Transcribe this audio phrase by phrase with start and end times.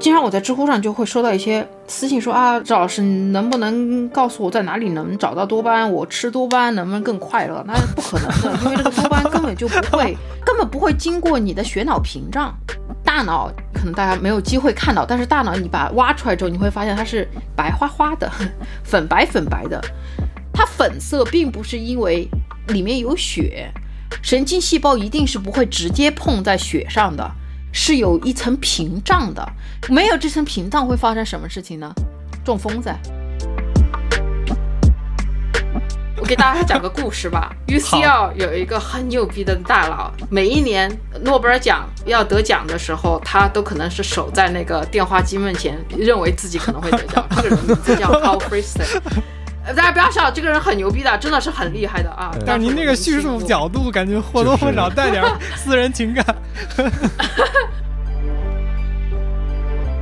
[0.00, 5.92] 经常我在知乎上就会收到一些私信说啊，赵老师你能不能告诉我在哪里能找到多巴胺？
[5.92, 7.62] 我吃多巴胺能不能更快乐？
[7.66, 12.54] 那是不可能的，因为这个多巴胺根本就不会， 根本不会经过你的血脑屏障。
[13.04, 18.30] 大脑可能大家没有机会看到，但是大脑你把它挖出来之后，你会发现它是白花花的，
[18.82, 19.78] 粉白粉白的。
[20.54, 22.26] 它粉色并不是因为
[22.68, 23.70] 里面有血，
[24.22, 27.30] 神经细胞一定是不会直接碰在血上的。
[27.72, 29.46] 是有一层屏障的，
[29.88, 31.92] 没有这层屏障会发生什么事情呢？
[32.44, 32.98] 中风在！
[36.16, 37.50] 我给大家讲个故事吧。
[37.66, 40.90] UCL 有一个很牛逼的大佬，每一年
[41.22, 47.24] 诺贝尔奖要得奖的时候，他都可能是守在那个电话机面前，认为自己可能会得奖。
[47.36, 49.00] 这个人名字叫 Paul Freston。
[49.66, 52.34] 大家不要笑，这个人很牛逼的，真的是很厉害的啊！
[52.44, 55.22] 但是您那个叙述角度，感觉或多或少带点
[55.54, 56.24] 私人情感。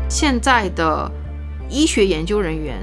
[0.09, 1.11] 现在的
[1.69, 2.77] 医学研究人员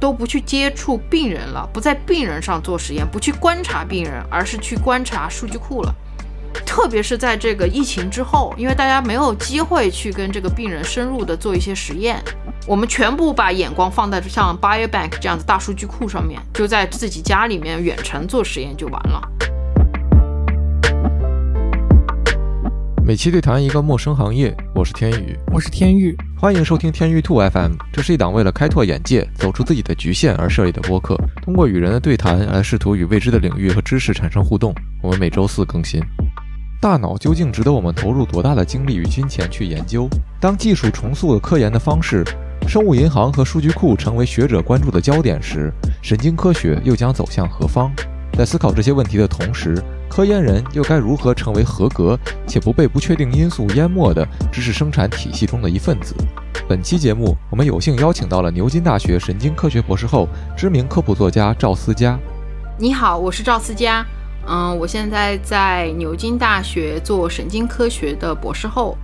[0.00, 5.94] 都不去接触病人了，不在病人上做实验，不去观察病人，而是去观察数据库了。
[6.66, 12.22] 特别是在这个疫情之后，因为大家没有机会去跟这个病人深入的做一些实验，
[12.66, 19.28] 我们全部把眼光放在像 Biobank 这样的大数据库上面，就在自己家里面远程做实验就完了。
[23.04, 27.72] 每期对谈一个陌生行业，我是天宇，我是天宇，欢迎收听天宇兔 FM。
[27.92, 34.72] 这是一档为了开拓眼界、走出自己的局限而设立的播客，通过与人的对谈来试图与未知的领域和知识产生互动。
[35.02, 36.00] 我们每周四更新。
[36.82, 40.08] 大脑究竟值得我们投入多大的精力与金钱去研究？
[40.40, 42.24] 当技术重塑了科研的方式，
[42.66, 45.72] 生物银行和数据库成为学者关注的焦点时，
[46.02, 47.92] 神经科学又将走向何方？
[48.36, 56.16] 在思考这些问题的同时，科研人又该如何成为合格且不被不确定因素淹没的知识生产体系中的一份子？
[56.68, 62.18] 本期节目，我们有幸邀请到了牛津大学神经科学博士后、知名科普作家赵思佳。
[62.76, 64.04] 你好，我是赵思佳。
[64.46, 68.96] 嗯，我现在在牛津大学做神经科学的博士后。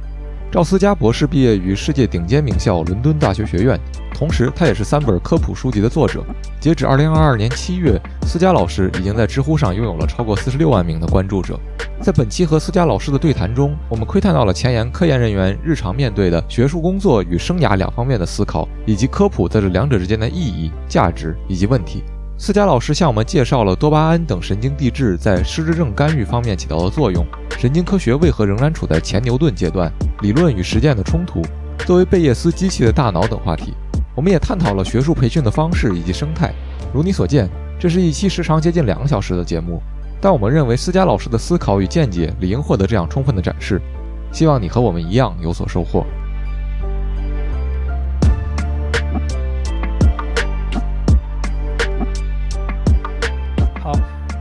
[0.50, 3.78] 赵思佳博士毕业于世界顶尖名校伦敦大学学院，
[4.14, 6.24] 同时他也是三本科普书籍的作者。
[6.58, 11.60] 截止二零二二年七月，思佳老师已经在知乎上拥有了超过四十六万名的关注者。
[12.00, 22.02] 在本期和思佳老师的对谈中，我们窥探到了前沿科研人员日常面对的学术工作与生涯两方面的思考，以及科普在这两者之间的意义、价值以及问题。
[22.40, 27.26] 思佳老师向我们介绍了多巴胺等神经递质在失智症干预方面起到的作用，
[27.58, 31.42] 神经科学为何仍然处在前牛顿阶段，理论与实践的冲突，
[31.84, 33.74] 作为贝叶斯机器的大脑等话题。
[34.14, 36.54] 我们也探讨了学术培训的方式以及生态。
[36.94, 39.82] 如你所见，这是一期时长接近两个小时的节目，
[40.20, 43.82] 但我们认为思佳老师的思考与见解理应获得这样充分的展示。
[44.30, 46.06] 希望你和我们一样有所收获。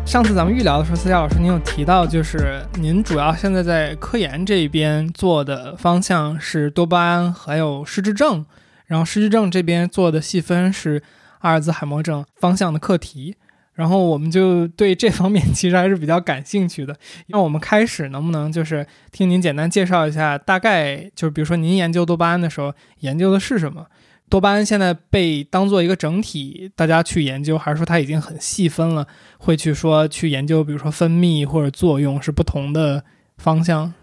[0.07, 8.45] 上次咱们预聊的时候，思佳老师您有提到，就是您主要现在在科研这边做的方向是多巴胺还有失智症，
[8.85, 11.03] 然后失智症这边做的细分是
[11.39, 13.35] 阿尔兹海默症方向的课题，
[13.73, 16.95] 然后我们就对这方面其实还是比较感兴趣的。
[17.27, 23.85] 那我们开始能不能就是听您简单介绍一下，大概就是比如说您研究多巴胺的时候研究的是什么？
[24.29, 29.07] 多巴胺现在被当做一个整体，大家去研究，还是说它已经很细分了？
[29.37, 33.03] 会去说去研究，比如说分泌或者作用是不同的
[33.37, 33.93] 方向。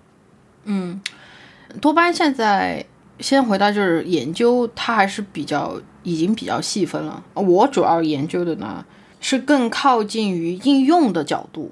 [0.65, 0.99] 嗯，
[1.81, 2.85] 多巴胺现在
[3.21, 7.23] 先回答就是研究，它还是比较已经比较细分了。
[7.35, 8.83] 我主要研究的呢
[9.21, 11.71] 是更靠近于应用的角度。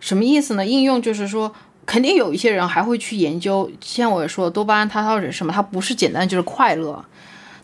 [0.00, 0.66] 什么意思呢？
[0.66, 1.54] 应用就是说，
[1.86, 3.70] 肯定有一些人还会去研究。
[3.80, 5.52] 像我也说，多巴胺它到底是什么？
[5.52, 7.04] 它不是简单就是快乐。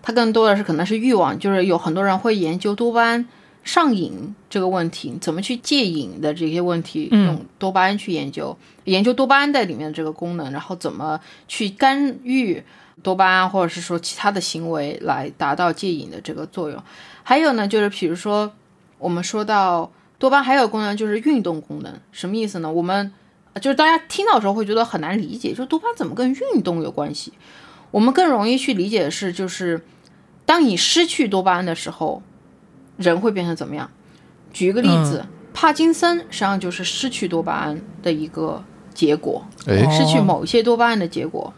[0.01, 3.27] 它更多的是可能是欲望，就是有很多人会研究多巴胺
[3.63, 12.63] 上瘾这个问题，怎么去戒瘾的这些问题，用多巴胺去研究，研究多巴胺在里面的这个功能，然后怎么去干预
[13.03, 16.83] 多巴胺或者是说其他的行为来达到戒瘾的这个作用。
[17.23, 18.51] 还有呢，就是比如说
[18.99, 22.73] 我们说到多巴胺还有功能就是运动功能，什么意思呢？
[22.73, 23.13] 我们
[23.61, 27.35] 就是大家听到的时候会觉得很难理解，就多巴胺怎么跟运动有关系？
[27.91, 29.79] 我们更容易去理解的是，就是。
[30.49, 32.23] 当你失去多巴胺的时候，
[32.97, 33.91] 人会变成怎么样？
[34.51, 38.65] 举一个例子，帕金森实际上就是失去多巴胺的一个
[38.95, 41.53] 结果，失去某一些多巴胺的结果，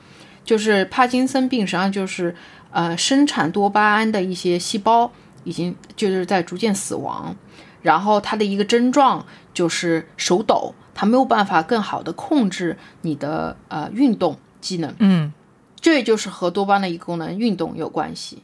[0.44, 2.34] 就是帕金森病实际上就是
[2.72, 5.12] 呃生产多巴胺的一些细胞
[5.44, 7.36] 已经就是在逐渐死亡，
[7.82, 15.32] 然后它的一个症状就是手抖，它没有办法更好的控制你的呃运动机能，嗯。
[15.80, 18.42] 这就是和多巴胺的一个功能运动有关系。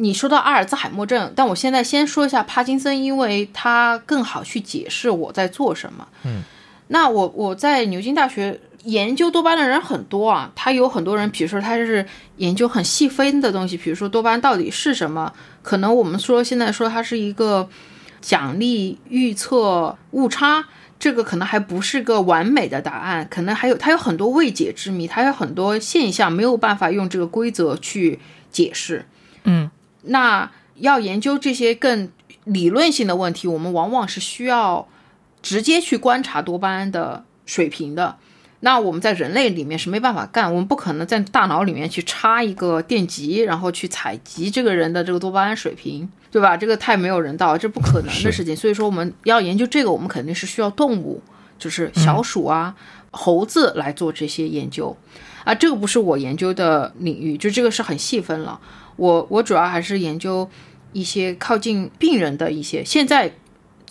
[0.00, 6.08] 你说到阿尔兹海默症，但我现在先说一下帕金森，因为它更好去解释我在做什么。
[6.24, 6.42] 嗯，
[6.88, 12.06] 那我我在牛津大学研究多巴胺的人很多啊，他有很多人，比如说他是
[12.38, 15.32] 研究很细分的东西，比如说多巴胺到底是什么？
[15.62, 17.68] 可能我们说现在说它是一个
[18.22, 20.64] 奖励预测误差，
[20.98, 28.18] 这个可能还不是个完美的答案，可能还有它有很多未解之谜，它有很多现象没有办法用这个规则去
[28.50, 29.04] 解释。
[29.44, 29.70] 嗯，
[30.02, 32.10] 那要研究这些更
[32.44, 34.88] 理论性的问题，我们往往是需要
[35.42, 38.16] 直接去观察多巴胺的水平的。
[38.62, 46.58] 那我们在人类里面是没办法干，我们不可能在大脑里面去插一个电极，然后去采集这个人的这个多巴胺水平，对吧？
[46.58, 48.54] 这个太没有人道，这不可能的事情。
[48.54, 51.22] 所以说，我们要研究这个，我们肯定是需要动物，
[51.58, 52.74] 就是小鼠啊、
[53.10, 54.94] 猴子来做这些研究
[55.44, 55.54] 啊。
[55.54, 58.60] 这个不是我研究的领域，就这个是很细分了。
[59.00, 60.46] 我我主要还是研究
[60.92, 63.32] 一些靠近病人的一些，现在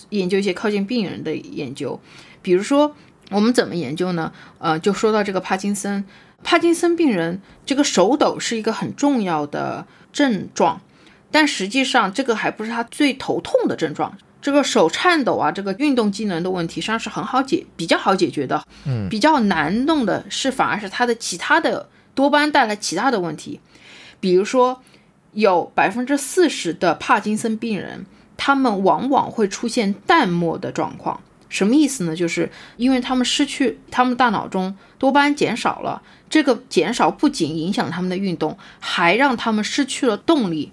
[0.09, 1.99] 研究一些靠近病人的研究，
[2.43, 2.95] 比如说
[3.31, 4.31] 我们怎么研究呢？
[4.59, 6.05] 呃，就说到这个帕金森，
[6.43, 10.79] 帕金森病人这个手抖是一个很重要的症状，
[11.31, 14.15] 但实际上这个还不是他最头痛的症状。
[14.43, 18.63] 这个手颤抖啊，这个运动机能的问题，实际上是很好解，比较好解决的。
[18.85, 23.59] 嗯，比较难弄的是反而是他的其他的多巴胺带来其他的问题，
[24.19, 24.83] 比如说。
[25.33, 28.05] 有百分之四十的帕金森病人，
[28.37, 31.21] 他们往往会出现淡漠的状况。
[31.49, 32.15] 什么意思呢？
[32.15, 40.71] 就是因为他们失去他们大脑中多巴胺减少了，这个减少不仅影响他们的运动，还让他们失去了动力。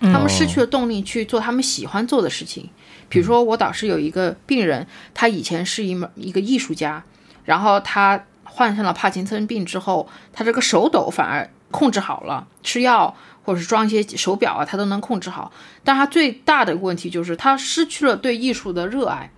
[0.00, 2.70] 他们失去了动力去做他们喜欢做的事情。
[3.08, 7.04] 比如说，我导师有一个病人，他以前是一门一个艺术家，
[7.44, 13.14] 然后他患上了帕金森病之后，他这个手抖反而控制好了，吃药。
[13.44, 15.52] 或者是装一些手表啊，他都能控制好。
[15.84, 19.30] 但他最大的问题就是他失去了对艺术的热爱，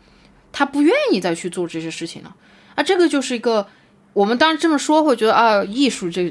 [0.53, 2.35] 他不愿意再去做这些事情了。
[2.75, 3.67] 啊，这个就是一个
[4.13, 6.23] 我们当然这么说会觉得啊，艺术这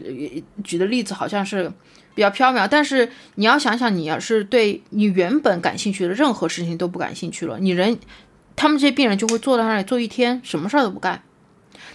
[0.63, 1.71] 举的例子好像是
[2.15, 7.97] 比较缥缈，但是你要想想，你要是对你原本感兴趣的任何事情都不感兴趣了，你人
[8.55, 11.23] 他们这些病人就会坐在那里坐一天，什么事儿都不干。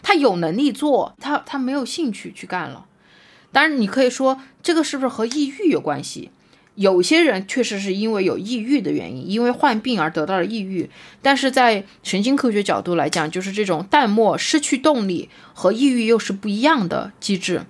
[0.02, 2.86] 他有能力做，他他没有兴趣去干了。
[3.52, 6.30] 当然，你可以说这个是不是和抑郁有关系？
[6.74, 10.88] 有些人确实是因为有抑郁的原因，因为患病而得到了抑郁。
[11.20, 17.62] 但是在神经科学角度来讲，就是这种淡漠、失去动力和抑郁又是不一样的机制。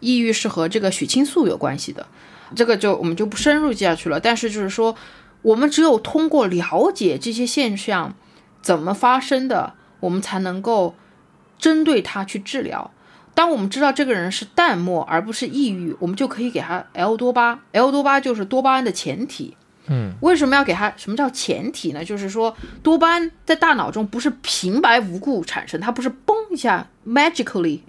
[0.00, 2.06] 抑郁是和这个血清素有关系的，
[2.54, 4.20] 这个就我们就不深入下去了。
[4.20, 4.94] 但是就是说，
[5.40, 8.14] 我们只有通过了解这些现象
[8.60, 10.94] 怎么发生的，我们才能够
[11.58, 12.90] 针对它去治疗。
[13.34, 17.60] 当我们知道这个人是淡漠而不是抑郁，我们就可以给他 L 多巴。
[17.72, 19.56] L 多巴就是多巴胺的前体。
[19.86, 20.92] 嗯，为什么要给他？
[20.96, 22.04] 什么叫前提呢？
[22.04, 27.80] 就是说多巴胺在大脑中不是平白无故产生，它不是嘣一下 magically，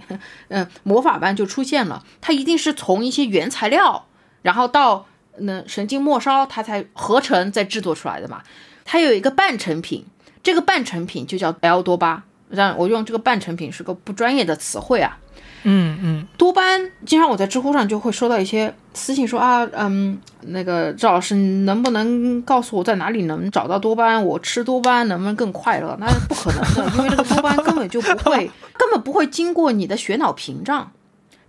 [0.47, 2.03] 嗯，魔法般就出现了。
[2.19, 4.07] 它一定是从一些原材料，
[4.41, 5.05] 然后到
[5.37, 8.41] 那神经末梢，它才合成再制作出来的嘛。
[8.85, 10.05] 它有一个半成品，
[10.41, 12.23] 这个半成品就叫 L 多巴。
[12.49, 15.17] 让我用这个半成品是个不专业的词汇啊。
[15.63, 24.25] 嗯嗯，多巴胺，经常我在知乎上就会收到一些私信说啊，嗯，那个赵老师能不能告诉我在哪里能找到多巴胺？
[24.25, 25.95] 我吃多巴胺能不能更快乐？
[25.99, 30.91] 那是不可能的，因为这个多巴胺根本就不会， 根本不会经过你的血脑屏障。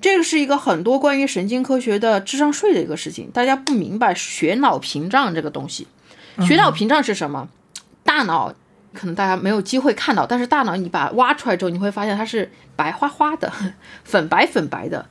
[0.01, 5.87] 这个是一个很多关于神经科学的智商税的一个事情，大家不明白血脑屏障这个东西。
[6.47, 7.49] 血脑屏障是什么？
[8.05, 8.55] 大脑。
[8.95, 13.53] 可能大家没有机会看到，但是大脑你把它挖出来之后，你会发现它是白花花的，
[14.05, 15.05] 粉白粉白的，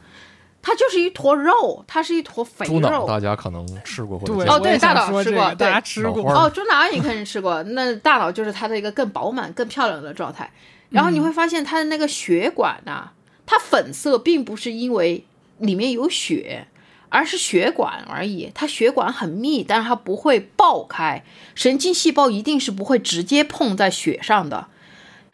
[0.62, 3.06] 它就是一坨肉，它是一坨肥猪脑，肉。
[3.08, 10.50] 大家可能吃过或者对，哦对大脑吃过说这个大家吃过哦，猪脑你肯定吃过，那大脑就是它的一个更饱满、更漂亮的状态。
[10.90, 13.10] 然后你会发现它的那个血管呐、
[13.46, 15.26] 它粉色并不是因为
[15.58, 16.68] 里面有血，
[17.14, 18.52] 而是血管而已。
[18.56, 21.24] 它血管很密，但是它不会爆开。
[21.54, 24.66] 神经细胞一定是不会直接碰在血上的，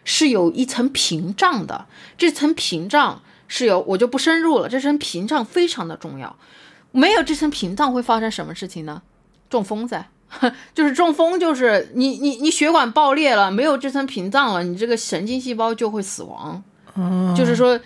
[0.04, 1.86] 是有一层屏障的。
[2.18, 4.68] 这层屏障是有，我就不深入了。
[4.68, 6.36] 这层屏障非常的重要，
[6.92, 9.02] 没有这层屏障会发生什么事情呢？
[9.50, 10.10] 中风噻。
[10.76, 16.64] 就是中风，就是你你你血管爆裂了，没有这层屏障了，你这个神经细胞就会死亡。
[17.36, 17.80] 就是说，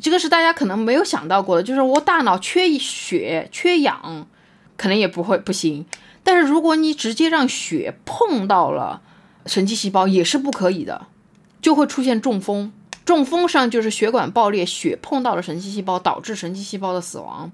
[0.00, 4.26] 这个是大家可能没有想到过的，就是我大脑缺血、缺氧，
[4.76, 5.84] 可能也不会不行。
[6.22, 9.02] 但是如果你直接让血碰到了
[9.44, 11.08] 神经细胞，也是不可以的，
[11.60, 12.72] 就会出现中风。
[13.04, 17.52] 中风上就是血管爆裂，血碰到了神经细胞，导致神经细胞的死亡，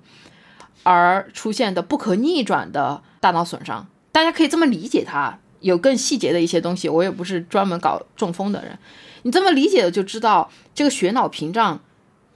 [0.84, 3.88] 而出现的不可逆转的大脑损伤。
[4.12, 5.39] 大家可以这么理解它。
[5.60, 8.78] 有更细节的一些东西，我也不是专门搞中风的人。
[9.22, 11.78] 你这么理解的，就知道这个血脑屏障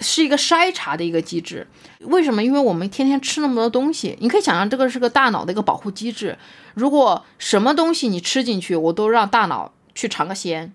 [0.00, 1.66] 是一个筛查的一个机制。
[2.00, 2.44] 为什么？
[2.44, 6.36] 因为我们天天吃那么多东西，你可以想象这个是个大脑的一个保护机制。
[6.74, 10.74] 如果什么东西你吃进去，我都让大脑去尝个鲜，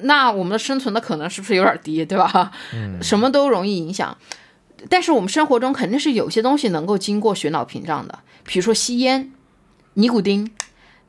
[0.00, 2.50] 那我们的生存的可能是不是有点低，对吧？
[2.72, 4.16] 嗯， 什么都容易影响。
[4.88, 9.30] 但是我们生活中肯定是有些东西能够经过血脑屏障的，比如说吸烟、
[9.94, 10.50] 尼古丁。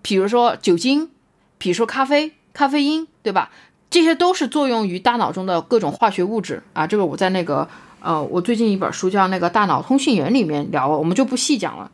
[0.03, 1.09] 比如说酒精，
[1.57, 3.49] 比如说咖啡、咖啡因，对吧？
[3.89, 6.85] 这些都是作用于大脑中的各种化学物质啊。
[6.85, 7.67] 这个我在那个
[8.01, 11.89] 呃，我最近一本书叫《那个大脑通讯员》里面聊，我们就不细讲了。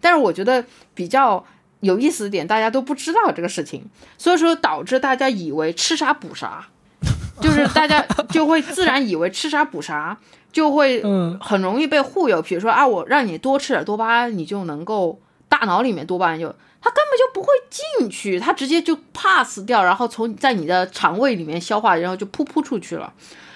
[0.00, 1.44] 但是我觉得比较
[1.80, 3.84] 有意思的点，大家都不知道这个事情，
[4.18, 6.66] 所以说导致大家以为吃啥补啥，
[7.40, 10.18] 就是大家 就会自然以为吃啥补啥，
[10.50, 11.02] 就会
[11.40, 12.42] 很容易被忽悠。
[12.42, 16.52] 比如说啊，我让你多吃点多巴胺，你就能够大脑里面多巴胺就。
[16.86, 23.12] 它根本就不会进去，它直接就 pass 掉，然后从在你的肠胃里面消化，然后就噗噗出去了。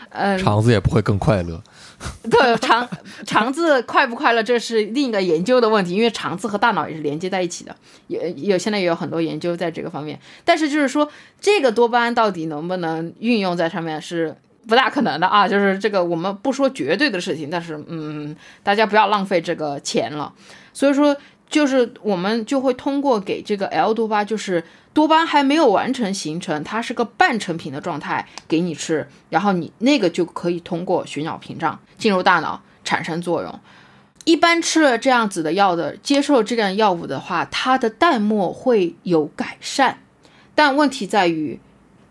[0.08, 1.62] 嗯，肠子也不会更快乐。
[2.28, 2.88] 对，肠
[3.24, 7.76] 肠子快不快乐，这是另一个研究的问题，因为肠子和大脑也是连接在一起的，
[8.08, 10.18] 也有现在也有很多研究在这个方面。
[10.44, 11.08] 但是就是说，
[11.40, 14.34] 这个多巴胺到底能不能运用在上面是
[14.66, 15.46] 不大可能的啊。
[15.46, 18.34] 就是这个我们不说绝对的事情，但是嗯，
[18.64, 20.32] 大家不要浪费这个钱了。
[20.72, 21.16] 所以说。
[21.50, 24.64] 就是我们就会通过给这个 L 多巴，就是
[24.94, 33.60] 多巴还没有完成形成，它是个半成品的状态，给你吃，然后你那个就可以通过血脑屏障进入大脑产生作用。
[34.24, 39.98] 一般吃了这样子的药的，接受这样药物的话，它的淡漠会有改善，
[40.54, 41.58] 但问题在于，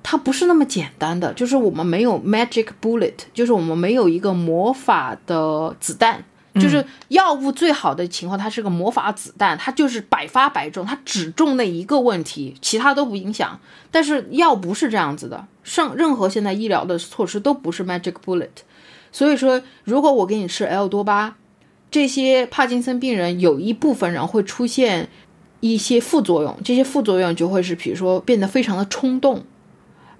[0.03, 6.25] 它不是那么简单的，就是我们没有 magic bullet，就是我们没有一个魔法的子弹。
[6.59, 13.59] 就是药物最好的情况，它是个魔法子弹，它就是百发百中，它只中那一个问题，其他都不影响。
[13.91, 18.49] 但是药不是这样子的，上任何现在医疗的措施都不是 magic bullet。
[19.11, 21.37] 所以说，如果我给你吃 L 多巴，
[21.89, 25.09] 这些帕金森病人有一部分人会出现
[25.61, 29.43] 一些副作用，这些副作用就会是，比如说变得非常的冲动。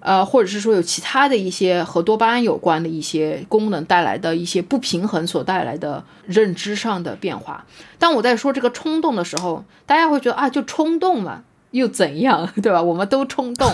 [0.01, 7.65] 呃，或者是说有其他的一些和多巴胺有关的一些功能带来的一些不平衡所带来的认知上的变化。
[7.98, 12.82] 当我在说这个冲动的时候，大家会觉得啊，就冲动嘛，又怎样， 对吧？
[12.82, 13.72] 我们都冲动。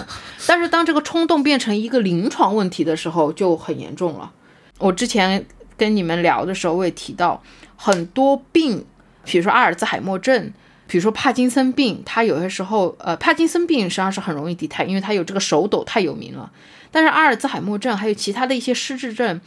[0.47, 4.31] 但是当这个冲动变成一个临床问题的时候，就很严重了。
[4.79, 5.45] 我之前
[5.77, 7.41] 跟你们聊的时候，我也提到
[7.75, 8.85] 很多病，
[9.23, 10.53] 比如说阿尔兹海默症。
[10.87, 16.51] 比如说帕金森病，它有些时候，呃，帕金森病实际上是很容易抵态因为它有这个手抖太有名了。
[16.91, 19.41] 但是阿尔兹海默症还有其他的一些失智症，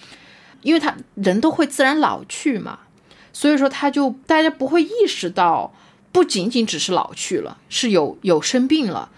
[0.62, 2.80] 因为他人都会自然老去嘛，
[3.32, 5.72] 所以说他就大家不会意识到，
[6.12, 9.10] 不仅仅只是老去了，是有有生病了。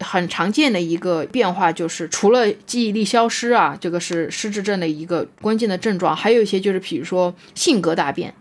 [0.00, 8.32] 很常见的一个变化就是，除了记忆力消失啊，这个是失智症的一个关键的症状，还有一些就是，比如说性格大变。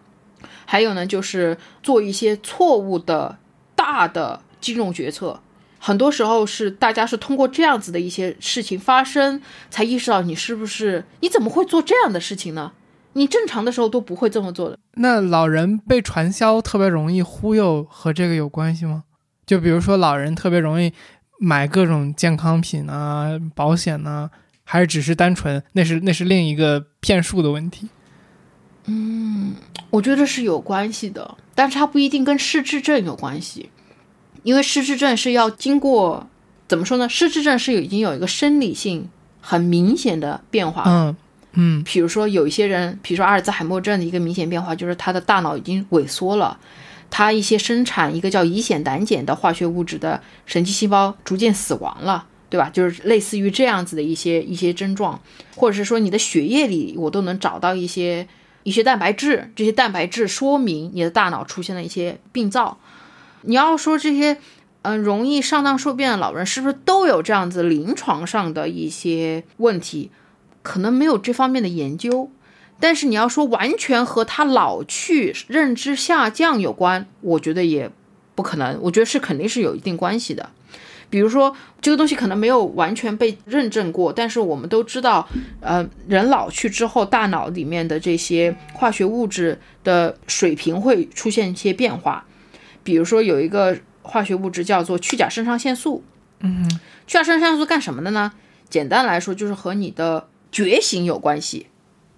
[0.69, 3.37] 还有呢，就是做一些错误的
[3.73, 5.39] 大的金融决策，
[5.79, 12.73] 很多时候是大家是通过这样子的一些事情发生，才意识到你是不是你怎么会做这样的事情呢？
[13.13, 14.77] 你正常的时候都不会这么做的。
[14.95, 19.05] 那老人被传销特别容易忽悠，和这个有关系吗？
[19.45, 20.91] 就比如说老人特别容易
[21.39, 24.29] 买各种健康品啊、保险呢，
[24.63, 27.87] 还是只是单纯那是那是另一个骗术的问题？
[28.85, 29.55] 嗯，
[29.89, 33.69] 我觉得是有关系的，但是它不一定跟失智症有关系，
[34.43, 36.27] 因为失智症是要经过
[36.67, 37.07] 怎么说呢？
[37.07, 39.07] 失智症是有已经有一个生理性
[39.39, 40.83] 很明显的变化。
[40.85, 41.15] 嗯
[41.53, 46.59] 嗯，比如说有一些人，比如说阿尔兹海默症的一个明显变化就是他的大脑已经萎缩了，
[47.09, 52.69] 他一些生产一个叫乙酰胆碱的化学物质的神经细胞逐渐死亡了，对吧？
[52.69, 55.19] 就是类似于这样子的一些一些症状，
[55.55, 58.27] 或者是说你的血液里我都能找到一些。
[58.67, 62.77] 一些蛋白质，这些蛋白质说明你的大脑出现了一些病灶。
[63.43, 64.39] 你要说这些，
[64.81, 70.11] 嗯，容易上当受骗的老人是不是都有这样子临床上的一些问题？
[70.63, 72.29] 可能没有这方面的研究，
[72.77, 77.89] 但是你要说完全和他老去、认知下降有关，我觉得也
[78.35, 78.77] 不可能。
[78.81, 80.49] 我觉得是肯定是有一定关系的。
[81.09, 85.27] 比如说，这个东西可能没有完全被认证过，但是我们都知道，
[85.61, 92.25] 呃，人老去之后，大脑里面的这些化学物质的水平会出现一些变化。
[92.83, 96.03] 比如说，有一个化学物质叫做去甲肾上腺素。
[96.39, 96.69] 嗯，
[97.07, 98.33] 去甲肾上腺素干什么的呢？
[98.69, 101.67] 简单来说，就是和你的觉醒有关系，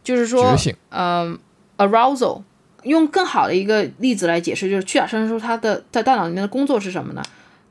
[0.04, 1.38] 就是说觉，醒，嗯、
[1.78, 2.44] a r o u s a l
[2.84, 7.22] 用更好的一个例子来解释，就是去甲肾上腺素它的在大脑里面的工作是什么呢？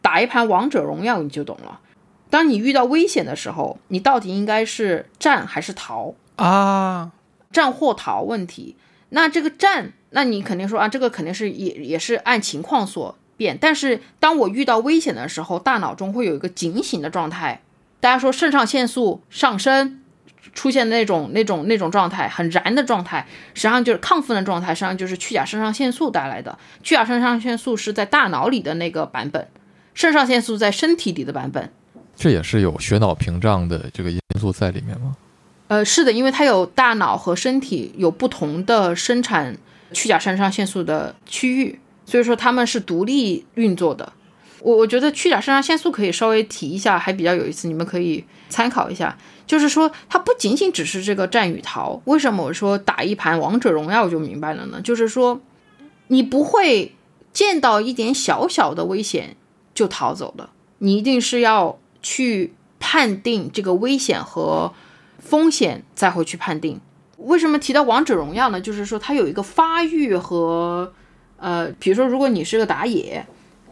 [0.09, 1.81] 打一盘王者荣耀你就懂了。
[2.31, 6.15] 当你遇到危险的时候，你到底应该是战还是逃？
[6.37, 7.11] 啊，
[7.53, 8.75] 战或逃问题。
[9.11, 13.59] 那这个战，那你肯定说啊，这个肯定是也也是按情况所变。
[13.61, 17.61] 但是当我遇到危险的时候，大脑中会有一个警醒的状态。
[18.01, 20.01] 大家说肾上腺素上升，
[20.55, 26.59] 出现那种那种那种状态，很燃的状态，实际上就是亢奋的状态，实际上就是去甲肾上腺素带来的。
[26.83, 29.47] 去甲肾上腺素是在大脑里的那个版本，
[29.99, 31.73] 肾上腺素在身体里的版本。
[32.15, 35.17] 这也是有血脑屏障的这个因素在里面吗？
[35.67, 39.59] 呃，是的，因为它有大脑和身体有不同的生产
[39.93, 44.13] 去甲肾上腺素的区域，所以说它们是独立运作的。
[44.61, 49.19] 我我觉得去甲肾上腺素可以稍微提一下，还比较有意思，你们可以参考一下。
[49.49, 52.01] 就是说，它不仅仅只是这个战与逃。
[52.05, 54.81] 为什么我说打一盘王者荣耀我就明白了呢？
[54.81, 55.41] 就是说，
[56.07, 56.95] 你不会
[57.33, 59.35] 见到一点小小的危险
[59.79, 64.75] 就逃走了，你一定是要去判定这个危险和
[65.21, 66.81] 风险，再会去判定。
[67.19, 68.61] 为什么提到王者荣耀呢？
[68.61, 70.93] 就是说它有一个发育和
[71.37, 73.25] 呃，比如说如果你是个打野，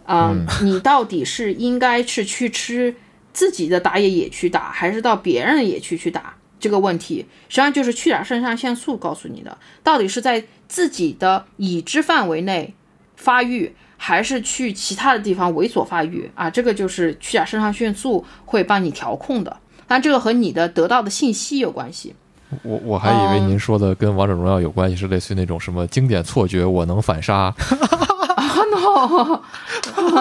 [0.06, 2.94] 嗯、你到底是应该是去吃
[3.32, 6.36] 自己的打野野区打，还是到别人的野区去打？
[6.60, 12.74] 这个问题实际上就是去甲肾上腺素告诉你的，到底是在自己的已知范围内
[13.16, 16.48] 发育，还是去其他的地方猥琐发育啊？
[16.50, 22.14] 这个就是去甲肾上腺素会帮你调控的，但这个和你的得到的信息有关系。
[22.62, 27.52] 我我还以为您说的跟王者荣耀有关系，是类似于那种什么经典错觉，我能反杀。
[28.70, 29.40] no，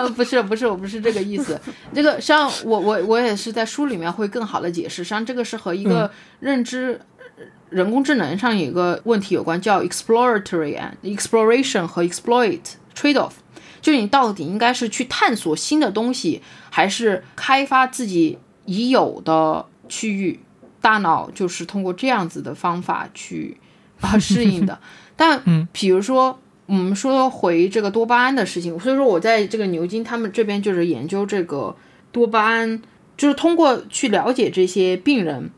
[0.16, 1.60] 不是不是，我不是这个意思。
[1.94, 7.00] 这个像我我我也是在书里面会更好的解释，实际上这个是和一个认知。
[7.72, 12.60] 人工智能上有一个问题有关，叫 exploratory and exploration 和 exploit
[12.96, 13.32] trade off，
[13.86, 20.40] 就是你到底应该是去探索新的东西，还是开发自己已有的区域？
[20.82, 23.58] 大脑就是通过这样子的方法去
[24.02, 24.80] 啊适应的。
[25.16, 31.76] 但比如说，我们说回这个多巴胺的事情，所以说我在这个牛津他们这边就是研究这个
[32.12, 32.82] 多巴胺，
[33.16, 35.52] 就是通过去了解这些病人，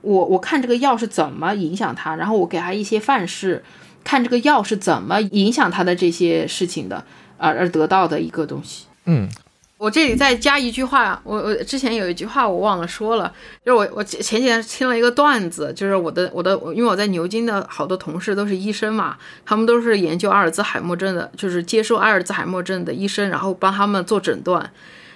[0.00, 3.62] 我我看这个药是怎么影响他，然后我给他一些范式，
[4.02, 7.04] 看这个药是怎么影响他的这些事情的，
[7.44, 8.86] 而而得到的一个东西。
[9.04, 9.28] 嗯，
[9.76, 13.32] 我这里再加一句话，我我之前有一句话我忘了说了，
[13.64, 24.72] 就是我我前前几天听了一个段子，就是我的我的，因为我在牛津的好多同事都是医生嘛，他们都是研究阿尔兹海默症的，就是接受阿尔兹海默症的医生，然后帮他们做诊断。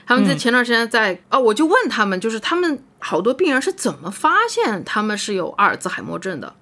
[0.07, 6.55] 他们在前段时间在啊、我就问他们，就是他们好多病人是怎么发现他们是有阿尔兹海默症的？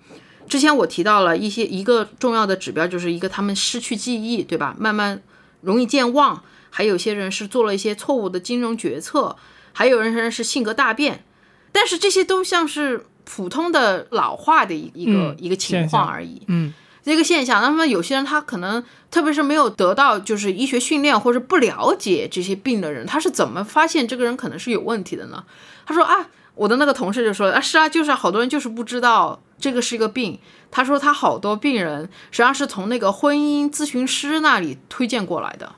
[0.49, 4.75] 之前我提到了一些一个重要的指标，就是一个他们失去记忆，对吧？
[4.79, 5.21] 慢慢
[5.67, 9.37] 容易健忘，还有些人是做了一些错误的金融决策，
[9.73, 11.25] 还有人是性格大变，
[11.73, 16.41] 但是这些都像是普通的老化的一一个、嗯一个情况而已。
[16.47, 25.45] 嗯，这个现象，那么有些人他可能，特别是没有得到就是医学训练或者不了解这些病的人，他是怎么发现这个人可能是有问题的呢？
[25.85, 30.39] 他说啊，我的那个同事就说啊，是啊，就是好多人就是不知道这个是一个病。
[30.71, 35.75] 他说他好多病人实际上是从那个婚姻咨询师那里推荐过来的，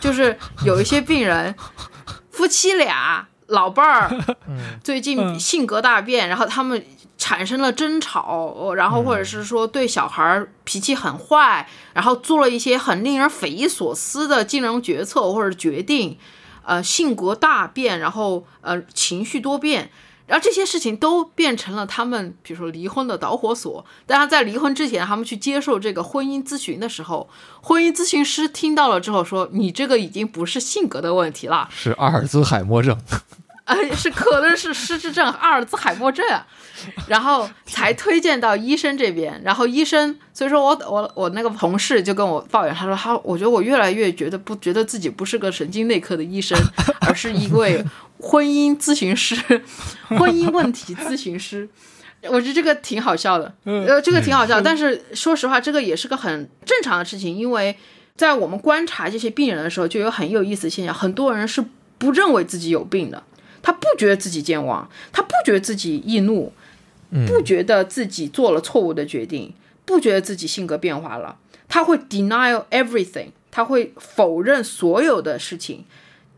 [0.00, 1.54] 就是有一些病人
[2.30, 4.24] 夫妻俩老伴儿
[4.82, 6.82] 最近嗯性格大变，然后他们
[7.18, 16.16] 产生了争吵，呃然后或者是说对小孩儿脾气很坏，然后做了一些很令人匪夷所思的金融决策或者决定，
[16.64, 19.90] 呃，性格大变，然后呃情绪多变。
[20.30, 23.84] 然后这些事情都变成了他们，比如说离婚的导火索。
[24.06, 27.28] 当然，在离婚之前，他们去接受这个婚姻咨询的时候，
[27.60, 32.96] 婚姻咨询师听到了之后说：“你这个已经不是性格的问题了，是阿尔兹海默症。
[33.70, 36.24] 呃，是可能是失智症、阿尔兹海默症，
[37.06, 39.40] 然后才推荐到医生这边。
[39.44, 46.58] 然后医生，所以说我我我那个同事就跟我抱怨，他说他我觉得我越来越觉得不觉得自己不是个神经内科的医生，
[47.06, 47.84] 而是一位
[48.18, 49.36] 婚姻咨询师、
[50.08, 51.68] 婚姻问题咨询师。
[52.24, 54.60] 我觉得这个挺好笑的，呃，这个挺好笑。
[54.60, 57.74] 但是说实话，这个也是个很正常的事情，因为
[58.14, 61.64] 在我们观察这些病人的时候，就有很有意思的现象，很多人是
[61.96, 63.22] 不认为自己有病的。
[63.62, 66.52] 他不觉得自己健忘，他不觉得自己易怒，
[67.26, 69.52] 不觉得自己做了错误的决定，
[69.84, 71.36] 不觉得自己性格变化了，
[71.68, 75.84] 他会 deny everything，他会否认所有的事情。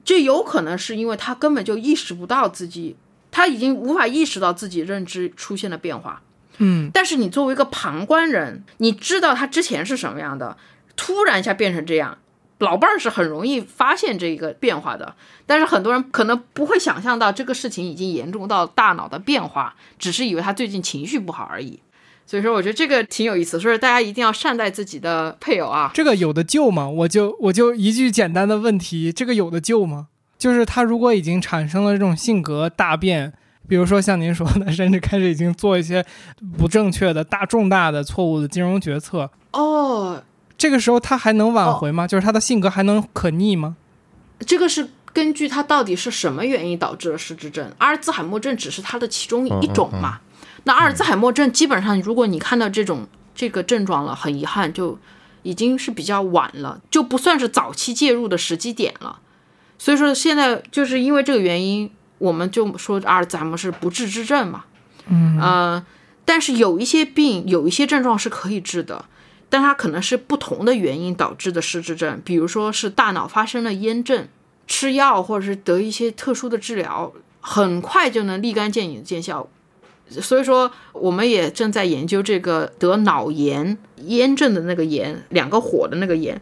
[0.05, 2.97] 这有可能是因为他根本就意识不到自己
[3.31, 6.23] 他已经无法意识到自己认知出现了变化。
[6.59, 10.57] 嗯，但是你作为一个旁观人，你知道他之前是什么样的，
[10.97, 12.19] 突然一下变成这样，
[12.63, 15.15] 老伴儿是很容易发现这个变化的。
[15.45, 21.79] 但是很多人可能不会想象到这个事情已经严重到大脑的变化，只是以为他最近情绪不好而已。
[22.25, 25.91] 所以说，我觉得这个挺有意思，所以大家一定要善待自己的配偶啊。
[25.93, 26.89] 这个有的救吗？
[26.89, 30.07] 我就我就一句简单的问题，这个有的救吗？
[30.39, 33.33] 就是他如果已经产生了这种性格大变，
[33.69, 36.05] 比如说像您说的，甚至开始已经做一些
[36.57, 40.23] 不正确的大重大的错误的金融决策，哦，
[40.63, 42.07] 这个时候他还能挽回吗？
[42.07, 43.75] 就是他的性格还能可逆吗？
[44.47, 50.21] 这个是根据他到底是什么原因导致了失智症，阿尔兹海默症只是他的其中一种嘛。
[50.63, 54.97] 那阿尔兹海默症基本上，如果你看到这种这个症状了，很遗憾，就
[55.43, 59.19] 已经是比较晚了，就不算是早期介入的时机点了。
[59.81, 64.63] 所以说现在就是因为这个原因，我们就说阿尔兹海默是不治之症嘛。
[65.09, 65.85] 嗯呃，
[66.25, 69.07] 但是有一些病，有一些症状是可以治的，
[69.53, 74.27] 但它可能是不同的原因导致的失智症，比如说是大脑发生了炎症，
[74.67, 77.13] 吃药或者是得一些特殊的治疗，
[77.43, 79.47] 很快就能立竿见影的见效。
[80.09, 86.41] 所以说，我们也正在研究这个得脑炎炎症的那个炎，两个火的那个炎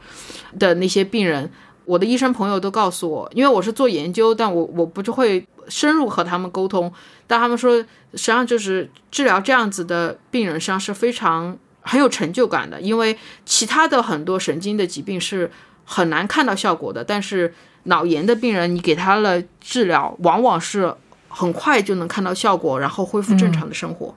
[0.56, 1.50] 的那些病人。
[1.86, 6.92] 我的医生朋友都告诉我，因为我是做研究，但我我不就会深入和他们沟通。
[7.26, 15.50] 但他们说，实际上就是治疗这样子的病人，实际上是非常很有成就感的，因为其他的很多神经的疾病是
[15.84, 20.94] 很难看到效果的，但是脑炎的病人，你给他了治疗，往往是
[21.28, 24.14] 很快就能看到效果，然后恢复正常的生活。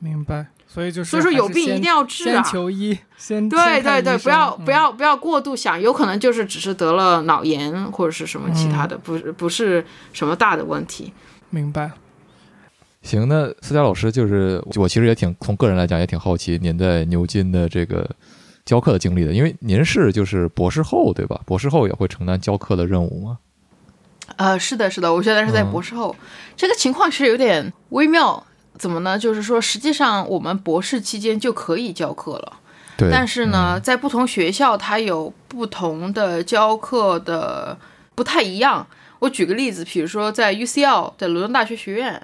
[0.00, 0.46] 明白。
[0.68, 11.14] 所以就是，所以说有病一定要治啊先求医，先对对对，不要不要不要过度想，有可能就是只是得了脑炎或者是什么其他的，不是不是什么大的问题。
[11.48, 11.92] 明白。
[13.06, 18.08] 行，那思佳老师就是我其实也挺从个人来讲也挺好奇您在牛津的这个
[18.64, 21.40] 教课的经历的，因为您是就是博士后对吧？
[21.46, 23.38] 博士后也会承担教课的任务吗？
[24.36, 26.14] 呃，是的，是的，我现在是在嗯博士后，
[26.56, 28.44] 这个情况其实有点微妙。
[28.78, 29.18] 怎么呢？
[29.18, 32.52] 就是说，实际上我们博士期间就可以教课了，
[32.98, 37.78] 对，但是呢，在不同学校它有不同的教课的
[38.14, 38.86] 不太一样。
[39.20, 42.20] 我举个例子，比如说在 UCL，在伦敦大学学院，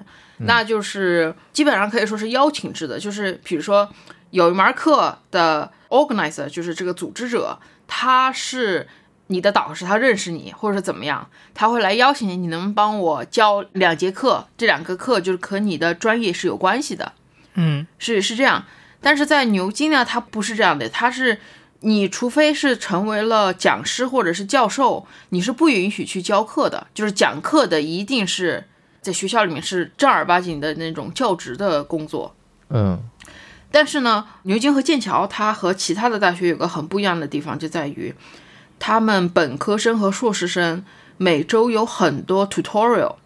[0.46, 3.88] 那就是基本上可以说是邀请制的，就是比如说
[4.30, 8.88] 有一门课的 organizer，就是这个组织者，他是
[9.28, 14.46] 你的导师，他认识你，或者是怎么样，他会来邀请你，你能帮我教两节课？
[14.56, 17.12] 这两个课就是和你的专业是有关系的。
[17.54, 18.64] 嗯是是这样，
[19.00, 21.38] 但是在牛津呢，它不是这样的，它是
[21.80, 28.64] 你除非是成为了讲师或者是教授，你是不允许去教课的，就是讲课的一定是
[29.02, 32.34] 在学校里面是正儿八经的那种教职的工作。
[32.70, 32.98] 嗯
[33.70, 38.14] 但是呢，牛津和剑桥它和其他的大学有个很不一样的地方，就在于
[38.78, 40.84] 他们本科生和硕士生
[41.16, 43.16] 每周有很多 tutorial。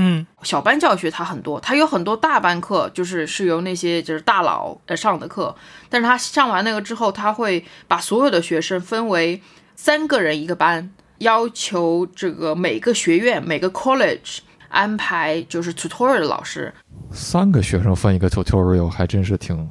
[0.00, 5.56] 嗯小班教学它很多，它有很多大班课，就是是由那些就是大佬呃上的课，
[5.88, 9.42] 但是他上完那个之后，他会把所有的学生分为
[9.74, 14.38] 三个人一个班，要求这个每个学院每个 college
[14.68, 16.72] 安排就是 tutorial 的老师，
[17.10, 19.68] 三个学生分一个 tutorial 还真是挺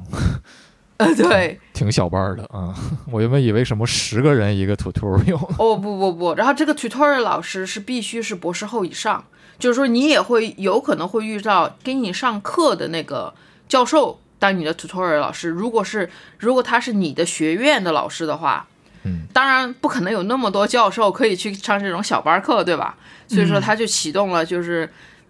[0.96, 2.74] 呃对， 挺小班儿的啊！
[3.12, 9.24] 我原本以为什么十个人一个 tutorial，哦不不不，然后这个 tutorial 老师是必须是博士后以上，
[9.58, 13.32] 就是说你也会有可能会遇到给你上课的那个
[13.68, 18.66] 教授当你的 tutorial 老师，如果是如果他是你的学院的老师的话，
[19.04, 22.96] 嗯，当然不可能有那么多教授可以去上这种小班课，对吧？
[23.26, 24.88] 所以说他就启动了，就是。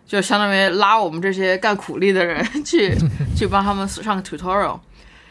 [0.08, 2.96] 就相当于拉我们这些干苦力的人 去
[3.36, 4.80] 去帮他们上 tutorial，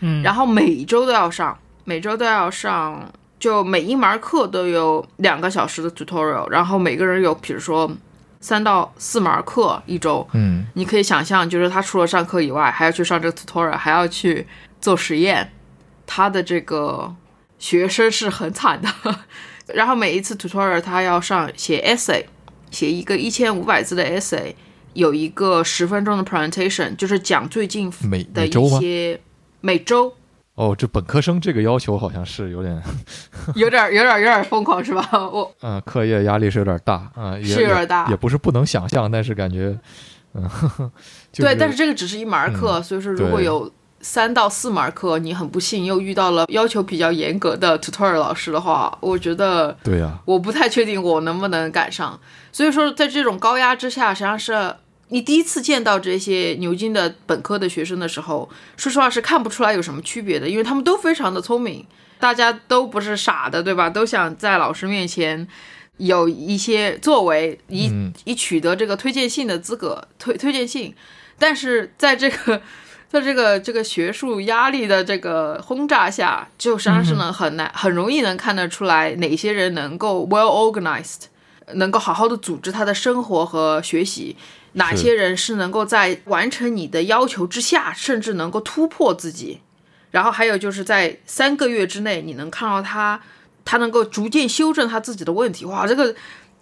[0.02, 7.92] 嗯，然后每周都要上，每周都要上，就每一门课都有两个小时的 tutorial，然后每个人有比如说
[8.40, 14.46] 三到四门课一周，嗯你可以想象，就是他除了上课以外，还要去上这个 tutorial，还要去
[14.80, 15.52] 做实验，
[16.06, 17.12] 他的这个
[17.58, 18.90] 学生是很惨的。
[19.74, 22.24] 然后每一次 tutorial 他要上写 essay，
[22.72, 24.54] 写一个一千五百字的 essay，
[24.94, 28.80] 有一个十分钟的 presentation，就是讲最近每的一？
[28.80, 29.20] 些
[29.60, 30.14] 每周
[30.56, 32.82] 哦，这本科生这个要求好像是有点，
[33.56, 35.08] 有点有点有点疯狂是吧？
[35.14, 39.78] 我嗯、课业压力是有点大啊、也是有点大也，也不是不能想象，但是感觉，
[40.34, 40.44] 嗯，
[41.32, 43.70] 就是、对，但是这个只是一门课，所以说如果有
[44.02, 52.20] 三到四门课，你很不幸又遇到了要求比较严格的 tutorial 老师的话，我觉得对呀、我不太确定我能不能赶上。
[52.52, 54.76] 所以说，在这种高压之下，实际上是
[55.10, 61.86] 你第一次见到这些牛津的本科的学生的时候，说实话是看不出来有什么区别的，因为他们都非常的聪明，
[62.20, 63.90] 大家都不是傻的，对吧？
[63.90, 65.48] 都想在老师面前
[65.98, 67.92] 有一些作为，以
[68.26, 70.94] 以取得这个推荐信的资格，推推荐信。
[71.40, 72.62] 但是在这个
[73.10, 81.26] 在这个这个学术压力的这个轰炸下，就实际上是能很难很容易能看得出来哪些人能够 well organized，
[81.76, 84.36] 能够好好的组织他的生活和学习。
[84.74, 89.62] 哪些人是能够在完成你的要求之下，甚至能够突破自己？
[90.12, 93.20] 然后还有就是在三个月之内，你能看到他，
[93.66, 95.66] 他能够逐渐修正他自己的问题。
[95.66, 96.14] 哇，这个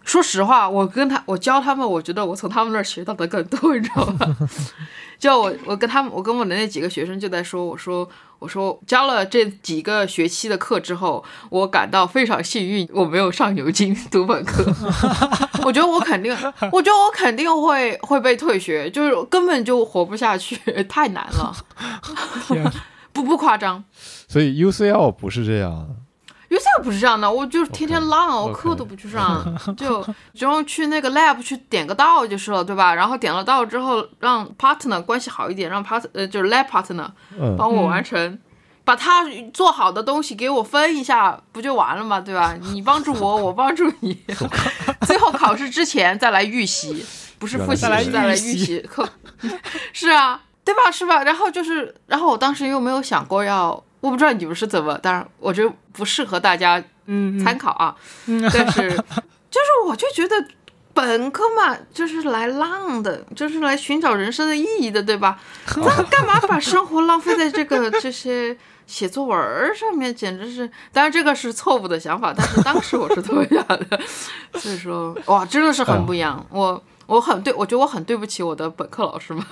[0.05, 4.37] 说实话，我跟他，我教他们，我觉得我从他们那儿学到的更多，你知道吗？
[5.19, 8.07] 就我，我跟他们，我跟我的那几个学生就在说，我说。
[8.37, 14.61] 我说教了这几个学期的课之后，我感到非常幸运，我没有上牛津读本科。
[15.63, 16.31] 我觉得我肯定，
[16.71, 21.55] 我觉得我肯定会会被退学，就是根本就活不下去，太难了。
[23.13, 23.83] 不不夸张。
[24.27, 25.87] 所以 UCL 不是这样。
[26.55, 29.43] 有些不是这样的，我就是天天浪，我课都不去上，
[29.75, 30.01] 就
[30.33, 32.95] 只用去那个 lab 去点个到就是了，对吧？
[32.95, 37.07] 然后点了到之后，让 partner 关系好一点，让 part 呃就是 lab partner
[37.57, 38.39] 帮我完成，
[38.85, 42.21] 把他做好的东西给我分一下，不就完了嘛？
[42.21, 42.55] 对吧？
[42.71, 44.17] 你帮助我， 我帮助你，
[45.05, 47.05] 最后考试之前再来预习，
[47.37, 49.09] 不是复习，是再来预习课，
[49.91, 50.89] 是啊，对吧？
[50.89, 51.21] 是吧？
[51.23, 53.83] 然后就是，然后我当时又没有想过要。
[54.05, 56.79] 我不知道你们是怎么，当然我觉得不适合大家
[57.43, 57.95] 参考啊。
[58.53, 58.91] 但是
[59.49, 60.35] 就是我就觉得
[60.93, 65.39] 本科嘛，就是来浪的，就是来寻找人生的意义的，对吧？
[65.77, 70.13] 那干嘛把生活浪费在这个这些写作文上面？
[70.13, 73.99] 简直是，当然这个是错误的想法，但是当时我是这么想的。
[74.59, 76.45] 所以说，哇，真的是很不一样。
[76.51, 79.43] 我我很对，我觉得我很对不起我的本科老师们。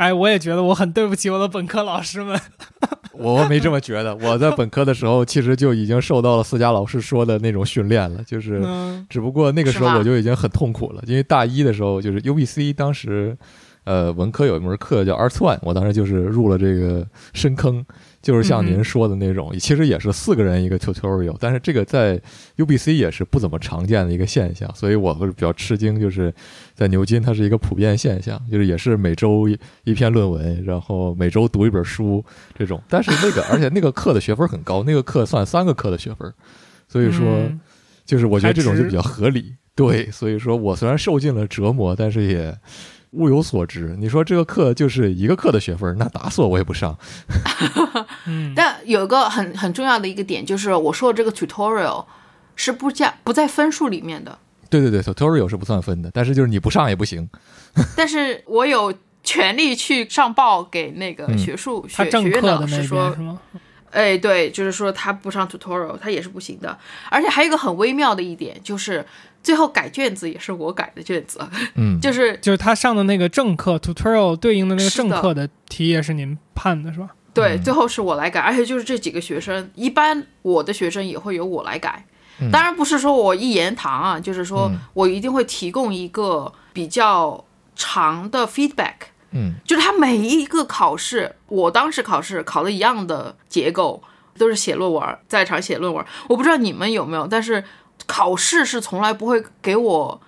[0.00, 2.40] 哎，我也觉得我很对不起我的本科老师们。
[3.12, 8.62] 我没这么觉得，我在本科的时候其实就已经受到了思佳老师说的那种训练了，就是
[9.10, 13.36] 只不过那个时候我就已经很痛苦了，因为大一的时候就是 UBC 当时，
[13.84, 17.84] 呃，文科有一门课叫 Arts One，我当时就是入了这个深坑。
[18.22, 22.20] 就是像您说的那种，其实也是四个人一个 tutorial，但是这个在
[22.58, 26.30] UBC 也是不怎么常见的一个现象，所以我是比较吃惊，就是
[26.80, 29.46] 在牛津它是一个普遍现象，就是也是每周
[29.84, 32.24] 一篇论文，然后每周读一本书
[32.58, 36.32] 这种，但是那个而且那个课的学分很高，那个课算三个课的学分，
[36.88, 37.46] 所以说
[38.06, 42.56] 就是我觉得这种就比较合理，对，所以说我虽然受尽了折磨，但是也。
[43.14, 46.96] 物有所值，你说这个课就是一个课的学分，那打死我我也不上。
[48.54, 52.06] 但有一个很很重要的一个点，就是我说的这个 tutorial
[52.54, 54.38] 是不加不在分数里面的。
[54.70, 57.28] 对对对，tutorial 是不算分的，但是就是你不上也不行。
[57.96, 63.14] 但是我有权利去上报给那个学术学学院的老师说，
[63.90, 66.78] 哎，对，就是说他不上 tutorial，他也是不行的。
[67.10, 69.04] 而且还有一个很微妙的一点就是。
[69.42, 71.40] 最后改卷子也是我改的卷子，
[71.74, 77.08] 嗯， 就是就是他上的那个正课 tutorial 对应的那个正课的题也是您判的是吧？
[77.32, 82.04] 对，最后是我来改，而且就是这几个学生，一般我的学生也会由我来改，
[82.52, 88.94] 当然不是说我一言堂啊，就是说我一定会提供一个比较长的 feedback，
[89.32, 94.02] 嗯，就是他每一个考试，我当时考试考的一样的结构，
[94.38, 97.64] 都是写论文，在场写论文，我不知道你们有没有，但是。
[98.06, 100.20] 考试是从来不会给我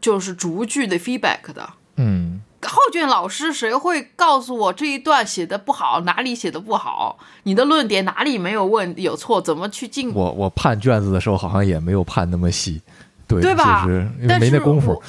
[0.00, 10.12] 就是逐句的 feedback 的，嗯，后卷老师谁会告诉我这一段写的不好，哪里写的不好，你的论点哪里没有问有错，怎么去进？
[10.14, 12.80] 我我判卷子的时候好像也没有判那么细，
[13.26, 13.86] 对对吧？
[14.28, 15.02] 但是没那功夫，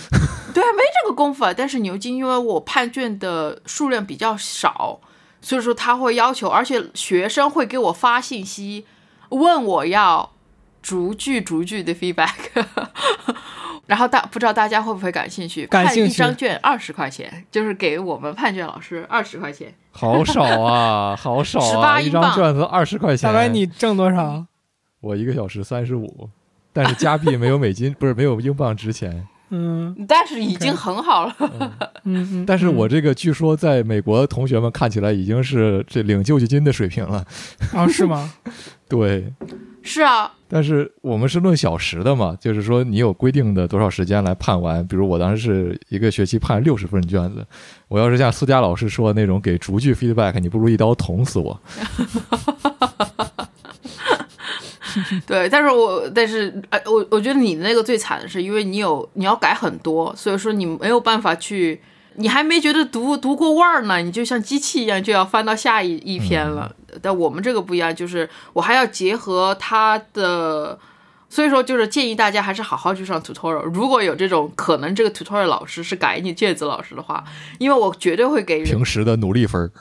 [0.53, 1.45] 对，没这个功夫。
[1.55, 4.99] 但是牛津因为我判卷的数量比较少，
[5.41, 8.85] 所以说他会要求，而且学生会给我发信息
[9.29, 10.31] 问我要。
[10.83, 12.65] 逐句逐句的 feedback，
[13.91, 15.67] 然后大不知道大家会不会感兴趣？
[15.67, 16.11] 感兴趣。
[16.11, 19.73] 一张卷二十块钱，就是给我们判卷老师二十块钱。
[19.91, 21.99] 好少啊， 好少啊！
[21.99, 23.29] 一张卷子二十块钱。
[23.29, 24.45] 大白，你挣多少？
[25.01, 26.29] 我一个小时三十五，
[26.71, 29.27] 但是加币没有美金， 不是没有英镑值钱。
[29.49, 31.35] 嗯，但是已经很好了。
[32.05, 32.45] 嗯 嗯。
[32.45, 37.25] 但是我这个据说在美国同学们看起来已经是这领救济金的水平了。
[37.73, 38.31] 啊，是吗？
[38.87, 39.33] 对。
[39.83, 40.31] 是啊。
[40.47, 44.85] 但是我们是论小时的嘛，就是说你有规定的多少时间来判完。
[44.85, 47.45] 比如我当时是一个学期判六十份卷子，
[47.87, 51.57] 我要是像苏佳老师说的那种给逐句 feedback，你不如一刀捅死我。
[55.25, 61.79] 对，但是我但是哎，我我觉得你那个最惨的是，因为你有你要改很多，所以说你没有办法去
[62.15, 66.75] 你还没觉得读读过味儿呢，你就像机器一样就要翻到下一一篇了。
[67.01, 70.79] 但我们这个不一样，就是我还要结合他的。
[71.29, 73.61] 所以说，就是建议大家还是好好去上 tutorial。
[73.61, 77.23] 如果有这种可能，这个 tutorial 老师是改你卷子老师的话，
[77.57, 79.71] 因为我绝对会给平时的努力分儿。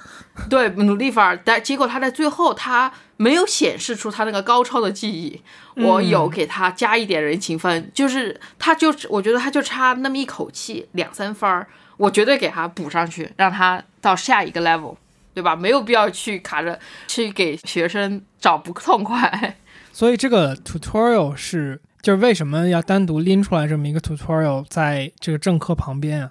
[0.49, 5.43] 对，努力分儿，但结果他在最后他没有显示出他那个高超的技艺。
[5.75, 11.67] 我有给他加一点人情分，就是他就我觉得他就差那么一口气，两三分儿，
[12.01, 14.97] 我绝对给他补上去，让他到下一个 level，
[15.35, 15.55] 对吧？
[15.55, 19.57] 没有必要去卡着去给学生找不痛快。
[19.93, 26.31] 所以这个 tutorial 是，就是为什么要单独拎出来这么一个 tutorial 在这个正课旁边啊？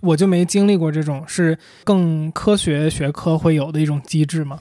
[0.00, 4.58] 我就没经历过这种是更科学学科会有的一种机制吗？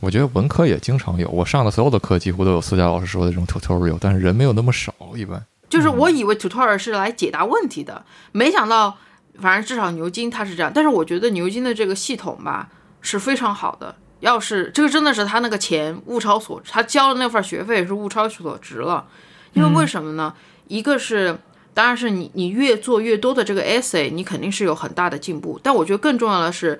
[0.00, 5.44] 我觉得文科也经常有，我上的所有的课几乎都有私家老师说的这种 tutorial，但是人没有那么少，一般。
[5.68, 8.96] 就是我以为 tutorial 是来解答问题的，没想到，
[9.38, 10.72] 反正至少牛津它是这样。
[10.74, 12.68] 但是我觉得牛津的这个系统吧
[13.00, 13.94] 是非常好的。
[14.20, 19.06] 要是这个真的是他那个钱物超所值，他交的那份学费是物超所值了。
[19.54, 20.34] 因为为什么呢？
[20.68, 21.38] 一个是，
[21.72, 25.58] 当然是你你越做越多的这个 essay，你肯定是有很大的进步。
[25.62, 26.78] 但我觉得更重要的是，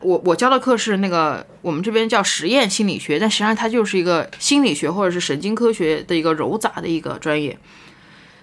[0.00, 7.58] 我我教的课是那个我们这边叫实验心理学，但实际上它就是一个心理学或者是神经科学的一个糅杂的一个专业。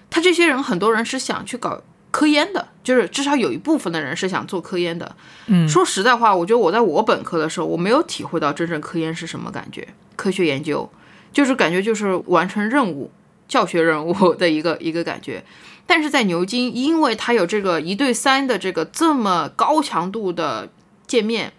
[0.09, 1.83] 他这些人很多人是想去搞。
[2.11, 5.15] 科研的，就是至少有一部分的人是想做科研的。
[5.45, 9.87] 嗯，说实在话，我觉得我在我本科的时候，我没有体会到真正科研是什么感觉。
[10.15, 10.89] 科学研究
[11.31, 13.11] 就是感觉就是完成任务、
[13.47, 15.43] 教学任务的一个一个感觉。
[15.85, 20.69] 但是在牛津，因为它有这个一对三的这个这么高强度的
[21.05, 21.53] 界面，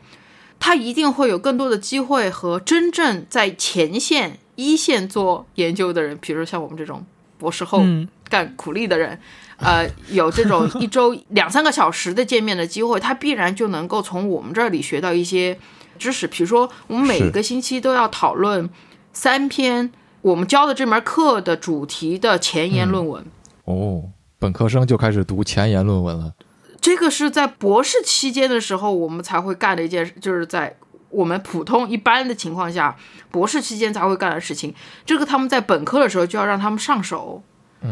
[0.59, 7.07] 它一定会有更多的机会和真正在前线一线做研究的人，比如像我们这种
[7.39, 7.83] 博士后
[8.29, 9.21] 干苦力的人。
[9.61, 15.59] 呃，有这种一周两三个小时的见面的机会，他必然就能够从我们这里学到一些
[15.99, 16.27] 知识。
[16.27, 18.71] 比如说，我们每个星期都要讨论
[19.13, 19.93] 三篇
[20.23, 23.25] 我们教的这门课的主题的前沿论文。
[23.67, 24.05] 哦，
[24.39, 26.33] 本科生就开始读前沿论文了。
[26.81, 30.75] 这个是在博士期间的时候我们才会干的一件事，就是在
[31.11, 32.97] 我们普通一般的情况下，
[33.31, 34.75] 博士期间才会干的事情。
[35.05, 37.43] 这个他们在本科的时候就要让他们上手。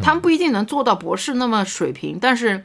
[0.03, 2.65] 他们不一定能做到博士那么水平，但是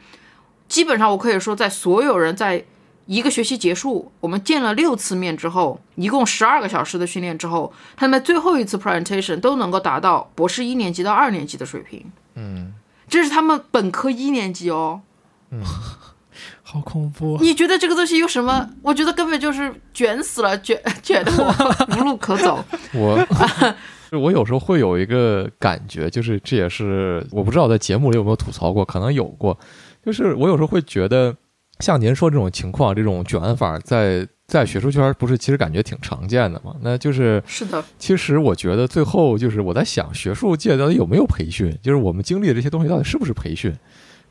[0.67, 2.63] 基本上我可以说，在所有人在
[3.05, 12.05] 一个学期结束，我们见了六次面之后，一共十二个小时的训练之后，他们最后一次 presentation 都能够达到博士一年级到二年级的水平。
[12.35, 12.73] 嗯，
[13.07, 15.01] 这是他们本科一年级哦。
[15.51, 15.61] 嗯，
[16.63, 17.35] 好恐怖！
[17.35, 18.69] 啊你觉得这个东西有什么？
[18.81, 22.63] 我觉得根本就是卷死了，卷 卷的我无路可走。
[22.93, 23.19] 我。
[24.17, 29.57] 我有时候会有一个感觉，就是这也是我不知道在节目里有没有吐槽过，可能有过。
[30.05, 31.35] 就是我有时候会觉得，
[31.79, 36.75] 像您说这种情况，这种卷法在在学术圈不是其实感觉挺常见的嘛？
[36.81, 37.83] 那就是是的。
[37.97, 41.75] 其实我觉得最后就是我在想，学术界到底有没有培训？
[41.81, 43.73] 就是我们经历的这些东西到底是不是培训？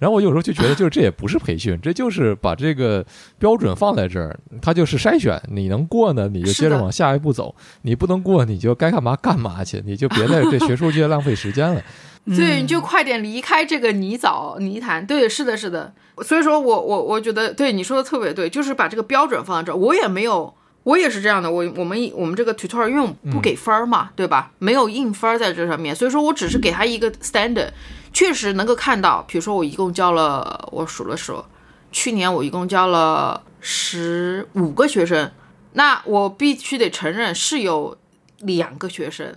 [0.03, 3.07] 然后我有时候就觉得，就是这也不是培训，这就是把这个
[3.39, 5.41] 标准放在这儿，它就是筛选。
[5.49, 11.81] 你能过呢，你就接着往下一步走；你不能过，你就该干嘛干嘛去，你就别在这 学术界浪费时间了。
[12.27, 15.07] 对，你就快点离开这个泥沼泥潭。
[15.07, 15.95] 对，是的，是的。
[16.25, 19.77] 所以说我我我觉得，对你说的特别对，就是把这个标准放在这儿。
[19.77, 20.53] 我也没有，
[20.85, 21.51] 我也是这样的。
[21.51, 24.51] 我我们我们这个 tutorial 因为我不给分儿嘛，对吧？
[24.59, 27.71] 没有硬分儿在这上面，所以说我只是给他一个 standard。
[28.15, 31.43] 确实能够看到，比如说我一共教了，我数了数，
[31.91, 35.33] 去年我一共教了十五个学生，
[35.73, 37.97] 那我必须得承认是有
[38.41, 39.35] 两个学生，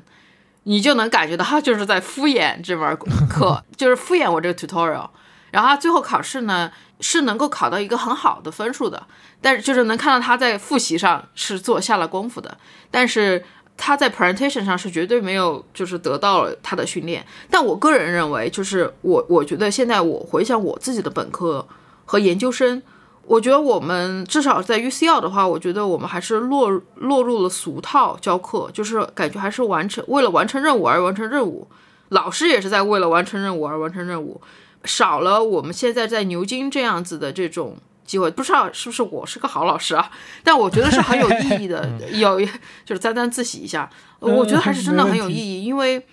[0.63, 2.97] 你就能感觉到他就是在敷衍这门
[3.29, 5.08] 课， 就是敷衍我这个 tutorial，
[5.51, 9.05] 然后他最后考试呢是能够考到一个很好的分数的，
[9.41, 12.58] 但是就是能看到他在复习上是做下了功夫的，
[12.91, 13.43] 但是。
[13.77, 17.25] 他在 presentation 上是绝对没有，就是得到了他的训练。
[17.51, 21.67] 但我个人认为，就是我我觉得现在我回想我自己的本科
[22.05, 22.81] 和研究生，
[23.25, 31.67] 我觉得我们至少在 UCL 的话，我觉得我们还是落落入了俗套教课，就是感觉还是完成为了完成任务而完成任务，
[32.08, 34.39] 老师也是在为了完成任务而完成任务，
[34.86, 37.77] 少了我们现在在牛津这样子的这种。
[38.06, 40.12] 机会不知道是不是我是个好老师啊，
[40.46, 41.90] 但我觉得是很有意义的。
[42.13, 42.40] 有
[42.86, 45.63] 就是沾沾自喜一下，我觉得还是真的很有意义。
[45.63, 46.06] 因为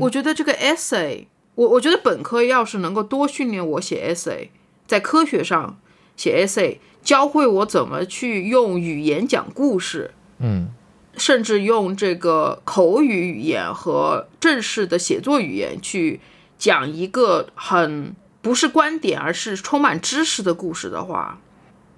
[0.00, 4.48] 我觉得这个 essay，我我觉得本科要是能够多训练我写 essay，
[4.88, 5.78] 在科学上
[6.16, 10.10] 写 essay，教会我怎么去用语言讲故事，
[10.40, 10.70] 嗯，
[11.16, 16.20] 甚至用这个口语语言和正式的写作语言去
[16.58, 18.14] 讲一个很。
[18.40, 21.38] 不是观点，而是充满知识的故事的话，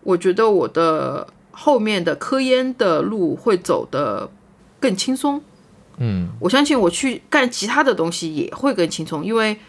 [0.02, 4.28] 我觉得我的后面的科研的路会走得
[4.80, 5.40] 更轻松。
[5.98, 9.60] 嗯我相信我去干其他的东西也会更轻松，因为实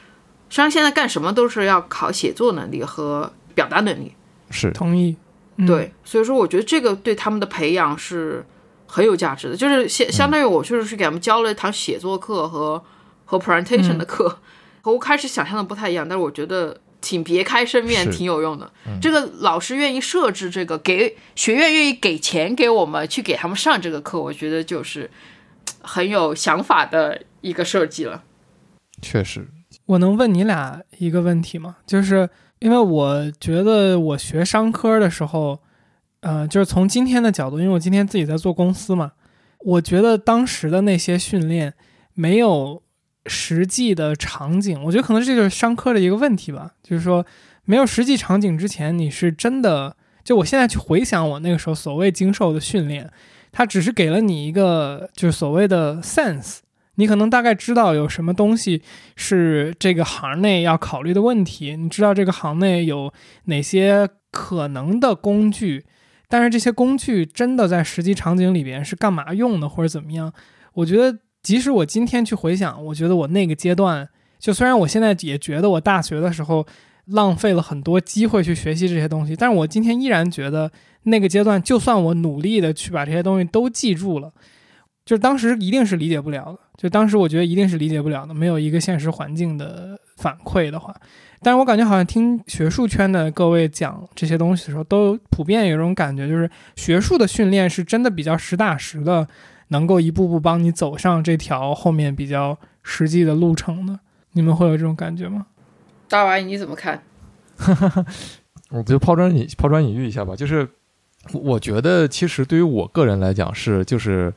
[0.50, 4.14] 际上现在干什么都是要考写作能力和表达能力。
[4.50, 5.18] 是同意。
[5.58, 8.44] 嗯，对，所以说我觉得这个对他们的培养是
[8.88, 12.82] 很有价值的，就是相相当于我就是去给他们教了一堂写作课和
[13.26, 14.40] 和 presentation 的课，
[14.82, 18.72] 和我开始想象的不太一样，但是我觉得挺别开生面，挺有用的。
[19.02, 25.10] 这个老师愿意设置这个，给学院愿意给钱给我们去给他们上这个课，我觉得就是
[25.82, 28.24] 很有想法的一个设计了。
[29.02, 29.48] 确实，
[29.86, 31.78] 我能问你俩一个问题吗？
[31.88, 32.30] 就是
[32.60, 35.60] 因为我觉得我学商科的时候，
[36.20, 39.14] 呃，就是从今天的角度，因为我今天自己在做公司嘛，
[39.60, 41.74] 我觉得当时的那些训练
[42.14, 42.84] 没有
[43.26, 47.26] 实际的场景，我觉得可能这就是商科的一个问题吧，就是说
[47.66, 53.12] 没有实际场景之前，你是真的，就我现在去回想我那个时候所谓经受的训练，
[53.52, 56.60] 它只是给了你一个就是所谓的 sense。
[56.96, 58.84] 你可能大概知道有什么东西
[59.16, 63.12] 是这个行内要考虑的问题，你知道这个行内有
[63.46, 65.86] 哪些可能的工具，
[66.28, 70.32] 但是这些工具真的在实际场景里边是干嘛用的，或者怎么样？
[70.74, 74.08] 我觉得，即使我今天去回想，我觉得我那个阶段，
[74.40, 76.66] 就虽然我现在也觉得我大学的时候
[77.06, 80.72] 浪费了很多机会去学习这些东西，但是我今天依然觉得
[81.04, 84.32] 那个阶段，就算我努力的去把这些东西都记住了。
[85.04, 90.96] 就是当时一定是理解不了的，就当时我觉得一定是理解不了的，没有一个现实环境的反馈的话，
[91.42, 99.28] 但是我感觉好像听学术圈的各位讲这些东西的时候，都普遍有一种感觉，就是学术的训练是真的比较实打实的，
[99.72, 104.00] 能够一步步帮你走上这条后面比较实际的路程的。
[104.32, 105.48] 你们会有这种感觉吗？
[106.08, 107.04] 大娃，你怎么看？
[108.72, 110.70] 我就抛砖引抛砖引玉一下吧，就是
[111.34, 114.34] 我觉得其实对于我个人来讲是就是。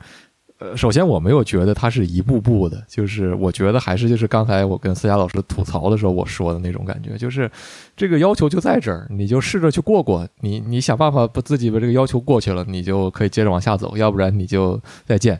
[0.57, 7.51] 呃，首先我没有觉得它是一步步的，就是我觉得还是就是刚才我跟思佳老师吐槽的时候我说的那种感觉，就是
[7.97, 15.39] 这个要求就在这儿，你就试着去过过，你你想办法把自己把这个要求过去了，你就可以接着往下走，要不然你就再见。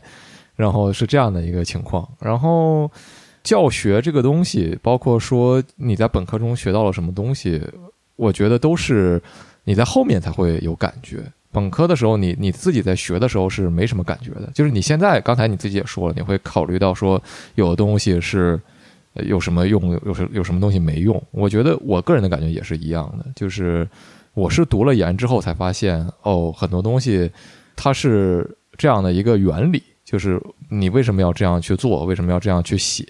[0.54, 2.90] 然后是这样的一个情况，然后
[3.42, 7.62] 教学这个东西，包括说你在本科中学到了什么东西，
[8.16, 9.22] 我觉得都是
[9.64, 11.22] 你在后面才会有感觉。
[11.56, 17.18] 本科的时候，你你自己在学的时候是没什么感觉的，就是你现在刚才你自己也说了，你会考虑到说
[17.54, 18.60] 有的东西是
[19.14, 21.16] 有什么用，有什有什么东西没用。
[21.30, 23.88] 我觉得我个人的感觉也是一样的，就是
[24.34, 27.30] 我是读了研之后才发现，哦，很多东西
[27.74, 28.46] 它是
[28.76, 30.38] 这样的一个原理，就是
[30.68, 33.06] 你为什么要这样去做，为什么要这样去写，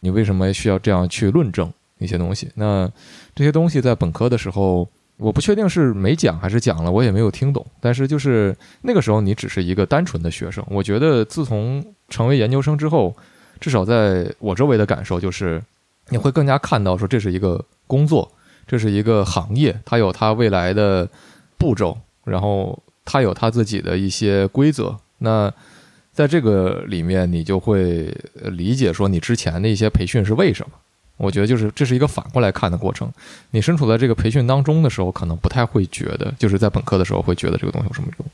[0.00, 2.48] 你为什么需要这样去论证一些东西。
[2.56, 2.90] 那
[3.32, 4.88] 这些东西在本科的时候。
[5.20, 7.64] 我不确定是没讲还是讲了，我也没有听懂。
[7.78, 10.64] 但是就是那个时候，你只是一个单纯的学生。
[10.68, 13.14] 我觉得自从成为研究生之后，
[13.60, 15.62] 至少在我周围的感受就是，
[16.08, 18.32] 你会更加看到说这是一个工作，
[18.66, 21.06] 这是一个行业，它有它未来的
[21.58, 24.96] 步骤，然后它有它自己的一些规则。
[25.18, 25.52] 那
[26.12, 28.12] 在这个里面，你就会
[28.44, 30.72] 理解说你之前的一些培训是为什么。
[31.20, 33.10] 我觉得就是这是一个反过来看的过程。
[33.50, 38.26] 你身处在这个培训当中的时候，可能不太会觉得，就是在本科的时候会觉得这个东西有什么用。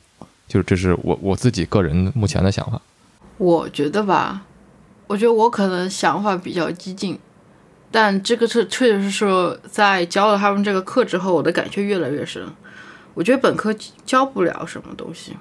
[0.49, 2.81] 就是这是我我自己个人目前的想法。
[3.37, 4.43] 我觉得吧，
[5.09, 7.19] 我觉得我可能想法比较激进，
[7.91, 12.47] 但这个是确实是说，在教了他们这个课之后，我的感觉越来越深。
[13.15, 13.75] 我觉得本科
[14.05, 15.35] 教不了什么东西，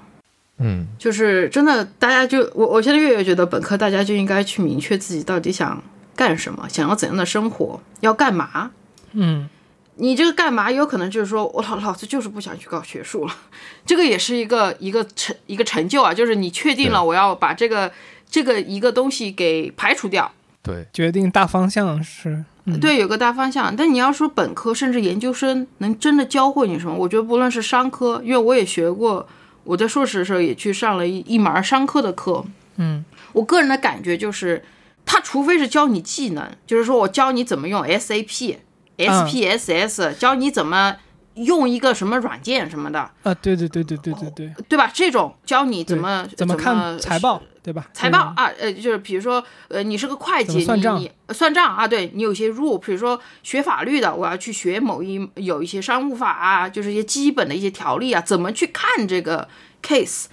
[0.58, 5.82] 嗯，就是真的，大家就我我现在越来越觉得本科大家就应该去明确自己到底想
[6.16, 8.72] 干什么，想要怎样的生活，要干嘛。
[9.14, 9.50] 嗯，
[9.96, 13.36] 你这个干嘛，有可能就是说我老老子就是不想去搞学术了，
[13.86, 17.92] 这个也是一个一个成一个成就啊，就是你确定了我要把这个
[18.30, 23.74] 这个一个东西给排除掉，对，决定大方向是，嗯、对，有个大方向。
[23.76, 29.28] 但你要说本科甚至研究生能真的教会你什么，我觉得不论是商科，因为我也学过，
[29.64, 32.44] 我在硕士的时候也去上了一一门商科的课，
[32.78, 34.62] 嗯，我个人的感觉就是，
[35.06, 38.58] 他除非是教你技能，就是说我教你怎么用 SAP。
[38.98, 40.96] SPSS 教你怎么
[41.34, 44.90] 用一个什么软件什么的，啊，对对对对对对对，对吧？
[44.94, 47.90] 这种教你怎么怎么看财报，对吧？
[47.94, 59.50] 财报啊，呃，就是比如说，呃，你是个会计，算账你你算账啊，对你有些 rule，比如说学法律的，我要去学某一有一些商务法啊，就是一些基本的一些条例啊，怎么去看这个
[59.84, 60.28] case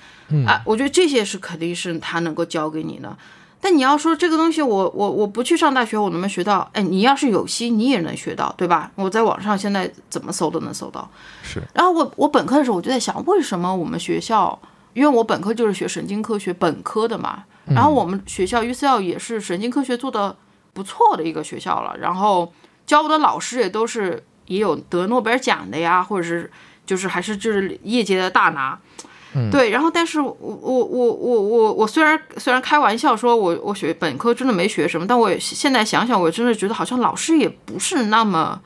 [0.46, 0.62] 啊？
[0.64, 3.18] 我觉得这些是肯定是他能够教给你的。
[3.64, 6.68] 但你要说这个东西我，我我不去上大学，我能不能学到？
[6.72, 8.90] 哎，你要是有心，你也能学到，对吧？
[8.96, 11.08] 我在网上现在怎么搜都能搜到。
[11.44, 11.62] 是。
[11.72, 14.58] 然后我我本科的时候，我就在想，为什么我们学校，
[14.94, 20.34] 因为我本科就是学神经科学本科的嘛，然后我们学校 UCL 也是神经科学做的
[20.72, 22.52] 不错的一个学校了，然后
[22.84, 26.50] 教我的老师也都是也有得诺贝尔奖的呀，或者是
[26.84, 28.76] 就是还是就是业界的大拿。
[29.50, 38.60] 对，然后但是我我我我我我虽然虽然开玩笑说我我学本科真的没学什么，但我现在想想，我真的觉得好像老师也不是那么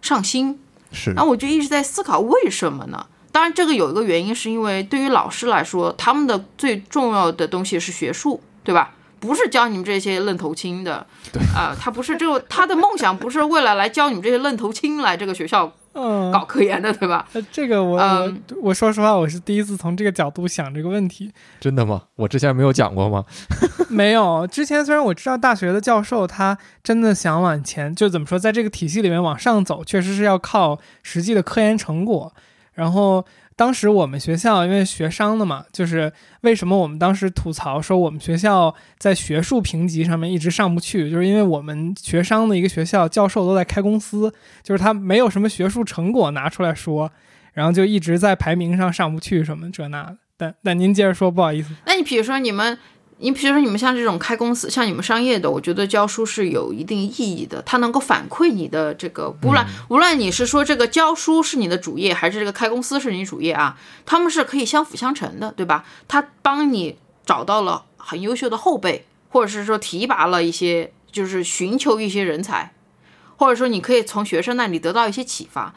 [0.00, 0.60] 上心。
[0.92, 3.06] 是，然后我就一直在思考为什么呢？
[3.32, 8.92] 当然，这个有一个原因，是因为对于老师来说，他们的最重要的东西是学术，对吧？
[9.18, 11.06] 不是教你们这些愣头青的。
[11.32, 15.72] 对啊，他不是这个，他的梦想不是为了来教你们这些愣头青来这个学校。
[15.94, 17.26] 嗯，搞科研的对吧？
[17.32, 21.30] 呃，这个我我我说实话，我是第一次从这个角度想这个问题。
[21.60, 22.02] 真的吗？
[22.16, 23.24] 我之前没有讲过吗？
[23.90, 32.32] 没有，之前虽然我知道大学的教授他真的想往前，就怎么说，在这个体系里面往上走，确实是要靠实际的科研成果，
[32.74, 33.24] 然后。
[33.56, 44.32] 当时我们学校因为学商的嘛，就是为什么我们当时吐槽说我们学校在学术评级上面一直上不去，就是因为我们学商的一个学校教授都在开公司，
[44.62, 47.10] 就是他没有什么学术成果拿出来说，
[47.52, 50.16] 然后就一直在排名上上不去什么这那的。
[50.36, 51.74] 但但您接着说，不好意思。
[51.86, 52.78] 那你比如说你们。
[53.22, 65.84] 你比如说，你们像这种开公司，像你们商业的，我觉得教书是有一定意义的，它能够反馈你的这个，无论无论你是说这个教书是你的主业，还是这个开公司是你主业啊，他们是可以相辅相成的，对吧？
[66.08, 72.74] 他帮你找到了很优秀的后辈，或者是说提拔了一些，就是寻求一些人才，
[73.36, 75.72] 或者说你可以从学生那里得到一些启发。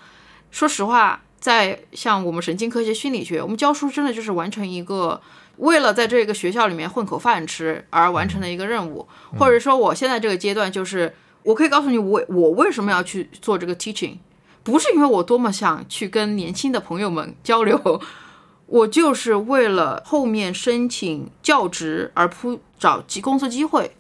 [0.50, 5.22] 说实话，在像我们神经科学、心理学，我们教书真的就是完成一个。
[5.58, 14.18] 为了在这个学校里面混口饭吃而完成的一个任务，或者说我现在这个阶段就是，我可以告诉你，我我为什么要去做这个 teaching，
[14.64, 18.02] 不是因为我多么想去跟年轻的朋友们交流，
[18.68, 23.92] 我就是为了后面申请教职而铺找机工作机会，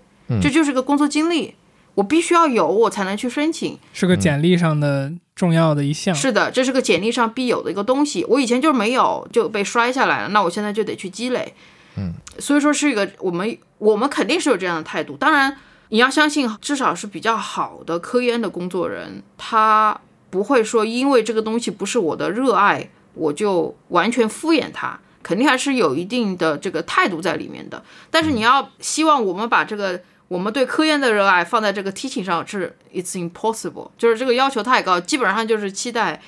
[0.41, 1.55] 这就是个工作经历。
[1.95, 6.13] 我必须要有，我才能去申请，是个简历上的重要的一项。
[6.13, 8.25] 是的，这是个简历上必有的一个东西。
[8.25, 10.29] 我以前就是没有，就被摔下来了。
[10.29, 11.53] 那我现在就得去积累。
[11.95, 15.15] 嗯，所以说是一个我们我们肯定是有这样的态度。
[15.15, 15.55] 当然，
[15.87, 19.97] 你要相信，至少是比较好的科研的工作人，他
[20.29, 24.99] 不会说因为这个东西不是我的热爱，我就完全敷衍他。
[25.23, 27.81] 肯定还是有一定的这个态度在里面的。
[28.11, 30.01] 但是你要希望我们把这个。
[30.27, 36.19] 我们对科研的热爱放在这个 teaching 上是 it's impossible，就是这个要求太高，基本上就是期待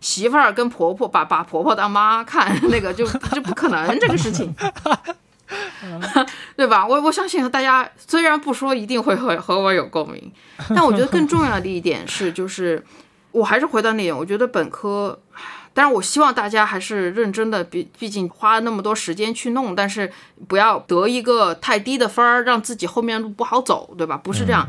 [0.00, 4.54] 媳妇儿跟婆婆把把婆婆当妈看，那个就就不可能这个事情，
[6.56, 6.86] 对吧？
[6.86, 10.32] 我我相信大家虽然不说一定会和和我有共鸣，
[10.74, 12.84] 但我觉得更重要的一点是，就是
[13.30, 15.20] 我还是回到那点，我觉得本科。
[15.76, 20.12] 但是我希望大家还是认真的，毕毕竟花了那么多时间去弄，但是
[20.46, 24.16] 不要得一个太低的分儿，让自己后面路不好走，对吧？
[24.16, 24.68] 不是这样。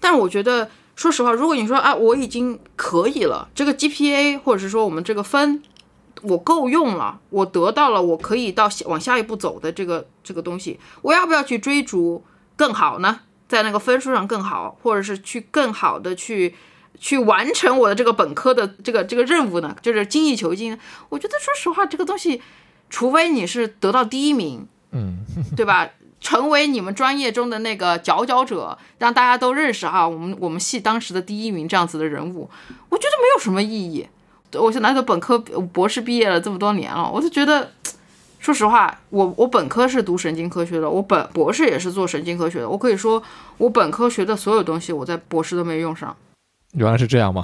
[0.00, 5.62] 但是我觉得，说实话，如果你说啊，我已经可以了，这个 GPA 或者是说我们这个分，
[6.22, 12.24] 我够用了，我得到了，我可以到往下一步走的这个这个东西，我要不要去追逐
[12.56, 13.20] 更好呢？
[13.46, 16.54] 在那个分数上更好，或者是去更好的去。
[16.98, 20.78] 去完成我的这个本科的这个这个任务呢，就是精益求精。
[21.08, 22.42] 我觉得说实话，这个东西，
[22.90, 25.18] 除非你是得到第一名，嗯，
[25.56, 25.90] 对吧？
[26.18, 32.50] 成为你们专业中的那个佼佼者，让大家都认识哈，我们我们系当时的第一名这样子的人物，
[32.88, 34.08] 我觉得没有什么意义。
[34.54, 37.70] 我现在都本科、博士毕业了这么多年了，我就觉得，
[38.40, 43.22] 说实话，我我本科是读神经科学的，我本博士也是做神经科学的，我可以说，
[43.58, 46.16] 我本科学的所有东西，我在博士都没用上。
[46.76, 47.42] 原来是这样吗？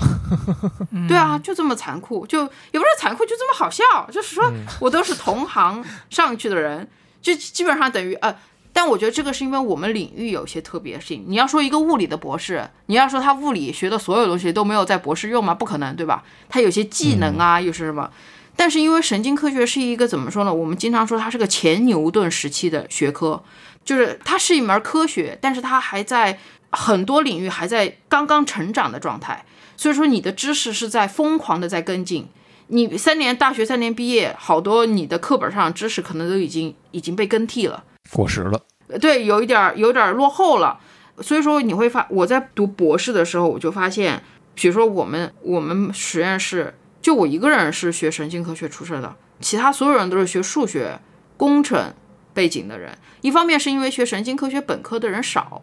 [1.09, 3.83] 对啊，就这么残酷，就也不是残酷，就这么好笑。
[4.13, 6.87] 就是说我都是同行上去的人，
[7.23, 8.37] 就基本上等于呃，
[8.75, 11.25] 但我觉得这个是因为我们领域有些特别性。
[11.27, 15.55] 你要说一个物理的博士，你要说他物理学的所有东西都没有在博士用吗？
[15.55, 16.23] 不可能，对吧？
[16.51, 18.11] 他有些技能啊，又是什么？
[18.55, 20.53] 但是因为神经科学是一个怎么说呢？
[20.53, 23.43] 我们经常说它是个前牛顿时期的学科，
[23.83, 26.39] 就是它是一门科学，但是它还在。
[26.73, 29.45] 很多领域还在刚刚成长的状态，
[29.77, 32.29] 所以说你的知识是在疯狂的在跟进。
[32.69, 38.61] 你三年大学三年毕业，好多你的课本上知识可能都已经已经被更替了，过时了。
[39.01, 40.81] 对，有一点有点落后了。
[41.21, 44.23] 所以说你会发，我在读博士的时候，我就发现，
[44.55, 50.99] 比如说我们我们实验室就我一个人是学神经科学出身的，其他所有人都是学数学、
[51.37, 51.93] 工程、
[52.33, 55.61] 背景的人，一方面是因为学神经科学本科的人少，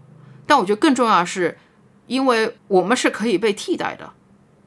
[0.50, 1.56] 但我觉得更重要的是，
[2.08, 4.10] 因为我们是可以被替代的。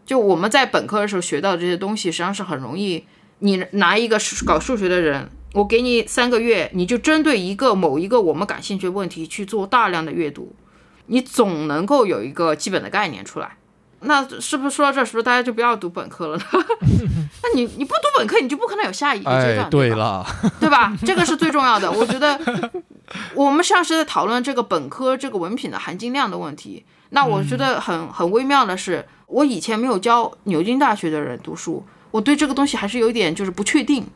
[0.06, 3.04] 就我们在本科的时候学到的这些东西，实际上是很容易，
[3.40, 4.16] 你拿一个
[4.46, 10.54] 搞数学的人，我给你三个月，你就针对一个某一个我们感兴趣的问题去做大量的阅读，
[11.06, 13.56] 你总能够有一个基本的概念出来。
[14.04, 16.44] 那是不是说到这儿，是不是大家就不要读本科了呢？
[17.42, 20.24] 那你你不读本科，你就不可能有下一个阶段，对了，
[20.58, 20.96] 对吧？
[21.04, 21.90] 这个是最重要的。
[21.90, 22.38] 我觉得
[23.34, 26.84] 我们上是在讨论这个本科这个文凭的含金量的问题。
[27.10, 34.06] 那我觉得很很微妙的是，我以前没有教牛津大学的人读书，我对这个东西还是有点就是不确定。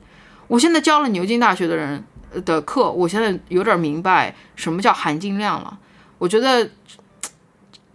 [0.48, 2.02] 我现在教了牛津大学的人
[2.44, 5.78] 的课，我现在有点明白什么叫含金量了。
[6.18, 6.66] 我觉得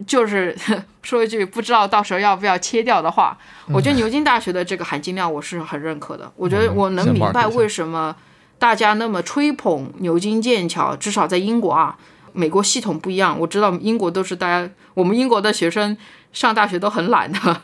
[0.06, 0.56] 就是
[1.02, 3.36] 说一句不知道到时候要不要切掉的话，
[3.72, 6.30] 我觉得牛津大学的这个含金量我是很认可的。
[6.36, 8.14] 我觉得我能明白为什么
[8.62, 11.98] 大家那么吹捧牛津、剑桥，至少在英国啊。
[12.32, 15.96] 美国系统不一样，我知道英国都是大家，我们英国的学生
[16.32, 17.62] 上大学都很懒的，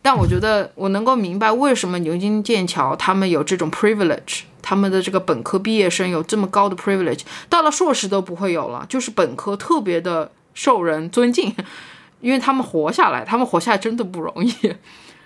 [0.00, 11.52] 但我觉得我能够明白为什么牛津、剑桥他们有这种 privilege，他们的这个本科毕业生有这么高的 privilege，到了硕士都不会有了，就是本科特别的受人尊敬，
[12.20, 14.54] 因为他们活下来，他们活下来真的不容易。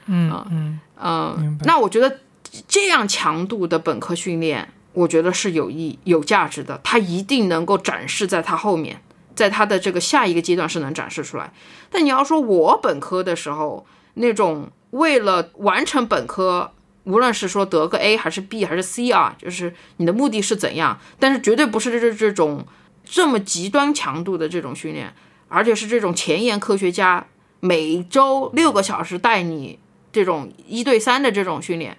[0.06, 2.20] 嗯嗯嗯，那我觉得
[2.66, 4.66] 这样强度的本科训练。
[4.92, 9.00] 我觉得是有意有价值的，它一定能够展示在它后面，
[9.34, 11.52] 在它的这个下一个阶段是能展示出来。
[11.90, 16.72] 但你要说我本科的时候那种为了完成本科，
[17.04, 22.66] 无论是说得个 A 还是 B 还是 C 啊，就是你的目的是怎样，但是绝对不是这这种
[23.04, 25.12] 这么极端强度的这种训练，
[25.48, 27.26] 而且是这种前沿科学家
[27.60, 29.78] 每周六个小时带你
[30.12, 31.96] 这种一对三的这种训练。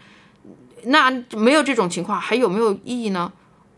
[0.85, 3.31] 那没有这种情况，还有没有意义呢？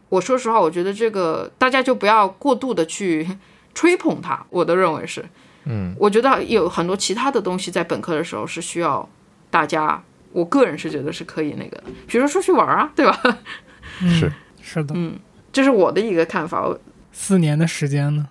[0.10, 3.28] 我说实话，我觉得这个大家就不要过度的去
[3.74, 4.46] 吹捧它。
[4.50, 5.26] 我的认为是，
[5.66, 9.08] 嗯，我觉得有很多其他的东西在本科的时候是需要
[9.50, 10.02] 大家，
[10.32, 13.20] 我个人是觉得是可以那个的，比如说出去玩啊，对吧？
[14.00, 14.32] 是
[14.62, 15.18] 是的，嗯，
[15.52, 16.66] 这是我的一个看法。
[17.12, 18.28] 四年的时间呢？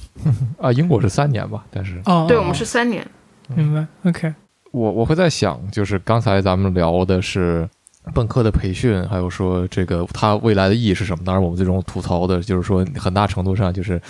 [0.58, 1.64] 啊，英国是三年吧？
[1.70, 3.06] 但是哦，对我们是三年。
[3.54, 4.32] 明白？OK。
[4.72, 7.68] 我我会在想，就是刚才咱们聊的是。
[8.14, 11.24] 本科的培训，还有说这个它未来的意义是什么？
[11.24, 14.00] 当然，我们最终吐槽的就是说，很大程度上就是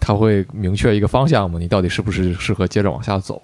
[0.00, 3.40] 它会明确一个方向嘛，你到底是不是适合接着往下走？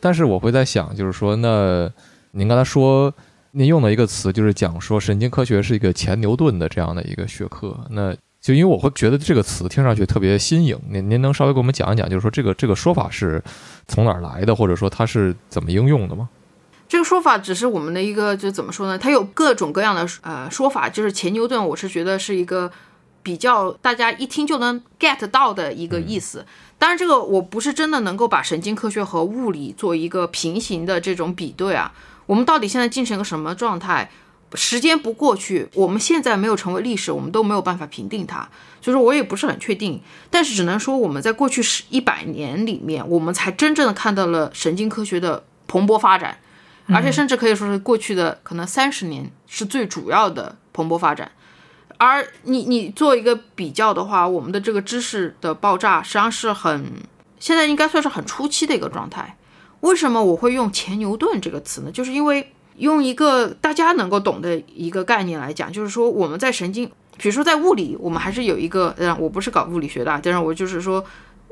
[0.00, 1.90] 但是我会在想，就是说，那
[2.32, 3.12] 您刚才说
[3.52, 13.42] 您用的一个词，就是讲说神经科学是一个前牛顿的这样的一个学科，那就因为我会觉得这个词听上去特别新颖，您您能稍微给我们讲一讲，就是说这个这个说法是
[13.86, 16.28] 从哪儿来的，或者说它是怎么应用的吗？
[16.88, 18.98] 这个说法只是我们的一个，就怎么说呢？
[18.98, 20.88] 它有各种各样的呃说法。
[20.88, 22.70] 就是前牛顿，我是觉得是一个
[23.22, 26.46] 比较大家一听就能 get 到的一个意思。
[26.78, 31.92] 当然，这个我不是真的能够把神经科学和物理做一个平行的这种比对啊。
[32.26, 34.10] 我们到底现在进行个什么状态？
[34.54, 38.48] 时间不过去，我们现在没有成为历史，我们都没有办法评定它。
[38.80, 40.00] 所以说我也不是很确定。
[40.30, 46.38] 但是只能说，我们在过去十一百年里面，我们才真正的看到了神经科学的蓬勃发展。
[46.88, 51.30] 而且甚至可以说是过去的可能三十年是最主要的蓬勃发展，
[51.96, 56.84] 而你你做一个比较的话，我们的这个知识的爆炸实际上是很
[57.38, 59.36] 现在应该算是很初期的一个状态。
[59.80, 61.90] 为什么我会用前牛顿这个词呢？
[61.90, 71.04] 就是因为用一个大家能够懂的一个概念来讲，就是说我们在神经，比如说在物理，我们还是有一个，嗯，我不是搞物理学的，但是我就是说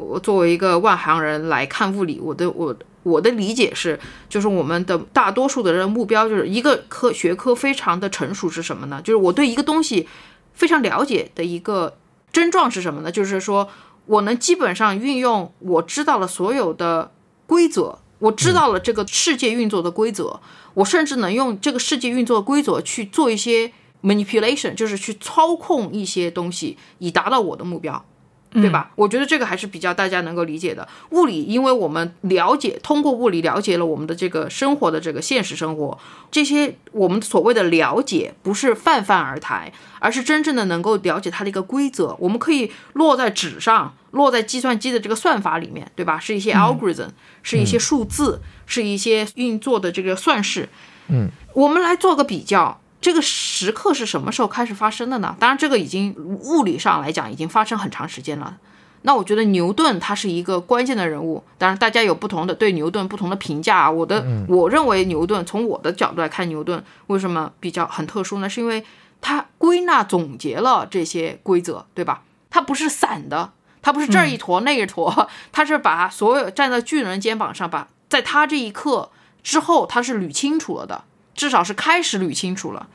[0.03, 2.75] 我作为一个外行人来看物理，我的我。
[3.05, 3.99] 我的理解是，
[4.29, 9.03] 就是我们的大多数的人目标就是一个科学科非常的成熟是什么呢？
[9.03, 10.09] 就是我对一个东西
[10.55, 11.97] 非常了解的一个
[12.33, 13.11] 症状是什么呢？
[13.11, 13.69] 就是说
[14.07, 17.11] 我能基本上运用我知道了所有的
[17.49, 20.39] 规则，我知道了这个世界运作的规则，
[20.75, 23.73] 我甚至能用这个世界运作的规则去做一些
[24.05, 28.05] manipulation，就是去操控一些东西，以达到我的目标。
[28.53, 28.91] 对吧？
[28.97, 30.87] 我觉得这个还是比较大家能够理解的。
[31.11, 35.99] 物理，因为我们了解，通过物理了解了我们的这个生活的这个现实生活，
[36.31, 42.15] 这些我们所谓的了解，不是泛泛而谈，而是真正的能够了解它的一个规则。
[42.19, 46.19] 我们可以落在纸上，落在计算机的这个算法里面，对吧？
[46.19, 47.09] 是一些 algorithm，
[47.43, 50.69] 是一些数字，是一些运作的这个算式。
[51.09, 52.82] 嗯，我们来做个比较。
[53.03, 55.37] 这个时刻是什么时候开始发生的呢？
[55.39, 58.57] 当然，这个已经物理上来讲已经发生很长时间了。
[59.03, 61.43] 那我觉得牛顿他是一个关键的人物。
[61.59, 63.91] 当然，大家有不同的对牛顿不同的评价啊。
[63.91, 68.49] 我的我认为牛顿从我的角度来看，牛顿为什么比较很特殊呢？
[68.49, 68.85] 是因为
[69.21, 72.23] 他归纳总结了这些规则，对吧？
[72.51, 73.51] 它不是散的，
[73.83, 79.11] 它不是这儿一坨那一坨， 它是把所有站在巨人肩膀上，把在他这一刻
[79.43, 81.03] 之后，他是捋清楚了的，
[81.35, 82.89] 至少是开始捋清楚了。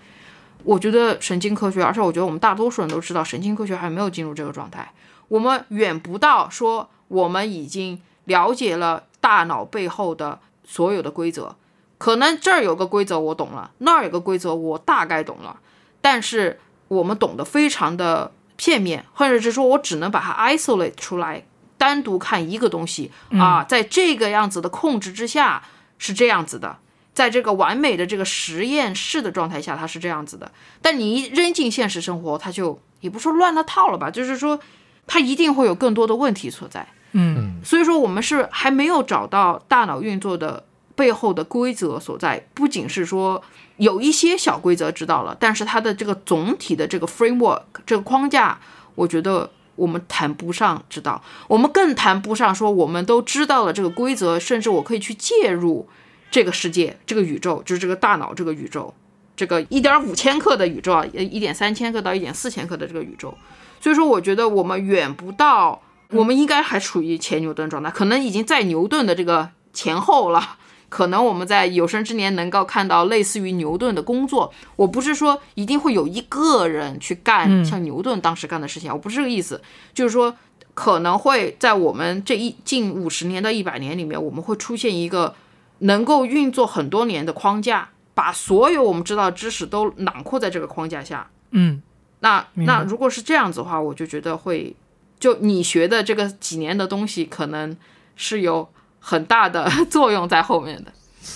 [0.64, 4.92] 我觉得神经科学，而且我觉得我们大多数人都知道，神经科学还没有进入这个状态。
[5.30, 11.56] 我们远不到说我们已经了解了大脑背后的所有的规则。
[11.98, 15.60] 可能这儿有个规则我懂了，那儿有个规则我大概懂了，
[16.02, 16.60] 但是
[16.90, 21.44] 我们懂得非常的片面，或者是说我只能把它 isolate 出来，
[21.78, 25.64] 单独看一个东西啊，在这个样子的控制之下
[25.98, 26.78] 是这样子的。
[27.18, 30.52] 在这个完美的这个实验室的状态下，它是这样子的。
[30.84, 34.60] 但你一扔进现实生活，它就也不说乱了套了吧，就是说，
[35.08, 36.88] 它一定会有更多的问题所在。
[37.14, 40.64] 嗯，所以说我们是还没有找到大脑运作的
[40.94, 42.48] 背后的规则所在。
[42.54, 43.42] 不仅是说
[43.78, 48.60] 有一些小规则知道了，但是它的这个总体的这个 framework 这个框架，
[48.94, 55.90] 我觉得我们谈不上知道，我们更谈不上说我们都知道了这个规则，甚至我可以去介入。
[56.30, 58.94] 这个世界，这个宇宙，就是这个大脑，这个宇宙，
[59.36, 63.36] 这个一点五千克的宇宙啊，一点三千克到一点四千克的这个宇宙，
[63.80, 70.58] 所以说，我觉得我们远不到，我们应该还处于前牛顿状态，可能已经在牛顿的这个前后了。
[70.90, 74.54] 可能我们在有生之年能够看到类似于牛顿的工作。
[74.78, 79.62] 我不是说一定会有一个人去干像牛顿当时干的事情，我不是这个意思，
[79.94, 80.36] 就是说
[80.74, 85.36] 可能会在我们这一近五十年到一百年里面，我们会出现一个。
[85.80, 91.30] 能够运作很多年的框架，把所有我们知道的知识都囊括在这个框架下。
[91.52, 91.82] 嗯，
[92.20, 94.76] 那那如果是这样子的话，我就觉得会，
[95.20, 97.76] 就你学的这个几年的东西，可能
[98.16, 98.70] 是有
[99.00, 100.92] 很大的作用在后面的，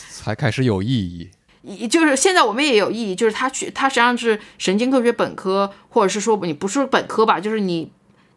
[0.10, 1.30] 才开始有意义。
[1.88, 7.92] 就是现在我们也有意义，就是他去，他实际上是神经科学本科，或者是说你不是本科吧，就是你。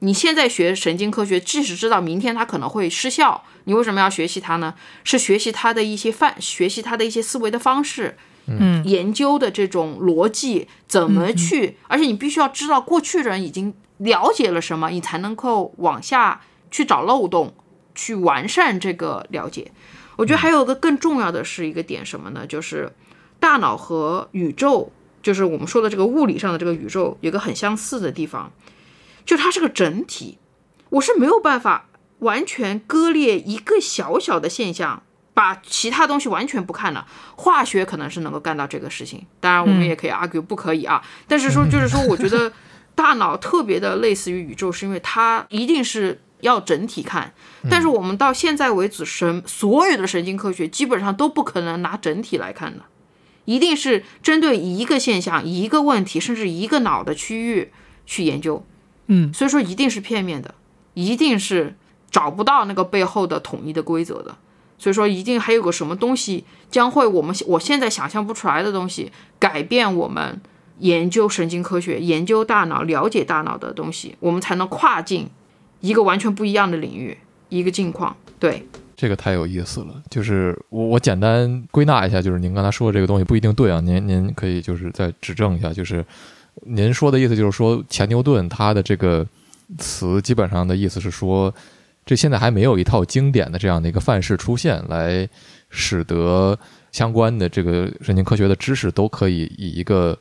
[0.04, 4.74] 你现在学神经科学，即使知道明天它可能会失效，你为什么要学习它呢？
[5.02, 17.54] 是学习它的一些范，学习它的一些思维的方式，嗯，研究的这种逻辑怎么去，而且你必须要知道过去人已经了解了什么，你才能够往下去找漏洞，
[17.94, 19.72] 去完善这个了解。
[20.16, 22.46] 我觉得还有一个更重要的是一个点什么呢？
[22.46, 22.92] 就是
[23.40, 24.92] 大脑和宇宙，
[25.22, 28.52] 就是我们说的这个物理上的这个宇宙，有个很相似的地方。
[29.24, 30.38] 就它是个整体，
[30.90, 31.88] 我是没有办法
[32.20, 35.02] 完全割裂一个小小的现象，
[35.32, 37.06] 把其他东西完全不看了。
[37.36, 41.02] 化学可能是能够干到这个事情，当然我们也可以 argue 不可以啊。
[41.26, 42.52] 但是说就是说，我觉得
[42.94, 47.32] 大脑特别的类似于宇宙，是因为它一定是要整体看。
[47.68, 52.84] 但是我们到现在为止，神所有的神经科学基本上都不可能拿整体来看的，
[53.46, 57.72] 一定是针对一个现象、一个问题，甚至一个脑的区域
[58.06, 58.64] 去研究。
[59.06, 60.54] 嗯，所以说一定是片面的，
[60.94, 61.74] 一定是
[62.10, 64.36] 找不到那个背后的统一的规则的。
[64.76, 70.40] 所以说一定还有个什么东西将会我们我现在想象不出来的东西，改变我们
[70.80, 75.28] 研究神经科学、研究大脑、了解大脑的东西，我们才能跨进
[75.80, 77.16] 一个完全不一样的领域，
[77.50, 78.16] 一个境况。
[78.40, 80.02] 对，这个太有意思了。
[80.10, 86.04] 就是我我简单归纳一下，就是您刚才说的这个东西不一定对啊，您您可以就是再指正一下，就是。
[86.62, 89.26] 您说的意思就是说，前牛顿他的这个
[89.78, 91.54] 词基本上的意思是说，
[92.06, 95.28] 这现在还没有一套经典的这样的一个范式出现，来
[95.70, 96.58] 使得
[96.92, 100.18] 相关的这个神经科学的知识都可以以一个。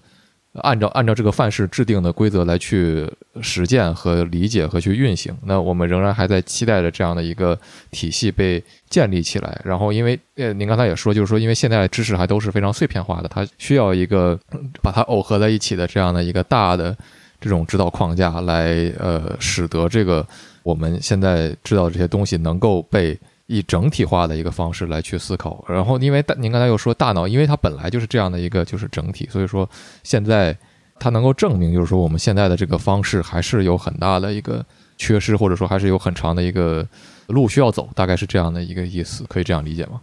[0.62, 3.10] 按照按照这个范式制定的规则来去
[3.41, 7.58] 实践和理解和去运行，那我们仍然还在期待着这样的一个
[7.89, 9.60] 体系被建立起来。
[9.66, 14.39] 然后，因为呃，您刚才也说，就是说，因为现在知识还都是非常碎片化的，它需要一个
[14.82, 16.95] 把它耦合在一起的这样的一个大的
[17.41, 20.24] 这种指导框架，来呃，使得这个
[20.62, 23.20] 我们现在知道这些东西能够被。
[23.48, 29.70] 以整体化的一个方式来去思考，然后因为大您刚才又说大脑，因为它本来就是这样的一个就是整体，所以说
[30.04, 30.58] 现在
[31.00, 34.66] 它能够证明，就是说我们现在的这个方式还是有很大的一个
[34.98, 36.88] 缺失，或者说还是有很长的一个
[37.28, 40.00] 路需要走，大概是这样的一个意思，可以这样理解吗？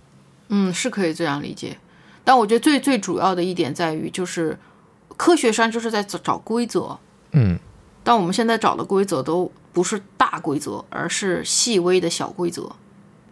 [0.48, 1.78] 嗯，是可以这样理解，
[2.22, 4.58] 但我觉得最最主要的一点在于，就是
[5.16, 6.98] 科学上就是在找找规则，
[7.32, 7.58] 嗯，
[8.04, 12.70] 但我们现在找的规则都不是大规则，而是细微的小规则。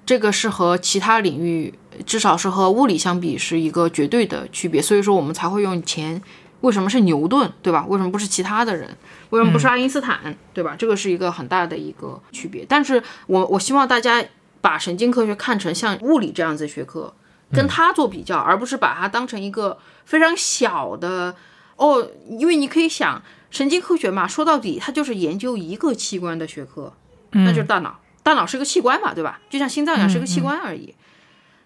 [0.08, 1.74] 这个是和其他领域，
[2.06, 4.80] 至少是和物理相比，是一个绝对的区别。
[4.80, 6.22] 所以说，我们才会用钱。
[6.62, 7.84] 为什么是牛顿，对吧？
[7.86, 8.88] 为什么不是其他的人？
[9.28, 10.74] 为什么不是爱因斯坦，对吧？
[10.78, 12.64] 这个是一个很大的一个区别。
[12.66, 14.24] 但是我我希望大家
[14.62, 17.12] 把神经科学看成像物理这样子学科，
[17.52, 21.36] 跟它做比较，而不是把它当成一个非常小的
[21.76, 26.94] 哦，因为你可以想，神经科学嘛，说到底它就是研究一个器官的学科，
[27.32, 27.98] 那就是大脑。
[28.28, 29.40] 大脑是个器官嘛，对吧？
[29.48, 30.94] 就像心脏一样是个器官而已。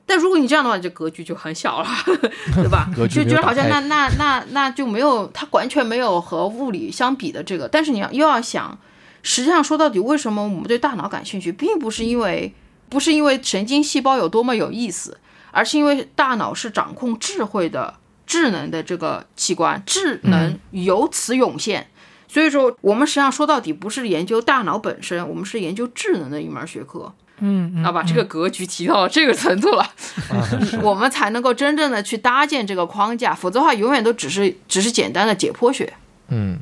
[0.07, 1.89] 但如果你这样的话，这格局就很小了，
[2.55, 2.89] 对吧？
[3.11, 7.67] 就觉得好像那那那那就没有，它完全没有和物理相比的这个。
[7.67, 8.79] 但是你要又要想，
[9.25, 12.55] 实际上说到底，为什么我们对大脑感兴趣，并不是因为
[12.89, 15.19] 不是因为神经细胞有多么有意思，
[15.51, 17.95] 而是因为大脑是掌控智慧的
[18.25, 21.89] 智能的这个器官，智能由此涌现。
[22.33, 27.13] 所以说，我们实际上说到底不是研究大脑本身，我们是研究智能的一门学科。
[27.41, 29.87] 嗯，要把这个格局提到这个程度了，
[30.83, 35.93] 我们才能够真正的去搭建这个框架，否则的话，永远都只是只是简单的解剖学。
[36.29, 36.59] 嗯，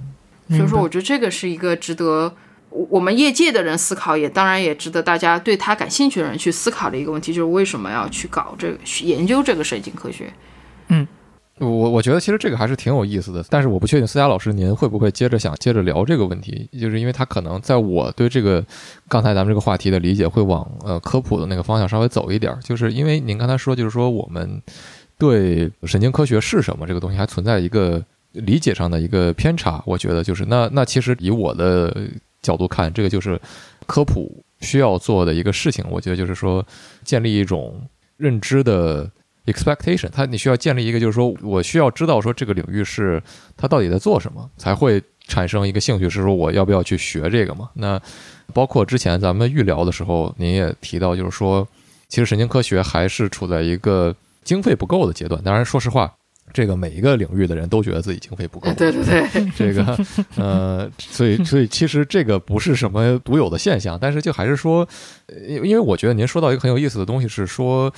[0.49, 2.35] 所以说，我觉得这个是一个值得
[2.71, 10.33] 我们业界的人思考，也当然也值得大家对他感兴趣的人去思考的一个问题，就是为什么要去搞这个研究这个神经科学？
[10.89, 11.07] 嗯。
[11.61, 18.65] 我我觉得其实这个还是挺有意思的，但是我不确定思佳老师您会不会接着想接着聊这个问题，就是因为他可能在我对这个
[19.09, 24.61] 刚才咱们这个话题的理解会往呃科普的那个方向稍微走一点，就是因为您刚才说就是说我们
[25.19, 28.03] 对神经科学是什么这个东西还存在一个
[28.33, 31.95] 理解上的一个偏差，我觉得就是那那其实以我的
[32.41, 33.39] 角度看，这个就是
[33.87, 36.67] 科普需要做的一个事情，我觉得就是说
[37.05, 37.79] 建立一种
[38.17, 39.11] 认知的。
[39.53, 43.23] expectation，它你需要建立一个，就是说我需要知道说这个领域是
[43.57, 47.71] 它到底在做什么，才会产生一个兴趣，是说我要不要去学这个嘛？
[47.75, 48.01] 那
[48.53, 51.67] 包括之前咱们预聊的时候，您也提到，就是说
[52.09, 55.41] 其实神经科学还是处在一个经费不够的阶段。
[55.45, 56.13] 当然，说实话，
[56.53, 58.73] 这个每一个领域的人都觉得自己经费不够。
[58.73, 59.97] 对 对对， 这个
[60.37, 64.85] 呃，所以所以其实这个不是什么独有的现象，但是就还是说，
[65.47, 67.93] 因因为我觉得您说到一个很有意思的东西是说。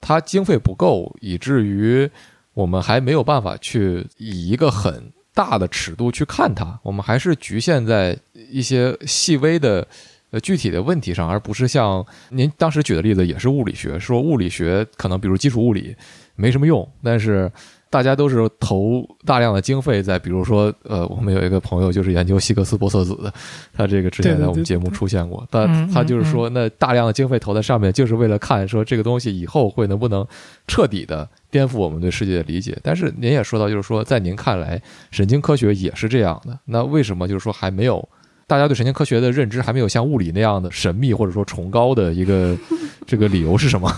[0.00, 2.10] 它经费不够，以至于
[2.54, 6.78] 我们还没有办法去以一个很大的尺度去看它。
[6.82, 8.18] 我们还是局限在
[8.50, 9.86] 一些细微的、
[10.30, 15.96] 呃具体的问题上，而不是像您当时举的例子，也是物理学，说物理学可能比如基础物理
[16.36, 17.50] 没什么用，但是。
[17.90, 23.32] 大家都是投大量的经费在，比如说，呃，我们有一个朋友就是研究希格斯玻色子的，
[23.74, 30.26] 他这个之前在我们节目出现过，但他就是说，那大量的经费投在上面，就是为了看说这个东西以后会能不能
[30.66, 32.78] 彻底的颠覆我们对世界的理解。
[32.82, 34.80] 但是您也说到，就是说，在您看来，
[35.10, 38.06] 神经科学也是这样的，那为什么就是说还没有
[38.46, 42.54] 大家对神经科学的认知还没有像物理那样的神秘或者说崇高的一个
[43.06, 43.90] 这个理由是什么？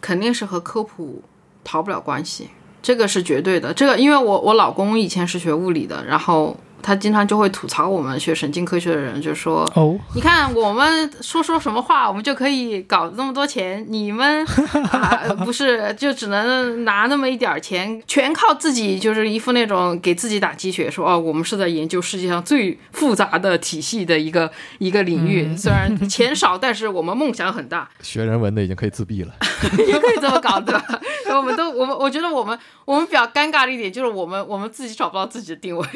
[0.00, 1.22] 肯定是和科普
[1.62, 2.48] 逃不了关系。
[2.86, 6.56] 这个是绝对的，这个因为我我老公以前是学物理的，然后。
[6.86, 14.46] 他经常就会吐槽我们学神经科学的人，就说：“哦，你看我们说说什么话，我们就可以搞那么多钱，你们
[14.92, 27.90] 啊不是就只能拿那么一点儿钱，全靠自己，就是一副那种给自己打鸡血，说哦，我们是在研究世界上最复杂的体系的一个一个领域，虽然钱少，但是我们梦想很大。
[28.00, 29.34] 学人文的已经可以自闭了，
[29.88, 31.00] 也可以这么搞，对吧？
[31.34, 35.86] 我们都我们我觉得我们我们比较尴尬的一点就是我们我们自己找不到自己的定位。”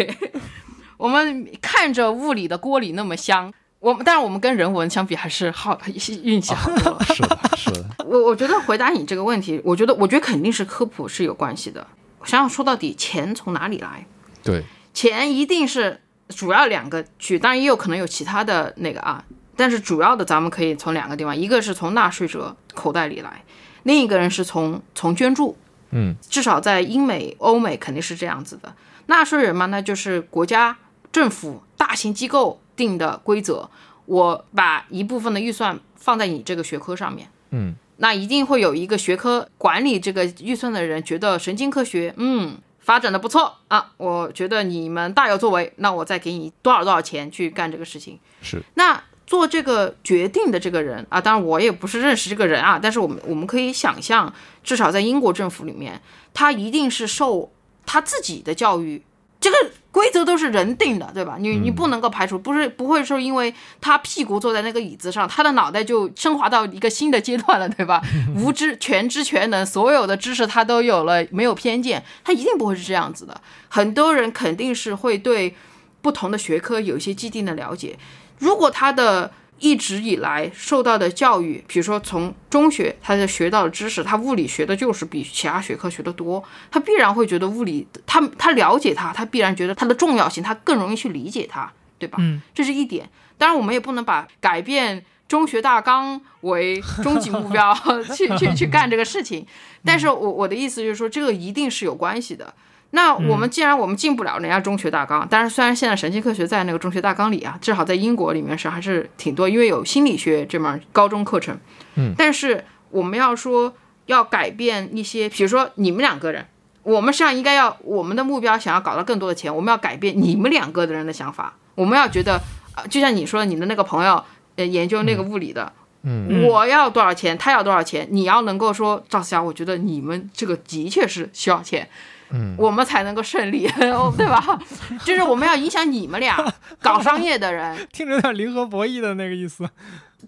[1.01, 5.81] 我们看着物理的锅里那么香，我们但是我们跟人文相比还是好
[6.23, 7.03] 运气好多了。
[7.05, 7.87] 是的，是的。
[8.05, 11.87] 我我觉得回答你这个问题，我觉得我觉得肯定是科普是有关系的。
[12.25, 14.05] 想想说到底，钱从哪里来？
[14.43, 15.99] 对，钱一定是
[16.29, 19.25] 主要两个去，当然也有可能有其他的那个啊，
[19.57, 23.43] 但是主要的咱们可以从两个地方，一个是从纳税者口袋里来，
[23.85, 25.57] 另一个人是从从捐助。
[25.93, 28.75] 嗯，至少在英美、欧美肯定是这样子的。
[29.07, 30.77] 纳税人嘛，那就是国家。
[31.13, 33.69] 政府大型机构定的规则，
[34.07, 48.19] 我把一部分的预算放在你这个学科上面，嗯，那一定会有一个学科管理这个预算的人觉得神经科学，嗯，发展的不错啊，我觉得你们大有作为，那我再给你多少多少钱去干这个事情。
[48.41, 54.33] 是，那做这个决定的这个人啊，当然我也不是认识这个人啊，但是我们我们可以想象，
[54.65, 56.01] 至少在英国政府里面，
[56.33, 57.53] 他一定是受
[57.85, 59.03] 他自己的教育。
[59.41, 59.57] 这个
[59.91, 61.37] 规则都是人定的，对吧？
[61.41, 68.03] 你你不能够排除，不是不会说因为他屁股坐在那个椅子上，他的脑袋就升华到一个新的阶段了，对吧？
[68.37, 73.41] 无知全知全能，所有的知识他都有了，没有偏见，他一定不会是这样子的。
[73.69, 75.57] 很多人肯定是会对
[76.03, 77.99] 不同的学科有一些既定的了解，
[78.39, 79.33] 如果他的。
[79.61, 92.19] 一直以来受到的教育，比如说从中学，他在学到的知识，他物理学的就是比其他学科学的多，他必然会觉得物理，他他了解它，他必然觉得它的重要性，他更容易去理解它，对吧？
[92.21, 93.09] 嗯，这是一点。
[93.39, 97.75] 当然，我们也不能把改变中学大纲为终极目标
[98.17, 99.47] 去去去干这个事情。
[99.85, 102.53] 但是我我的意思就是说，这个一定是有关系的。
[102.93, 111.57] 那我们既然我们进不了人家中学大纲，但是虽然现在神经科学在那个中学大纲里啊，至少在英国里面是还是挺多，因为有心理学这门高中课程。
[111.95, 113.73] 嗯，但是我们要说
[114.07, 116.47] 要改变一些，比如说你们两个人，
[116.83, 122.41] 我们实际上应该要我们的目标想要搞到更多的钱，我们要改变你们两个的人的想法，我们要觉得，
[122.75, 124.25] 呃，就像你说你的那个朋友，
[124.57, 125.73] 呃，研究那个物理的。
[126.03, 131.87] 嗯，我要多少钱，他要多少钱，你要能够说赵思佳，我觉得你们这个的确是需要钱，
[132.33, 133.67] 嗯，我们才能够胜利，
[134.17, 134.59] 对吧？
[135.05, 136.37] 就是我们要影响你们俩
[136.81, 139.69] 搞商业的人，听着有点零和博弈的那个意思。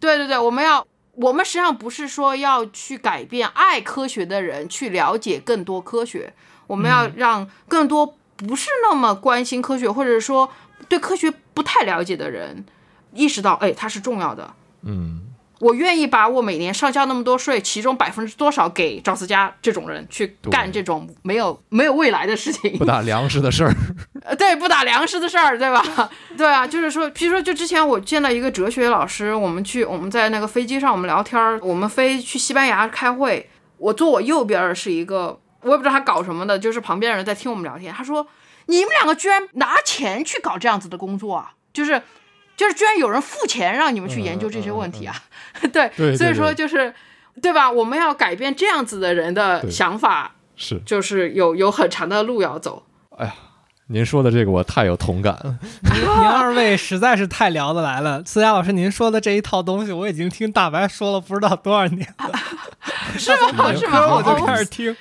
[0.00, 6.32] 对对对，我们要，我们实际上不是说要去改变爱科学的人去了解更多科学，
[6.66, 10.50] 我们要让更多不是那么关心科学，或者说
[10.88, 12.64] 对科学不太了解的人
[13.12, 14.52] 意识到，哎，它是重要的。
[14.82, 15.20] 嗯，
[15.62, 23.72] 我愿意把我每年上交那么多税，其中百分之多少给赵思佳这种人去干这种没有没有未来的事情不，打粮食的事儿。
[24.26, 26.10] 呃，对，不打粮食的事儿，对吧？
[26.36, 33.48] 对啊，就是说，比如说，就之前我见到一个哲学老师，我们去我们在那个飞机上我们聊天儿，我们飞去西班牙开会，
[33.78, 38.26] 我坐我右边儿是一个，我也不知道他搞什么的，就是旁边的人在听我们聊天，他说
[38.66, 41.52] ：“你们两个居然拿钱去搞这样子的工作啊？
[41.72, 42.02] 就是
[42.62, 45.14] 就是居然有人付钱让你们去研究这些问题啊？”
[45.72, 46.94] 对，对所以说就是。
[47.40, 47.68] 对吧？
[47.68, 52.84] 我们要改变这样子的人的想法，是，就是有有很长的路要走。
[53.16, 53.32] 哎呀
[53.86, 55.58] 您说的这个我太有同感了。
[55.94, 58.22] 您二位实在是太聊得来了。
[58.26, 62.38] 思佳老师，您说的这一套东西，我已经听大白说了不知道多少年了，
[63.16, 63.74] 是吗？
[63.74, 64.14] 是吗？
[64.14, 64.94] 我就哦开始听。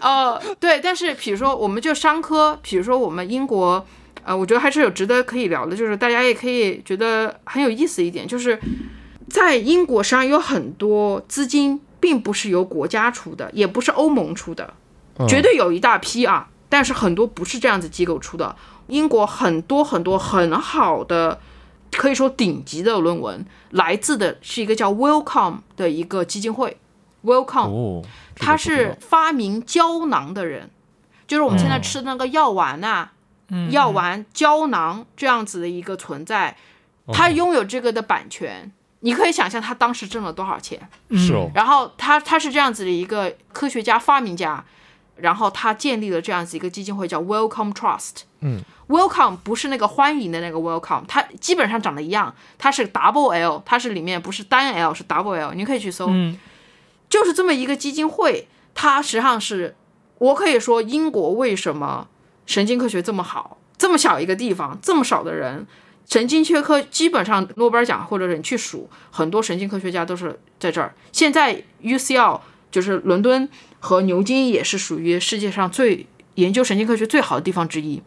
[0.00, 3.84] 呃，对，但是比如说，我们就商科，比如说我们英国，
[4.24, 8.58] 呃，我觉得还是有值得可以聊的，就是大家也可以觉得很有意思一点，就是
[9.28, 14.74] 在英国实际上有很多资金并不是由国家出的，也不是欧盟出的，
[15.18, 18.56] 嗯绝对有一大批啊，但是很多不是这样子机构出的。
[18.88, 21.40] 英国很多很多很好的，
[21.92, 26.76] 可以说顶级的论文，来自的是一个叫 Wellcome 的一个基金会
[27.22, 27.42] 个
[28.36, 30.68] 他是发明胶囊的人，
[31.26, 33.13] 就是我们现在吃的那个药丸呐、嗯，
[33.70, 36.56] 药丸、胶囊这样子的一个存在，
[37.12, 38.72] 他拥有这个的版权。
[39.00, 40.80] 你可以想象他当时挣了多少钱。
[41.10, 44.64] 嗯是哦，然后他他是这样子的一个科学家、发明家，
[45.16, 48.22] 然后他建立了这样子一个基金会，叫 Welcome Trust。
[48.40, 56.08] 嗯，Welcome 不是那个欢迎的那个 Welcome，它基本上长得一样，它是 Double L，它是里面不是单 L 是 Double L，你可以去搜。
[56.08, 56.38] 嗯
[57.10, 59.76] 就是这么一个基金会，它实际上是
[60.18, 62.08] 我可以说，英国为什么
[62.46, 65.66] 神经科学这么好，这么小一个地方，这么少的人，
[66.08, 70.94] 神经学科基本上诺贝尔奖或者是你去数，很多神经科学家都是在这儿。
[71.12, 72.40] 现在 UCL
[72.70, 73.48] 就是伦敦
[73.80, 78.02] 和牛津也是属于世界上最研究神经科学最好的地方之一。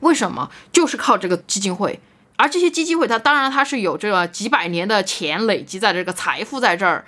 [0.00, 0.50] 为什么？
[0.72, 2.00] 就是靠这个基金会。
[2.36, 7.04] 而这些基金会，它当然它是有这个几百年的钱累积在这个财富在这儿，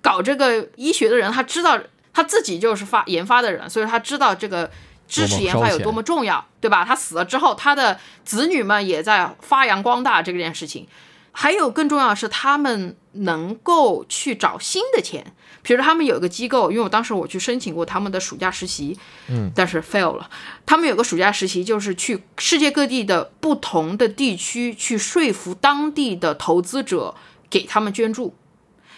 [0.00, 1.78] 搞这个医学的人，他知道
[2.14, 4.70] 他自己就是发研发的人，所以他知道这个
[5.08, 6.84] 支持研发有多么重要，对吧？
[6.84, 10.86] 他死了之后，他的子女们也在发扬光大这件事情。
[11.32, 15.32] 还有更重要的是，他们能够去找新的钱，
[15.62, 18.98] 比如他们有一个机构，因为我当时我去申请过他们的暑假实习，
[19.28, 20.28] 嗯，但是 fail 了。
[20.66, 27.14] 他们有个暑假实习，就是去世界各地的不同的地区去说服当地的投资者
[27.48, 28.34] 给他们捐助。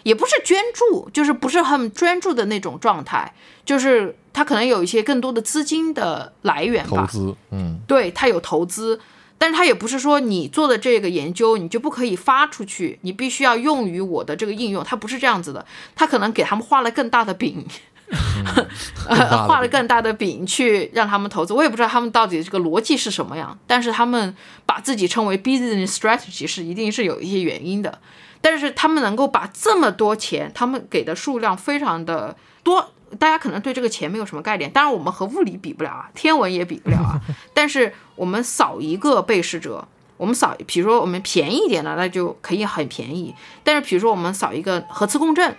[0.02, 3.34] 也不是捐助，就是不是很专注的那种状态，
[3.66, 7.78] 就是他可能有一些更多的资金的来源吧，投资，嗯。
[7.86, 9.00] 对他有投资，
[9.36, 15.66] 但是他也不是说你做的这个研究你就不可以发出去，你必须要用于我的这个应用，他不是这样子的，
[15.96, 17.66] 他可能给他们画了更大的饼，
[19.48, 27.98] 画了更大的饼去让他们投资，我也不知道他们到底这个逻辑是什么样，但是他们把自己称为 business strategy 是一定是有一些原因的，
[28.40, 32.92] 但是他们能够把这么多钱，他们给的数量非常的多。
[33.18, 37.20] 大家可能对这个钱没有什么概念，当然我们和物理比不了啊，天文也比不了啊。
[37.52, 39.86] 但是我们扫一个被试者，
[40.16, 43.34] 我们扫，比如说我们便宜一点的，那就可以很便宜。
[43.64, 45.56] 但是比如说我们扫一个核磁共振，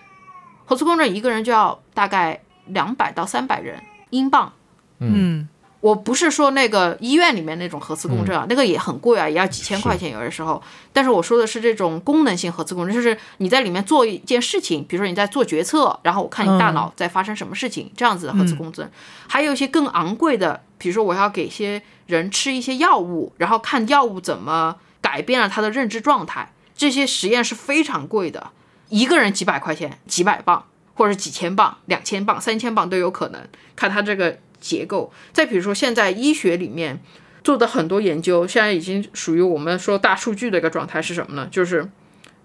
[0.66, 3.82] 核磁共振一个人就要大概两百到三百人
[4.12, 4.54] 英镑。
[5.00, 5.48] 嗯
[5.82, 10.62] 我不是说那个医院里面那种核磁共振啊，那个也很贵啊，也要几千块钱有的时候。
[10.94, 18.90] 但是我说的是这种功能性核磁共振，就是你在里面做一件事情，比如说你在做决策，然后我看你大脑在发生什么事情，这样子的核磁共振。
[19.28, 28.52] 还有一些更昂贵的，比如说我要给一些人吃一些药物，然后看药物怎么改变了他的认知状态，这些实验是非常贵的，
[28.90, 33.42] 一个人几百块钱、几百磅，或者几千磅、两千磅、三千磅都有可能，
[33.76, 35.12] 看他这个结构。
[35.34, 37.02] 再比如说，现在医学里面
[37.44, 41.48] 做的很多研究，现在已经属于我们说大数据的一个状态是什么呢？
[41.52, 41.90] 就是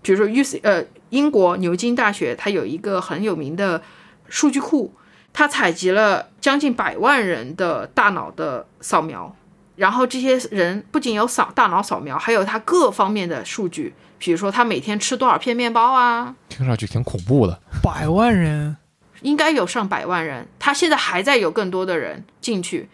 [0.03, 3.83] 比如说 U C 呃英国牛津大学，它有一个很有名的
[4.29, 4.95] 数据库，
[5.33, 9.37] 它采集了将近百万人的大脑的扫描，
[9.77, 17.61] 然后这些人不仅有扫大脑扫描，还有他各方面的数据，比如说他每天吃多少片面包啊，听上去挺恐怖的。
[17.83, 18.77] 百万人，
[19.23, 22.89] 应该有上百万人，他现在还在有更多的人进去，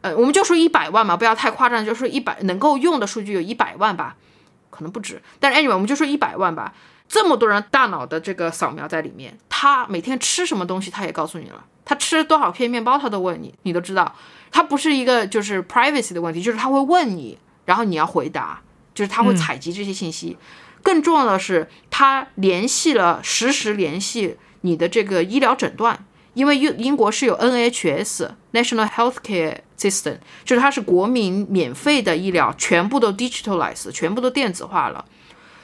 [0.00, 4.16] 呃，我们就说一百万嘛，不要太夸张，就说一百能够用的数据有一百万吧，
[4.70, 6.72] 可能不止，但是 anyway 我们就说一百万吧，
[7.08, 14.14] 这么多人大脑的这个扫描在里面，他每天吃什么东西，他也告诉你了，他吃多少片面包，他都问你，你都知道，
[14.50, 18.60] 他不是一个就是 privacy 的问题，就是他会问你，然后你要回答，
[18.94, 20.36] 就是他会采集这些信息。
[20.82, 35.04] 更重要的是，他联系了实时联系你的这个医疗诊断，因为英英国是有 NHS National Healthcare System，就是它是国民免费的医疗，全部都 digitalized，全部都电子化了。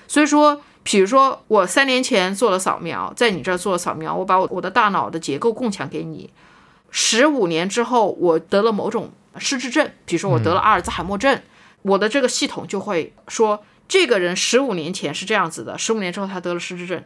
[0.06, 6.30] 所以说，比如说我三年前做了扫描，在你这儿做了扫描，我把我我的大脑的结构共享给你，
[6.90, 11.40] 十五年之后我得了某种失智症，比如说我得了阿尔兹海默症，
[11.82, 13.64] 我的这个系统就会说。
[13.88, 17.04] 这个人十五年前是这样子的，十五年之后他得了失智症，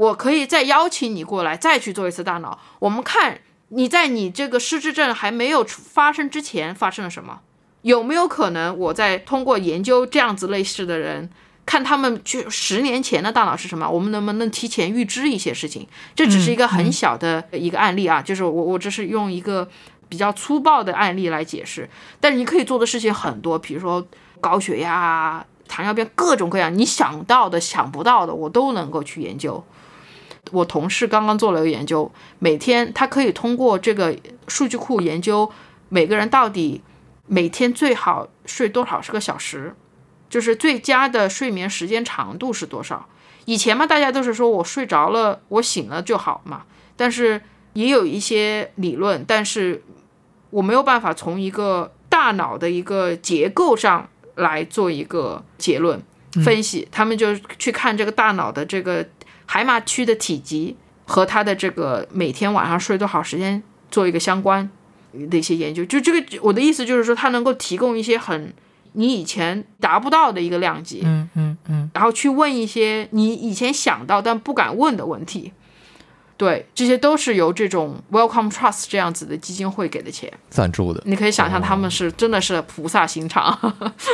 [0.00, 7.40] 我可以再邀请你过来，再去做一次大脑，我们看你在你这个失智症还没有发生之前发生了什么，
[7.82, 11.28] 有没有可能我在通过研究这样子类似的人，
[11.66, 15.86] 看他们去十年前的大脑是什么，我们能不能提前预知一些事情？
[16.14, 19.68] 这只是一个很小的一个案例啊，就是我我这是用一个
[20.08, 24.06] 比较粗暴的案例来解释，但是你可以做的事情很多，比如说
[24.40, 25.44] 高血压。
[25.72, 29.62] 糖尿病各种各样，你想到的、想不到的，我都能够去研究。
[30.52, 34.16] 我同事刚刚做了一个研究，每天他可以通过这个
[34.48, 35.50] 数据库研究
[35.88, 36.82] 每个人到底
[37.26, 39.74] 每天最好睡多少是个小时，
[40.28, 43.08] 就是最佳的睡眠时间长度是多少。
[43.44, 46.64] 以前嘛，大家都是说我睡着了，我醒了就好嘛。
[46.96, 47.40] 但是
[47.72, 49.82] 也有一些理论，但是
[50.50, 54.08] 我没有办法从一个大脑的一个结构上。
[54.36, 56.00] 来做一个结论
[56.44, 59.06] 分析，他们就去看这个大脑的这个
[59.52, 64.70] 海马区的体积和它的这个每天晚上睡多少时间做一个相关
[65.28, 65.84] 的一些研究。
[65.86, 68.54] 就这个，我的意思就是说，它能够提供一些很
[68.92, 75.52] 你以前达不到的一个量级，嗯嗯嗯，然后去问一些你以前想到但不敢问的问题。
[76.40, 81.02] 对，这些都是由这种 Welcome Trust 这样子的基金会给的钱赞助的。
[81.04, 83.54] 你可以想象他们是真的是菩萨心肠，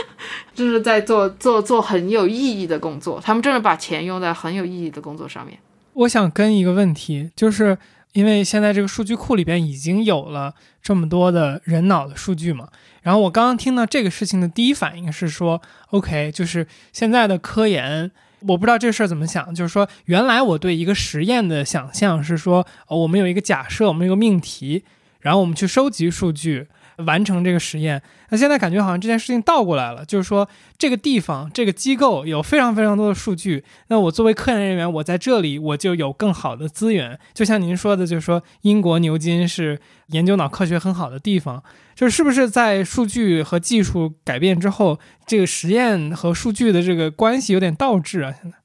[0.53, 3.21] 就是在做做做很有意义的工作。
[3.21, 5.57] 他们真的把钱用在很有意义的工作上面。
[5.93, 7.79] 我想跟一个问题，就是
[8.13, 10.53] 因为现在这个数据库里边已经有了
[10.83, 12.67] 这么多的人脑的数据嘛，
[13.03, 18.11] 然后我刚刚听到这个事情的第一反应是说，OK，就是现在的科研。
[18.41, 24.85] 我不知道这事儿怎么想，就是说，原来我对一个实验的想象是说，我们有一个假设，我们有个命题，
[25.21, 26.69] 然后我们去收集数据，
[27.05, 28.01] 完成这个实验。
[28.31, 37.19] 那现在感觉好像这件事情倒过来了，就是说，这个地方、这个机构有非常非常多的数据，那我作为科研人员，我在这里我就有更好的资源。
[37.35, 41.63] 就像您说的，就是说，英国牛津是研究脑科学很好的地方。
[41.95, 48.31] 就是不是在数据和技术改变之后，这个实验和数据的这个关系有点倒置啊？
[48.43, 48.59] 现在，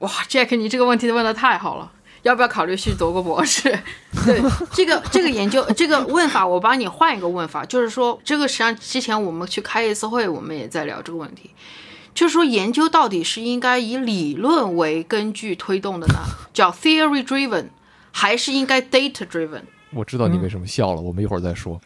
[0.00, 1.92] 哇，Jack，你这个问题问的太好了，
[2.24, 3.62] 要不要考虑去读个博士？
[4.26, 4.42] 对，
[4.72, 11.50] 这个这个研究 这个问法，我帮你换一个问法，就是说，这个实际上之前我们去开一次会，我们也在聊这个问题，
[12.14, 17.66] 就是说，研究到底是应该以理论为根据推动的呢， 叫 theory driven，
[18.10, 19.62] 还是应该 data driven？
[19.92, 21.80] 我知道你为什么笑了，我们一会儿再说。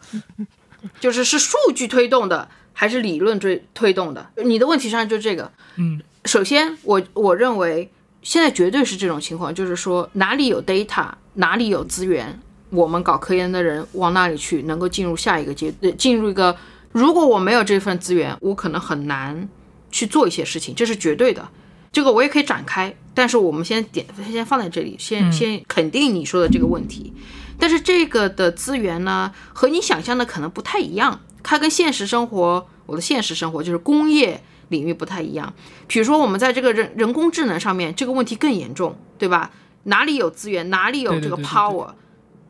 [1.01, 4.31] 就是是数据推动的还是理论推推动的？
[4.37, 5.51] 你的问题上就这个。
[5.75, 7.91] 嗯，首先我我认为
[8.23, 12.39] 现在绝对是这种情况，就是说哪里有 data，哪里有资源，
[12.71, 16.57] 我们搞科研的人往那里去，能够进入下一个阶，呃进入一个。
[16.91, 19.49] 如果我没有这份资源，我可能很难
[19.91, 21.49] 去做一些事情，这是绝对的。
[21.93, 27.13] 这个我也可以展开，但是我们先点先放在这里，先先肯定你说的这个问题。
[27.59, 31.21] 但是这个的资源呢，和你想象的可能不太一样。
[31.43, 35.53] 它跟现实生活，我的现实生活就是工业领域不太一样。
[35.87, 39.51] 比如说，我们在这个人人工智能上面，这个问题更严重，对吧？
[39.85, 41.93] 哪里有资源，哪里有这个 power，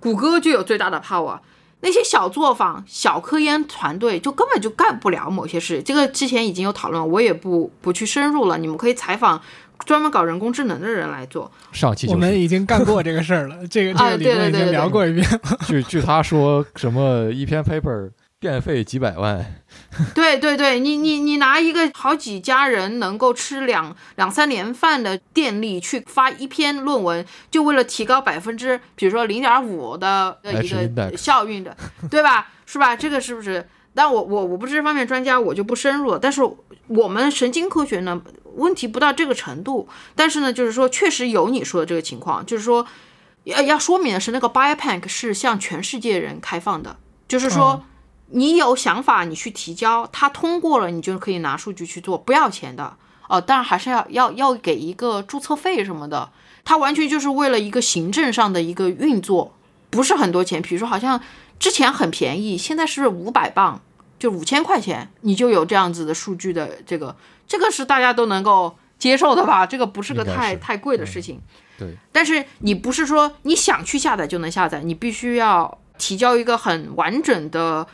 [0.01, 1.39] 谷歌就有最大的 power。
[1.81, 5.81] 那些小作坊、小科研团队就根本就干不了某些事。
[5.81, 8.59] 这个之前已经有讨论，我也不不去深入了。
[8.59, 9.41] 你们可以采访
[9.85, 11.49] 专门搞人工智能的人来做。
[11.71, 15.25] 上期就是，我们已经干过这个事儿了， 这个这啊个理论已经对对对对聊过一遍。
[15.69, 19.47] 据据他说什么一篇 paper 电费几百万，
[20.15, 31.75] 对对对，你你你拿一个好几家人能够吃两两三年饭的电力去发一篇论文，就为了提高百分之，比如说零点五的呃一个效应的，
[32.11, 32.49] 对吧？
[32.67, 32.95] 是吧？
[32.95, 33.67] 这个是不是？
[33.95, 36.19] 但我我我不是这方面专家，我就不深入了。
[36.19, 36.43] 但是
[36.89, 38.21] 我们神经科学呢，
[38.57, 39.89] 问题不到这个程度。
[40.15, 42.87] 但是呢，就是说确实有你说的这个情况，就是说
[43.45, 47.83] 要要说明的是，那个 Biopank 是向全世界人开放的，就是说。
[48.31, 52.97] 你有想法，你去提交，他通过了，你就可以拿数据去做，不要钱的
[53.29, 53.41] 哦。
[53.41, 56.31] 当然还是要要要给一个注册费什么的，
[56.65, 59.55] 它完全就是为了一个行政上的一个运作，
[59.91, 60.61] 不是很多钱。
[60.61, 61.21] 比如说，好像
[61.59, 63.81] 之前很便宜，现在是五百磅，
[64.19, 69.65] 就五千块钱，你就有这样子的数据的这个，这个是大家都能够接受的吧？
[69.65, 71.41] 这个不是个太太贵的事情。
[71.79, 77.87] 对，但是你不是说你想去下载就能下载，你必须要提交一个很完整的，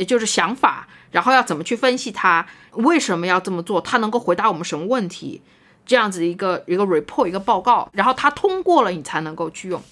[0.00, 5.42] 也就是想法，然后要怎么去分析它，为什么要这么做，它能够回答我们什么问题，
[5.84, 9.82] 这样子一个一个 report 一个报告，然后它通过了，你才能够去用。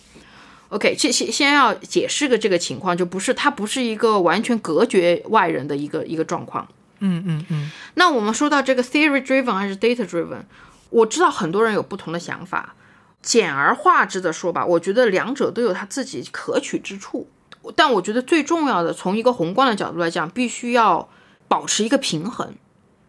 [0.70, 6.66] OK，先先先要解释个这个情况，就不是它不是一个完全隔绝外人的一个一个状况。
[7.00, 10.40] 嗯嗯嗯，那我们说到这个 theory driven 还是 data driven，
[10.88, 12.74] 我知道很多人有不同的想法。
[13.20, 17.28] 简而化之的说吧，我觉得两者都有它自己可取之处。
[17.76, 21.08] 但我觉得最重要的，从一个宏观的角度来讲，必须要
[21.46, 22.54] 保持一个平衡，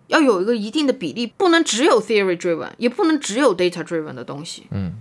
[0.07, 4.68] 要有一个一定的比例，不能只有 theory driven，也不能只有 data driven 的东西。
[4.72, 4.94] 嗯，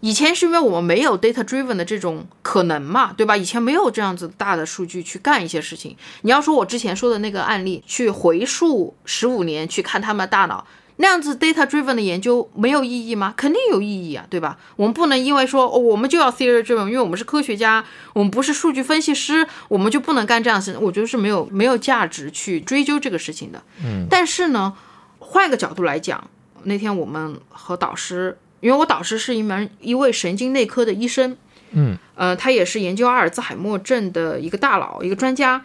[0.00, 3.36] 以前是因为我们没有 data driven 的这种可能嘛，对吧？
[3.36, 5.96] 以前没有这样子大的数据去干一些事情。
[6.22, 10.66] 你要说我之前说的那个案例，去回溯十五年去看他们的大脑，
[11.02, 13.32] 那样子 data driven 的研究没有意义吗？
[13.34, 14.58] 肯定有意义啊，对吧？
[14.76, 17.82] 我们不能因为说、哦、我们就要 theory driven，因为我们是科学家，
[18.12, 20.82] 我们不是数据分析师，我们就不能干这样的事情。
[20.82, 23.62] 我觉得是没有没有价值去追究这个事情的。
[23.82, 24.74] 嗯，但是呢，
[25.20, 26.22] 换一个角度来讲，
[26.64, 31.34] 那天我们和导师，因为我导师是一门一位神经内科的医生，
[31.70, 35.64] 嗯，呃，他也是研究阿尔兹海默症的一个大佬，一个专家。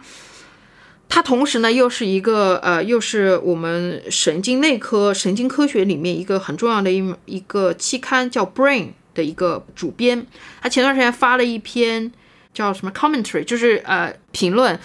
[1.08, 8.82] 他同时呢，又是一个呃，又是我们神经内科、神经科学里面一个很重要的一一个期刊叫《Brain》
[9.14, 10.26] 的一个主编。
[10.60, 12.12] 他前段时间发了一篇
[12.52, 14.78] 叫什么 commentary，就是呃评论，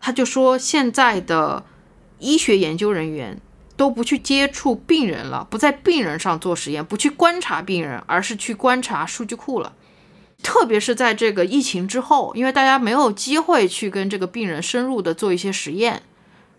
[0.00, 1.62] 他就说现在的
[2.20, 3.38] 医学研究人员
[3.76, 9.74] 都不去接触病人了，不在病人上做实验，不去观察病人，而是去观察数据库了。
[10.42, 16.02] 特别是在这个疫情之后，因为大家没有机会去跟这个病人深入的做一些实验，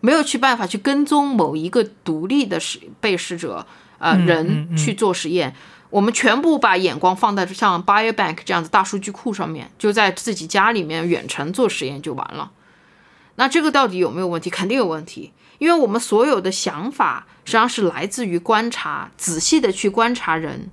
[0.01, 3.65] 没有去办法去跟踪某一个独立的实被试者
[3.99, 5.55] 呃嗯人去做实验，
[5.89, 12.51] 我们全部把眼光放在像 Biobank 这样子大数据库上面，就在自己家里面远程做实验就完了。
[13.35, 14.49] 那这个到底有没有问题？
[14.49, 20.69] 肯定有问题，因为我们所有的想法实际上是来自于观察，仔细的去观察人。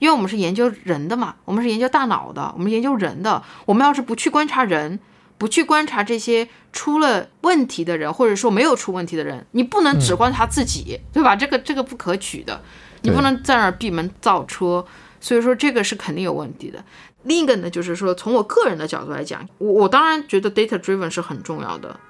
[0.00, 3.40] 因为我们是研究人的嘛，我们是研究大脑的，我们研究人的。
[3.66, 4.98] 我们要是不去观察人，
[5.38, 11.36] 不去观察这些出了问题的人，或者说没有出问题的人，你不能只观察自己，对吧？
[11.36, 12.60] 这个这个不可取的，
[13.02, 14.84] 你不能在那儿闭门造车。
[15.20, 16.82] 所以说这个是肯定有问题的。
[17.24, 22.00] 另一个呢，就是说从我个人的角度来讲，我我当然觉得 data driven 是很重要的。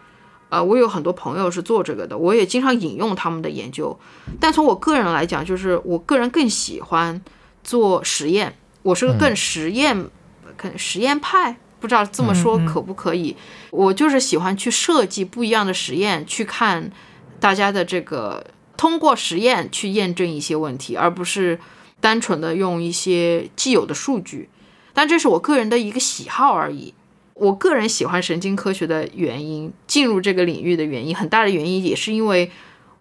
[0.49, 3.99] 呃，我有很多朋友是做这个的，我也经常引用他们的研究。
[4.39, 7.21] 但从我个人来讲，就是我个人更喜欢
[7.63, 10.09] 做实验，我是个更实验、
[10.57, 13.37] 更实验派，不知道这么说可不可以？
[13.71, 16.91] 我就是喜欢去设计不一样的实验，去看
[17.39, 18.47] 大家的这个
[18.77, 21.59] 通过实验去验证一些问题，而不是
[22.01, 24.49] 单纯的用一些既有的数据。
[24.93, 26.95] 但这是我个人的一个喜好而已。
[27.35, 32.51] 我个人喜欢神经科学的原因，进入这个领域的原因，很大的原因也是因为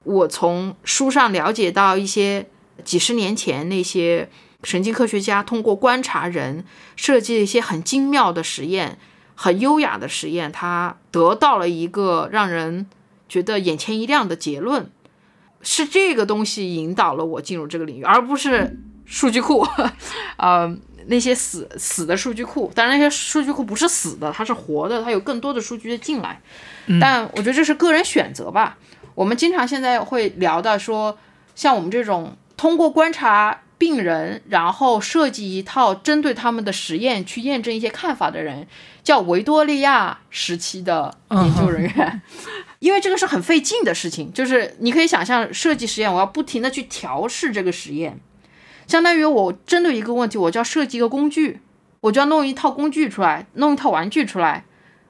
[0.03, 2.47] 我从书上了解到一些
[2.85, 4.29] 几十年前那些
[4.63, 6.65] 神经科学家通过观察人
[6.95, 8.97] 设计了一些很精妙的实验，
[9.35, 12.87] 很优雅的实验，他得到了一个让人
[13.27, 14.89] 觉得眼前一亮的结论。
[15.61, 19.67] 是这个东西引导了我进入这个领域，而不是数据库，
[20.37, 20.73] 呃，
[21.07, 22.71] 那些死死的数据库。
[22.73, 26.41] 当然，那些数据库不是死的，它是活的，它有更多的数据进来。
[27.01, 28.77] 但我觉得这是个人选择吧。
[29.15, 31.17] 我们经常现在会聊到说，
[31.55, 38.67] 像我们这种通过观察病人，然后设计一套针对他们的实验去验证一些看法的人，
[39.01, 42.21] 叫维多利亚时期的研究人员。
[42.79, 48.19] 因为这个是很费劲的事情，就是你可以想象设计实验，我要不停的去调试这个实验，
[48.85, 51.61] 相当于我针对一个问题，我就要设计一个工具，
[52.01, 54.65] 我就要弄一套工具出来，弄一套玩具出来。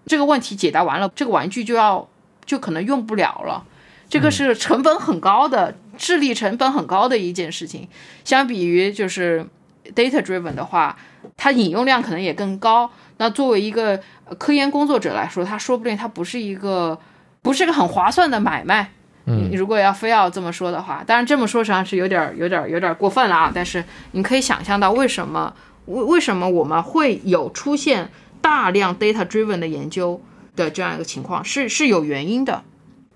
[0.06, 2.08] 这个问题解答完了，这个玩具就要
[2.46, 3.66] 就可能用不了了。
[4.10, 7.88] 这个是成本很高的，智力成本很高的一件事情。
[8.24, 9.46] 相比于就是
[9.94, 10.98] data driven 的话，
[11.36, 12.90] 它引用量可能也更高。
[13.18, 14.00] 那作为一个
[14.38, 16.98] 科研工作者来说，他说不定他不是一个
[17.42, 18.92] 不是个很划算的买卖。
[19.26, 23.52] 嗯你如果要非要这么说的话，当然这么说实际上是有点儿有点儿有点儿过分了啊。
[23.54, 25.54] 但是你可以想象到为什么
[25.86, 28.10] 为为什么我们会有出现
[28.42, 30.20] 大量 data driven 的研究
[30.56, 32.64] 的这样一个情况，是是有原因的，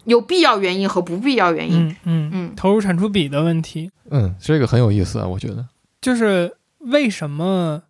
[0.06, 1.88] 有必要原因和不必要原因。
[1.88, 5.66] 嗯嗯嗯投入产出比的问题，嗯，这个很有意思啊，我觉得。
[6.02, 7.82] 就是为什么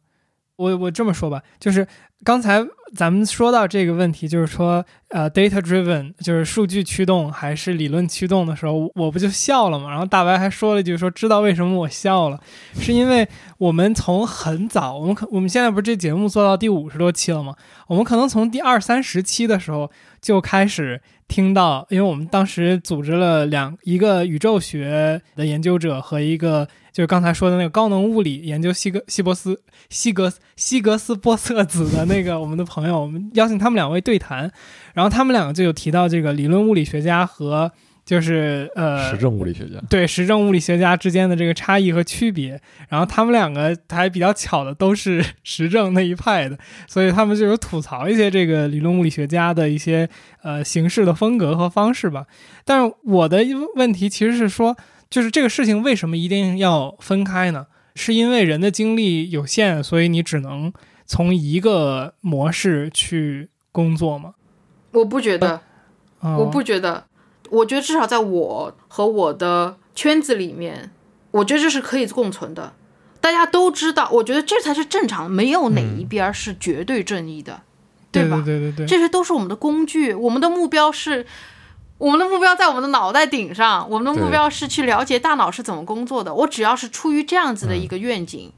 [0.55, 1.87] 我我这么说吧，就是
[2.23, 2.63] 刚才
[2.95, 9.89] 咱们说到这个问题，就是说呃，data driven 就是数据驱动还是理论驱动的时候，我不就笑了嘛？
[9.89, 12.39] 然后大白还说了一句说知道为什么我笑了，
[12.75, 13.27] 是因为
[13.57, 17.55] 我们从很早，我们可我们现在不是这节目做到第五十多期了吗？
[17.87, 19.91] 我们可能从第二三十期的时候
[20.21, 34.51] 就开始听到，因为我们当时组织了两一个宇宙学的研究者和一个就是刚才说的那个高能物理研究希格西伯斯希格希格斯波色子的那个我们的朋友，我们邀请他们两位对谈，
[34.93, 37.71] 然后他们两个就有提到这个理论物理学家和
[38.05, 39.79] 就是呃实证物理学家。
[39.89, 42.59] 对实证物理学家之间的这个差异和区别，
[42.89, 46.57] 然后他们两个还比较巧的都是 实证那一派的，
[46.87, 50.09] 所以他们就有吐槽一些这个理论物理学家的一些
[50.41, 52.25] 呃形式的风格和方式吧。
[52.65, 53.43] 但是我的
[53.75, 54.75] 问题其实是说，
[55.09, 57.67] 就是这个事情为什么一定要分开呢？
[57.95, 60.73] 是因为人的精力有限，所以你只能
[61.05, 64.33] 从一个模式去工作吗？
[64.93, 65.61] 我不觉得，
[66.19, 67.05] 哦我不觉得，
[67.53, 70.91] 我觉得至少在我和我的圈子里面，
[71.31, 72.73] 我觉得这是可以共存的。
[73.21, 77.61] 大家都知道，我觉得这才是正常，没有哪一边儿是绝对正义的，
[78.11, 78.43] 对吧？
[78.43, 81.25] 对对对对，这些都是我们的工具，我们的目标是，
[81.99, 86.33] 我们的目标在我们的脑袋顶上，我们的目标是去了解大脑是怎么工作的。
[86.33, 88.51] 我只要是出于这样子的一个愿景，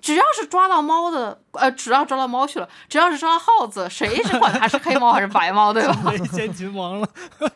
[0.00, 5.96] 只要是抓到猫的，呃，只要抓到猫去了，只要是抓到耗子，谁是管它是黑猫还是白猫，对吧？
[6.12, 7.08] 雷先群王了。
[7.38, 7.48] 对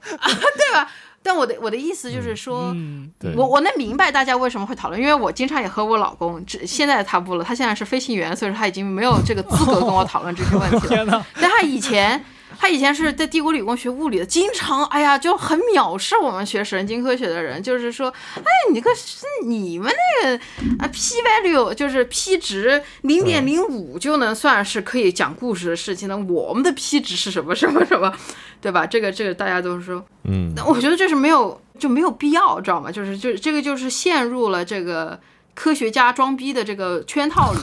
[0.74, 0.88] 吧？
[1.24, 11.24] 但我的我的意思就是说，嗯，对，我我能明白大家为什么会讨论，因为我经常也和我老公，只现在他不了，他现在是飞行员，所以说他已经没有这个资格跟我讨论这些问题了。
[11.40, 12.22] 但他以前，
[12.62, 20.44] 他以前是在帝国理工学物理的，经常哎呀就很藐视我们学神经科学的人，就是说，哎，你个是你们那个
[20.78, 28.14] 啊 p value 就是 p 值零点零五就能算是可以讲故事的事情呢，我们的 p 值是什么什么什么，
[28.60, 28.86] 对吧？
[28.86, 32.92] 这个这个大家都说，嗯，那我觉得这是没有就没有必要，知道吗？
[32.92, 35.18] 就是就这个就是陷入了这个
[35.54, 37.58] 科学家装逼的这个圈套里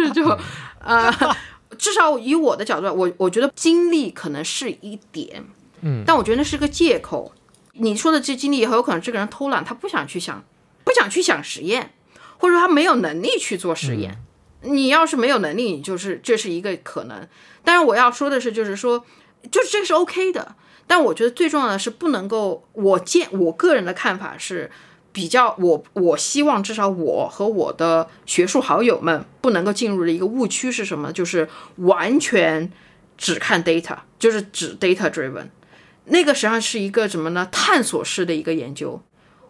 [0.00, 0.38] 面， 就
[0.80, 1.12] 呃，
[1.78, 5.44] 至少以我的角度，我我觉得经历可能是一点，
[5.80, 7.32] 嗯，但我觉得那是个借口。
[7.80, 10.44] 你说的这经历也很有可能这个人偷懒，他不想去想，
[10.84, 11.94] 不想去想实验，
[12.38, 14.18] 或者说他没有能力去做实验。
[14.62, 17.28] 你要是没有能力，你就是这是一个可能。
[17.62, 19.04] 但是我要说的是，就是说，
[19.52, 20.56] 就是这个是 OK 的。
[20.88, 24.70] 但我觉得最重要的是不能够，我见我个人的看法是
[25.18, 31.12] 比较，我我希望至少我和我的学术好友们不能够进入的一个误区是什么？
[31.12, 32.70] 就是完全
[33.16, 35.48] 只看 data，就是只 data driven。
[36.04, 37.48] 那个实际上是一个什么呢？
[37.50, 39.02] 探索式的一个研究。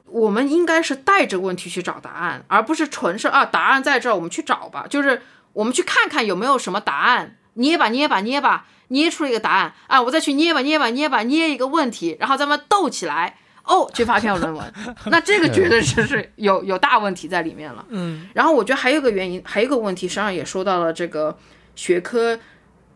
[0.06, 4.86] 我们应该是带着问题去找答案，而不是纯是啊，答案在这儿，我们去找吧。
[4.88, 5.20] 就是
[5.52, 13.36] 我们去看看有没有什么答案，捏吧捏吧捏吧，捏出一个答案啊，我再去捏吧捏吧捏吧捏一个问题，然后咱们斗起来，
[13.68, 14.74] 哦，去发篇论文。
[15.06, 17.84] 那这个绝对是是有有大问题在里面了。
[17.90, 21.38] 嗯然后我觉得还有一个原因，还有一个问题，实际上也说到了这个
[21.76, 22.38] 学科，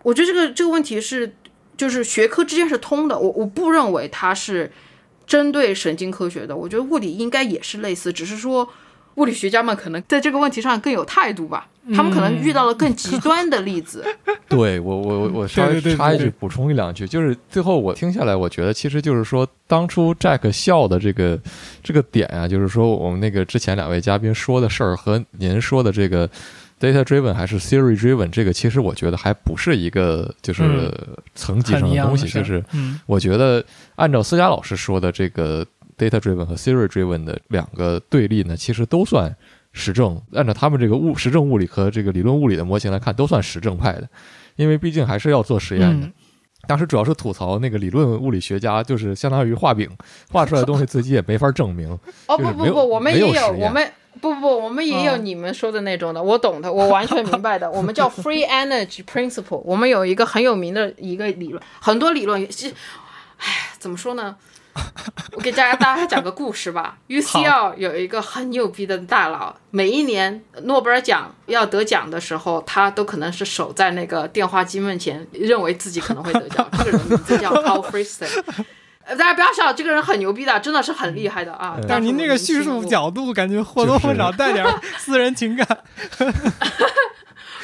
[0.03, 1.37] 我觉得这个这个问题是
[1.77, 4.73] 就是学科之间是通的，我我不认为它是
[5.27, 8.69] 针对神经科学的，我觉得物理应该也是类似，只是说
[9.17, 14.05] 物理学家们可能在这个问题上更有态度吧，他们可能遇到了更极端的例子。
[14.49, 21.39] 对我我我我稍微插一句补充一两句，就是最后我听下来，我觉得其实就是说，当初 Jack 笑的这个
[21.83, 26.29] 这个点啊，就是说我们那个之前两位嘉宾说的事儿和您说的这个
[26.81, 30.93] data driven 还是 theory driven，这个其实我觉得还不是一个就是嗯。
[31.35, 33.01] 层级上的东西，就是嗯。
[33.07, 33.65] 我觉得
[33.97, 35.67] 按照思佳老师说的这个
[35.99, 39.35] data driven 和 theory driven 的两个对立呢，其实都算
[39.73, 40.21] 实证。
[40.33, 44.09] 按照他们这个物实证物理和这个理论物理的模型来看，都算实证派的，
[44.57, 46.07] 因为毕竟还是要做实验的。
[46.07, 46.13] 嗯
[46.69, 49.91] 当时主要是吐槽那个理论物理学家，就是相当于画饼，
[50.31, 51.91] 画出来的东西自己也没法证明。
[52.29, 53.85] 哦不不不，我们也有，有我们
[54.21, 57.69] 不不不，我们也有你们说的那种的，我懂的，我完全明白的。
[57.69, 62.69] 我们叫 free energy principle，我们有一个很有名的一个理论，很多理论是，
[63.39, 63.47] 哎，
[63.81, 64.37] 怎么说呢？
[65.33, 66.97] 我给大家大家讲个故事吧。
[67.09, 76.67] UCL 有一个很牛逼的大佬，每一年诺贝尔奖要得奖的时候，他都可能是守在那个电话机面前，认为自己可能会得奖。
[76.79, 77.51] 这个人名字叫
[77.83, 78.29] Friston。
[79.05, 81.77] 呃，大家不要笑，这个人很牛逼的，真的是很厉害的啊。
[81.89, 84.65] 但是您那个叙述角度，感觉或多或少带点
[84.97, 85.67] 私人情感。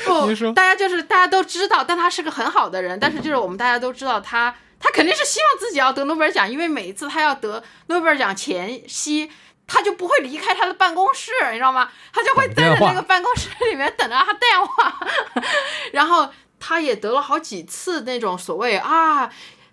[0.04, 2.98] 不，大家就是大家都知道，但他是个很好的人。
[2.98, 9.30] 但是就是我们大家都知道，他他肯定是希望自己要得诺贝尔奖，因为每一次他要得诺贝尔奖前夕，
[9.66, 11.88] 他就不会离开他的办公室，你知道吗？
[12.12, 15.00] 他就会在那个办公室里面等着他电话。
[15.92, 16.28] 然后
[16.60, 19.30] 他也得了好几次那种所谓啊。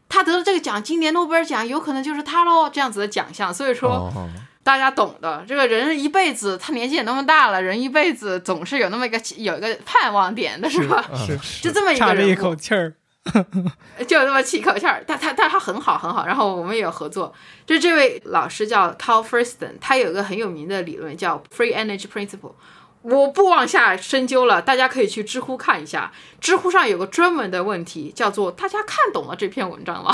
[0.07, 3.51] 他得了这个奖，今年诺贝尔奖有可能就是他喽，这样子的奖项。
[3.51, 4.11] 所以说，
[4.63, 11.03] 大家懂的，这个人一辈子，他年纪也那么大了，人一辈子总是有那么一个有一个盼望点的，是吧？
[11.15, 12.93] 是，就这么一个人，差这一口气儿，
[14.07, 15.03] 就那么气口气儿。
[15.05, 17.33] 但他但他很好很好，然后我们也有合作。
[17.65, 22.53] 就这位老师叫 Carl Friston，他有一个很有名的理论叫 Free Energy Principle。
[23.01, 26.11] 我不往下深究了，大家可以去知乎看一下。
[26.41, 30.11] 知乎上有个专门的问题，叫做“大家看懂了这篇文章吗？”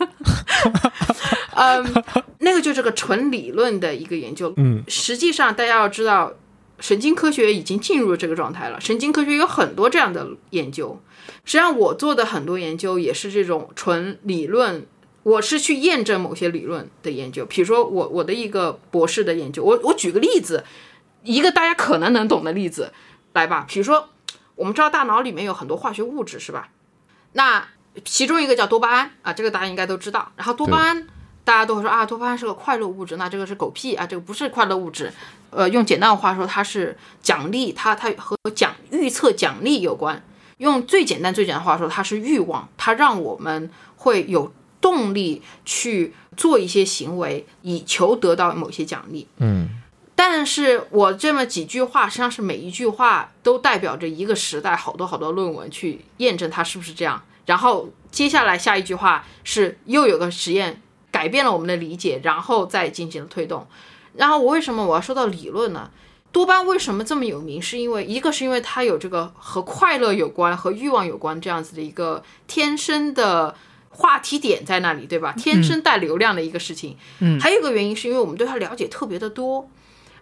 [1.56, 2.04] 嗯，
[2.40, 4.52] 那个就是个纯理论的一个研究。
[4.58, 6.32] 嗯，实际上大家要知道，
[6.78, 8.78] 神经科学已经进入这个状态了。
[8.80, 11.00] 神经科学有很多这样的研究。
[11.44, 14.86] 实际上，我做的很多研究也是这种纯理论，
[15.22, 17.44] 我是去验证某些理论的研究。
[17.46, 20.64] 比如说，我我的一个博士的研究，我我举个例子。
[21.22, 22.94] 一个大家可能能懂的例子，
[23.34, 24.08] 来吧，比如说，
[24.54, 26.70] 我们知道大脑里面有很多化学物质，是吧？
[27.34, 27.68] 那
[28.06, 30.32] 其中一个叫多巴胺啊，这个大家应该都知道。
[30.36, 31.06] 然后多巴胺，
[31.44, 35.12] 大家都会说啊，多巴胺是个快乐物质，那这个是狗屁啊，这个不是快乐物质。
[35.50, 40.24] 呃，用简单的话说，它是奖励，它它和奖预测奖励有关。
[40.60, 49.26] 用最简单最简单的话说，它是欲望，它让我们会有动力去做一些行为，以求得到某些奖励。
[49.38, 49.68] 嗯。
[50.14, 57.22] 但是我这么几句话，实际上是每一句话都代表着一个时代，好多好多论文去验证它是不是这样。
[57.46, 63.66] 然后接下来下一句话是又有个实验改变了我们的理解，然后再进行了推动。
[64.14, 65.90] 然后我为什么我要说到理论呢？
[66.32, 67.60] 多巴为什么这么有名？
[67.60, 73.54] 是因为一个是因为它有这个和快乐有关、和欲望有关这样子的一个天生的
[73.88, 75.34] 话题点在那里，对吧？
[75.36, 76.96] 天生带流量的一个事情。
[77.18, 79.68] 嗯，还有一个原因是因为我们对它了解特别的多。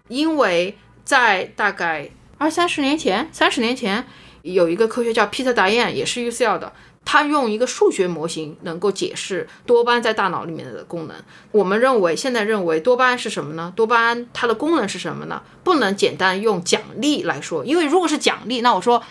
[0.09, 4.07] 因为在大概二三十年前，三十年前，
[4.41, 6.73] 有一个科学叫 Peter Dayan，也是 UCL 的，
[7.05, 11.17] 他用一个数学模型能够解释多巴胺在大脑里面的功能。
[11.53, 13.73] 我们认为，现在认为多巴胺是什么呢？
[13.75, 15.43] 多巴胺它的功能是什么呢？
[15.65, 19.03] 不能简单用奖励来说，因为如果是奖励，那我说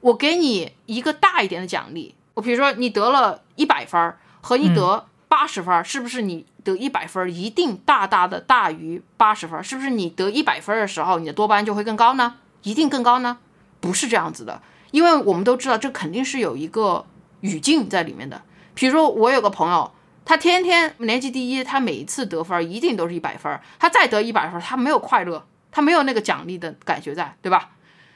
[0.00, 6.46] 我给你一个大一点的奖励，我比如说你得了一百分和你得八十分，是不是你？
[6.62, 12.34] 得一百分一定大大的大于八十分，是不是你得一百分的时候，你的多巴胺就会更高呢？
[12.64, 13.38] 一定更高呢？
[13.80, 14.60] 不是这样子的，
[14.90, 17.06] 因为我们都知道这肯定是有一个
[17.40, 18.40] 语境在里面的。
[18.74, 19.92] 比如说我有个朋友，
[20.24, 27.70] 他天天年级第一，他每一次得分一定都是一百分，他再得一百分，他没有快乐，他没有那个奖励的感觉在，对吧？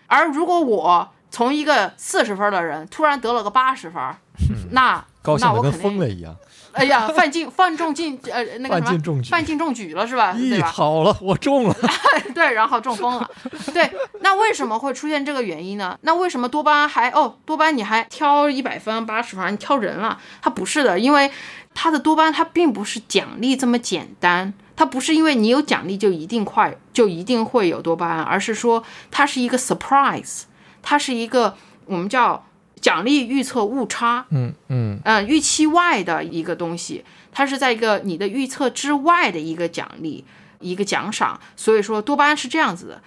[0.06, 4.02] 而如果我从一个四十分的人突然得了个八十分，
[4.70, 5.04] 那
[5.40, 6.36] 那我肯定疯了一样。
[6.74, 10.32] 哎呀，范进范仲进呃那个什么范进中举了是吧？
[10.32, 10.66] 对吧？
[10.66, 11.76] 好了，我中了。
[12.34, 13.30] 对，然后中风了。
[13.72, 13.90] 对，
[14.20, 15.96] 那为什么会出现这个原因呢？
[16.02, 20.18] 那为什么多巴胺还哦多巴胺你还挑一百分八十分你挑人了？
[20.42, 21.30] 它不是的，因为
[21.74, 28.82] 它的多巴胺它并不是奖励这么简单，它不是因为你有奖励就一定快就一定会有多巴胺，而是说
[29.12, 30.42] 它是一个 surprise，
[30.82, 31.56] 它是一个
[31.86, 32.44] 我们叫。
[32.84, 37.02] 奖励预测误差，嗯嗯嗯，预期外的一个东西，
[37.32, 40.22] 它是在一个你的预测之外的一个奖励，
[40.60, 41.40] 一个奖赏。
[41.56, 43.02] 所以说多巴胺是这样子的，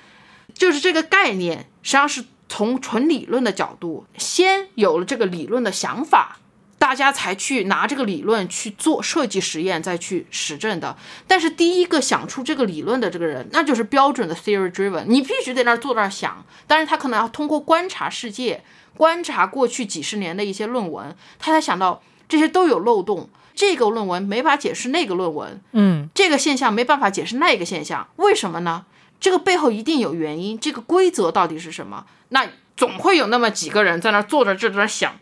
[0.51, 6.39] 就是这个概念实际上是从纯理论的角度，先有了这个理论的想法，
[6.79, 10.95] 大家才去拿这个理论去做设计实验，再去实证的。
[11.27, 18.63] 但是第一个想出这个理论的这个人，那就是标准的 theory driven，你必须在那儿坐那儿想，但是他可能要通过观察世界。
[18.95, 23.29] 观察过去几十年的一些论文，他才想到这些都有漏洞。
[23.53, 28.85] 这个论文没法解释那个论文，嗯，这个现象没办法解释那个现象，为什么呢？
[29.19, 30.57] 这个背后一定有原因。
[30.59, 32.07] 这个规则到底是什么？
[32.29, 35.19] 那总会有那么几个人在那坐着就在那想，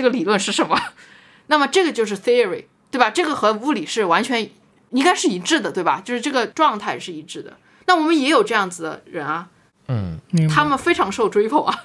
[0.00, 0.80] 这个理论是什么？
[1.48, 3.10] 那么这个就是 theory，对吧？
[3.10, 4.48] 这个和物理是完全
[4.92, 6.00] 应该是一致的，对吧？
[6.02, 7.58] 就是这个状态是一致的。
[7.86, 9.48] 那我们也有这样子的人啊，
[9.88, 10.18] 嗯，
[10.48, 11.84] 他们非常受追捧啊。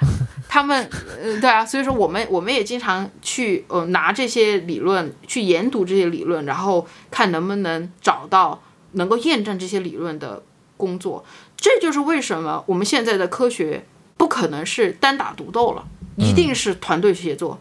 [0.48, 0.88] 他们，
[1.22, 8.62] 呃，对啊，所以说我们我们也经常去呃拿这些理论去研读这些理论，然后看能不能找到
[8.92, 10.42] 能够验证这些理论的
[10.78, 11.26] 工作。
[11.58, 13.84] 这就是为什么我们现在的科学
[14.16, 15.86] 不可能是单打独斗了，
[16.20, 17.60] 一定是团队协作。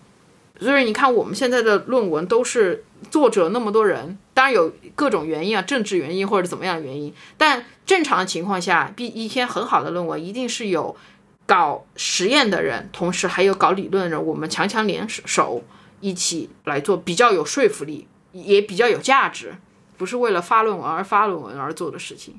[0.59, 7.13] 所以你看，我们现在的论文都是作者那么多人，当然有各种原因啊，政治原因或者怎么样的原因。
[7.37, 10.97] 但正常的情况下，必一篇很好的论文一定是有
[11.45, 15.63] 搞实验的人，同时还有搞理论的人，我们强强联手
[16.01, 19.55] 一起来做，比较有说服力，也比较有价值，
[19.97, 22.35] 不是为了发论文而发论文而做的事情。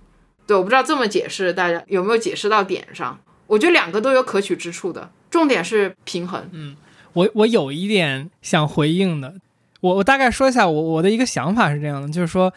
[0.47, 3.19] 对，我不知道这么解释大家有没有解释到点上。
[3.47, 6.49] 我觉得两个都有可取之处的，重点是平衡。
[6.53, 6.77] 嗯
[7.13, 9.35] 我我有一点想回应的，
[9.81, 12.53] 我我大概说一下我我的一个想法是这样的，就是说，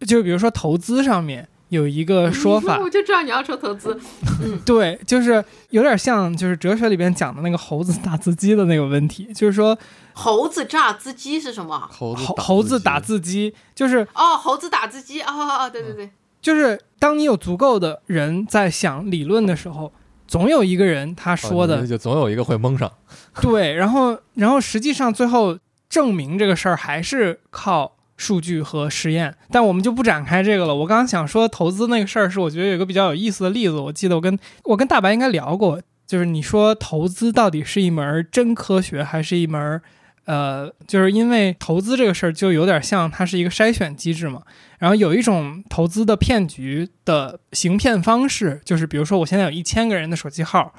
[0.00, 3.96] 就是比如说投资上面有一个说法， 我就知道你要说投资。
[4.66, 9.78] 对，就是有点像就是哲学里边讲的那个猴子打字机的那个问题，就是说
[10.14, 11.88] 猴子榨汁机是什么？
[11.88, 15.70] 猴子猴猴子打字字机，就是哦，猴子打字机哦哦哦！
[15.70, 19.92] 对对对，就是当你有足够的人在想理论的时候，
[20.32, 22.90] 总有一个人他说的、哦就总有一个会蒙上。
[23.42, 25.58] 对，然后然后实际上最后
[25.90, 30.74] 证明这个事儿还是靠数据和实验，但我们就不展开这个了。
[30.74, 39.82] 我刚刚想说投资那个事儿，是我觉得有一个比较有意思的例子，我记得我跟我跟大白应该聊过，就是你说投资到底是一门真科学，还是一门
[40.24, 44.42] 呃，就是因为投资这个事儿就有点像它是一个筛选机制嘛。
[44.78, 50.74] 然后有一种投资的骗局的行骗方式，就是比如说我现在有一千个人的手机号，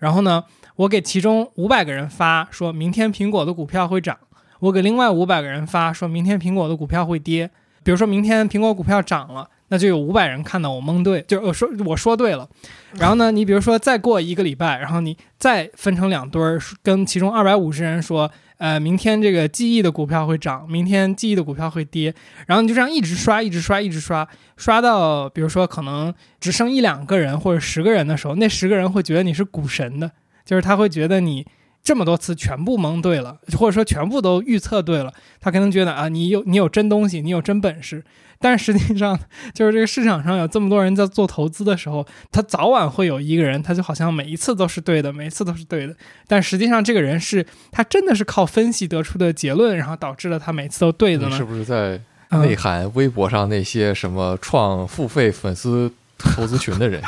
[0.00, 0.42] 然后呢，
[0.76, 4.16] 我给其中五百个人发，说明天苹果的股票会涨；
[4.58, 7.48] 我给另外五百个人发，说明天苹果的股票会跌。
[7.84, 12.48] 比如说明天苹果股票涨了，那就有五百人看到我蒙对，就我说我说对了。
[12.94, 18.30] 然后呢，你比如说再过一个礼拜，然后你再分成两堆儿，跟其中二百五十人说，
[18.64, 22.14] 呃，明天这个记忆的股票会涨，明天记忆的股票会跌。
[22.46, 24.26] 然后你就这样一直刷，一直刷，一直刷，
[24.56, 30.10] 刷到比如说可能只剩一两个人或者十个人的时候，那十个人会觉得你是股神的，
[30.46, 31.46] 就是他会觉得你
[31.82, 35.12] 这么多次全部蒙对了，或者说全部都预测对了，
[35.42, 38.02] 他可能觉得啊，你有你有真东西，你有真本事。
[38.44, 39.18] 但是实际上，
[39.54, 45.96] 就是这个市场上有这么多人在做投资的时候，他早晚会有一个人，他就好像每一次都是对的，每一次都是对的。
[46.28, 51.30] 但实际上，这个人是他真的是靠分析得出的结论，然后导致了他每次都对的呢？
[51.30, 51.98] 你是不是在
[52.28, 57.00] 嗯内涵微博上那些什么创付费粉丝投资群的人？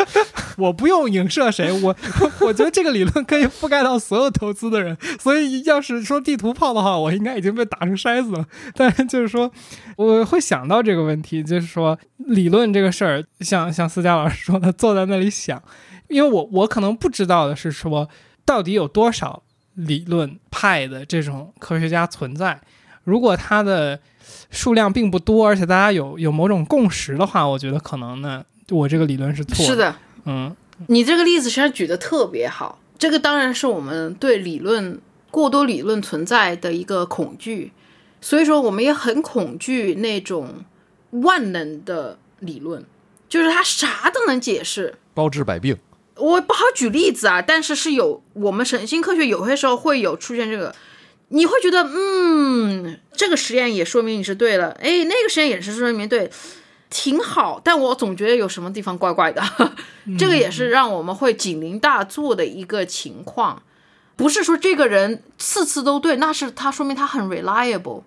[0.56, 1.94] 我不用影射谁，我
[2.40, 8.46] 我觉得这个理论可以覆盖到所有投资的人，所以要是说地图炮的话，我应该已经被打成筛子了。
[8.74, 9.50] 但是就是说，
[9.96, 15.62] 我会想到这个问题，就是说理论这个事儿，像像思佳老师说的，坐在那里想，
[16.08, 18.08] 因为我我可能不知道的是说，
[18.44, 19.42] 到底有多少
[19.74, 22.60] 理论派的这种科学家存在，
[23.04, 24.00] 如果他的
[24.50, 29.70] 数量并不多，而且大家有有某种共识的话，我觉得可能呢，我这个理论是错的。
[29.72, 29.94] 是，的，
[30.26, 30.54] 嗯。
[30.88, 32.78] 你这个例子实际上举得特别好。
[32.98, 35.00] 这个当然是我们对理论
[35.30, 37.72] 过多理论存在的一个恐惧，
[38.20, 40.64] 所以说我们也很恐惧那种
[41.10, 42.84] 万能的理论，
[43.28, 44.94] 就是它啥都能解释。
[45.14, 45.76] 包治百病。
[46.16, 50.74] 我不好举例子啊，但是是有我们神经科学有些时候会有出现这个，
[51.28, 56.30] 你会觉得嗯，这个实验也说明你是对了，哎，那个实验也是说明对，
[56.88, 59.42] 挺好，但我总觉得有什么地方怪怪的，
[60.18, 63.62] 这个也是让我们会警铃大作的一个情况。
[64.16, 68.02] 不是说这个人次次都对，那是他说明他很 reliable。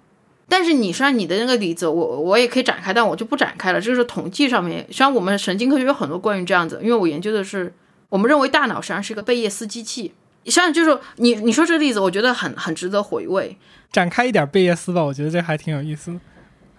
[0.47, 3.79] 但是你说你的那个例子，我我也可以展开，但我就不展开了。
[3.79, 7.71] 这是统计上面，实际上我们神经科学有很多关于这样子，因为我研究的是，
[8.09, 10.11] 我们认为大脑实际上是一个贝叶斯机器。
[10.45, 13.55] 实际上就是你你说这个例子，我觉得很很值得回味。
[13.91, 16.19] 展开一点贝叶斯吧，我觉得这还挺有意思的。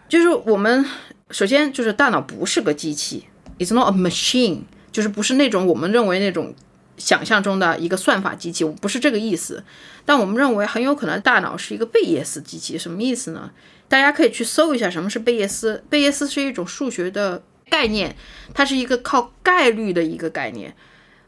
[0.08, 0.84] 就是我们
[1.30, 3.24] 首先就是大脑不是个机器
[3.58, 6.54] ，it's not a machine，就是不是那种我们认为那种
[6.96, 9.64] 想象中的一个算法机器，不是这个意思。
[10.04, 13.50] 但我们认为很有可能大脑是一个贝叶斯机器，什么意思呢？
[13.88, 15.82] 大家可以去搜一下什么是贝叶斯。
[15.88, 18.16] 贝叶斯是一种数学的概念，
[18.54, 20.74] 它是一个靠概率的一个概念。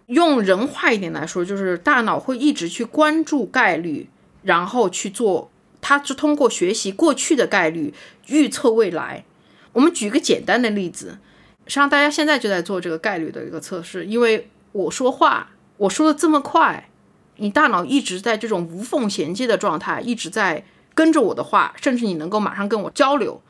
[0.07, 4.09] 用人话一点来说，就是大脑会一直去关注概率，
[4.43, 5.51] 然后去做，
[5.81, 7.95] 它是通过学习过去的概率
[8.27, 9.25] 预测未来。
[9.73, 11.19] 我们举个简单的例子，
[11.67, 16.89] 实际上大家现在就在做这个概率的一个测试，因为我说话我说的这么快，
[17.37, 23.41] 你大脑一直在这种无缝衔接的状态，一直在跟着我的话，甚至你能够马上跟我交流。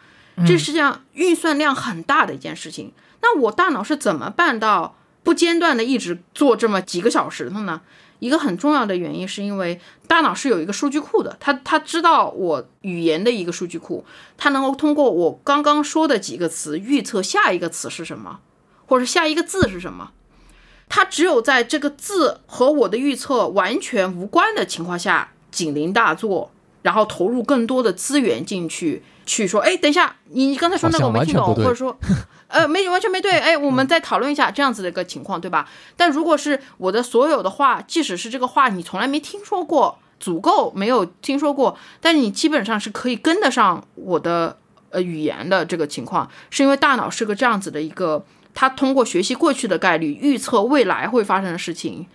[0.46, 2.92] 这实际上运算量很大的一件事情。
[3.20, 7.82] 那我大脑是怎么办到不间断的一直做这么几个小时的呢？
[8.22, 14.04] 一个很重要的原因是因为大脑是有一个数据库的，它它知道我语言的一个数据库，
[14.38, 18.38] 它能够通过我刚刚说的几个词预测下一个词是什么，
[18.86, 20.12] 或者下一个字是什么。
[20.88, 26.52] 它只有在这个字和我的预测完全无关的情况下，警铃大作，
[26.82, 31.96] 然后投入更多的资源进去，去说，哎，等一下，你你刚才说那个我没听懂，或者说。
[32.48, 35.66] 呃，没完全没对，哎，我们再讨论一下这样子的一个情况，对吧？
[35.96, 44.58] 但如果是我的所有的话，即使是这个话你从来没听说过，足够没有听说过，但你基本上是可以跟得上我的
[44.90, 48.22] 呃语言的这个情况，是因为大脑是个这样子的一个，
[48.52, 52.06] 它通过学习过去的概率预测未来会发生的事情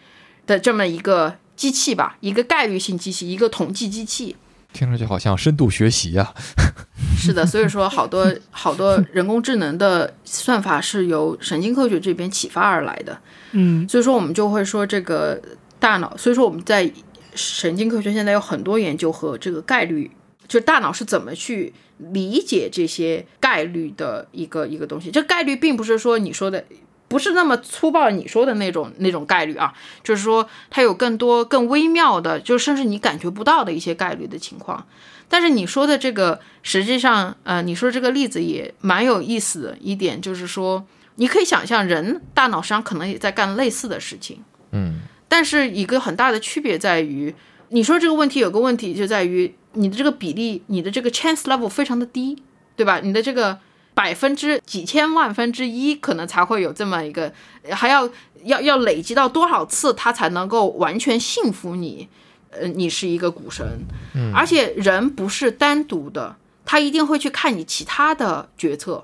[0.46, 4.36] 的这么一个机器吧，一个概率性机器，一个统计机器。
[4.74, 6.34] 听上去好像深度学习呀。
[7.18, 13.20] 是的，所以说好多好多人工智能的算法是由神经科学这边启发而来的。
[13.54, 15.42] 嗯，所以说我们就会说这个
[15.80, 16.92] 大脑，所以说我们在
[17.34, 20.12] 神经科学现在有很多研究和这个概率，
[20.48, 25.10] 就大脑是怎么去理解这些概率的一个一个东西。
[25.10, 26.64] 这概率并不是说你说的。
[27.08, 29.74] 不是那么粗暴，你说的那种那种概率啊，
[30.04, 34.86] 就是说它有更多更微妙的，就甚至你感觉不到的一些概率的情况。
[35.30, 40.86] 但是你说的这个，实际上，呃，你说这个例子也蛮有意思的一点，就是说
[41.16, 47.34] 你可以想象，人大脑上可能也在干类似的事情，嗯，但是一个很大的区别在于，
[47.70, 52.42] 你说这个问题有个问题就在于你的这个比例，你的这个 chance level 非常的低，
[52.76, 53.00] 对吧？
[53.02, 53.60] 你的这个。
[53.98, 57.34] 百分之几千万分之一，可能才会有这么一个，
[57.72, 58.08] 还要
[58.44, 62.08] 要要累积到多少次，他才能够完全信服你？
[62.52, 63.66] 呃，你是一个股神，
[64.14, 69.04] 嗯，而且人不是单独的，他一定会去看你其他的决策，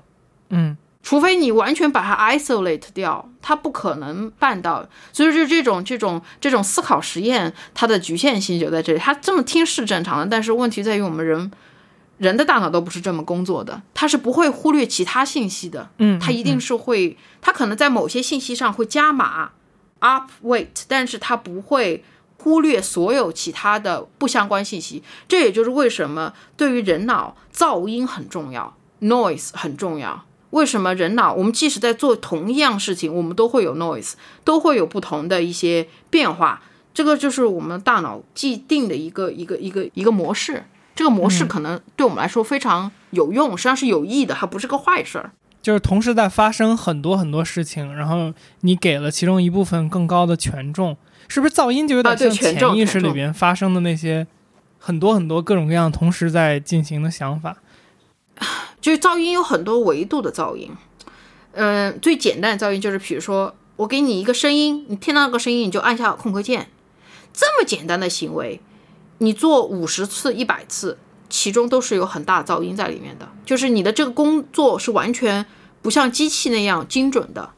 [0.50, 4.88] 嗯，除非你完全把它 isolate 掉，他不可能办到。
[5.12, 8.98] 所以就这种这种这种思考实验，它的局限性就在这里。
[9.00, 11.50] 他这么听是正常的，但是问题在于我们人。
[12.24, 19.50] 人的大脑都不是这么工作的，他是不会忽略其他信息的，嗯，他一定是会，他可能在某些信息上会加码
[19.98, 22.02] ，up weight，但是他不会
[22.38, 25.02] 忽略所有其他的不相关信息。
[25.28, 30.24] 这也就是为什么对于人脑噪音很重要，noise 很重要。
[30.50, 34.12] 为什么人脑我们即使在做同一样事情，我们都会有 noise，
[34.44, 36.62] 都会有不同的一些变化。
[36.94, 40.64] 这个就是我们大脑既定的一个一个一个一个模式。
[40.94, 45.32] 这个模式可能对我们来说非常有用，实际上是有益的，它不是个坏事儿。
[45.60, 50.96] 就是同时在发生很多很多事情，然后你给了其中一部分更高的权重，
[51.26, 54.26] 是不是噪音就有点像潜意识里边发生的那些
[54.78, 57.56] 很多很多各种各样同时在进行的想法？
[58.80, 60.70] 就是噪音有很多维度的噪音，
[61.52, 66.68] 嗯，最简单的噪音就是，比如说我给你一个声音，你听到那个声音你就按下空格键，
[67.32, 68.60] 这么简单的行为。
[69.18, 75.46] 你做五十次、一百次，其中都是有很大噪音在里面的，就是你的这个工作是完全
[75.82, 77.50] 不像机器那样精准的。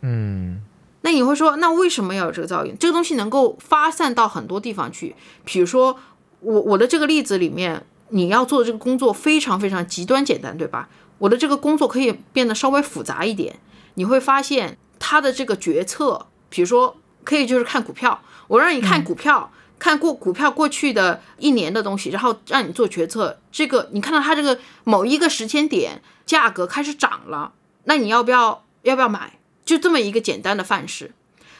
[0.00, 0.62] 嗯，
[1.02, 2.76] 那你会说，那为什么要有这个噪音？
[2.78, 5.14] 这个东西能够发散到很多地方去。
[5.44, 5.98] 比如说，
[6.40, 10.88] 我我的这个例子里面，你要做的这个工作非常非常极端简单，对吧？
[11.18, 13.58] 我的这个工作可以变得稍微复杂一点。
[13.94, 19.50] 你会发现，他的这个决策，比如说，可以就是看股票，我让你看股票。
[19.78, 23.38] 看过股票过去的一年的东西，然后让你做决策。
[23.52, 27.52] 这个你看到它这个某一个时间点价格开始涨了，
[27.84, 29.38] 那你要不要要不要买？
[29.64, 31.12] 就这么一个简单的范式。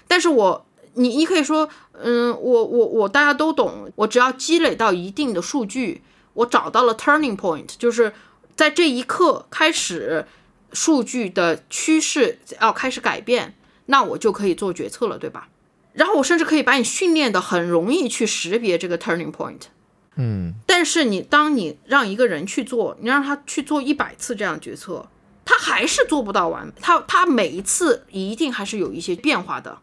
[0.09, 6.03] 但是我你你可以说，嗯，我我我大家都懂，我只要积累到一定的数据，
[6.35, 8.15] 我找到了 turning point，就是
[8.55, 10.27] 在这一刻开始
[10.73, 13.55] 数据的趋势要开始改变，
[13.87, 15.49] 那我就可以做决策了，对吧？
[15.97, 19.63] 然后我甚至可以把你训练的很容易去识别这个 turning point，
[20.17, 25.09] 嗯，但是你当你让一个人去做，你让他去做一百次这样决策，
[25.45, 29.79] 他还是做不到完，他他每一次一定还是有一些变化的。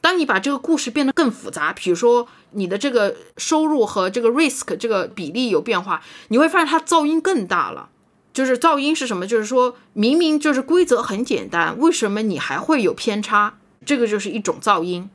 [0.00, 7.90] 当你把这个故事变得更复杂，比如说你的这个收入和这个 risk 这个比例有变化，你会发现它噪音更大了。
[8.32, 9.26] 就是噪音是什么？
[9.26, 13.58] 就是说明明就是规则很简单，为什么你还会有偏差？
[13.84, 15.10] 这个就是一种噪音。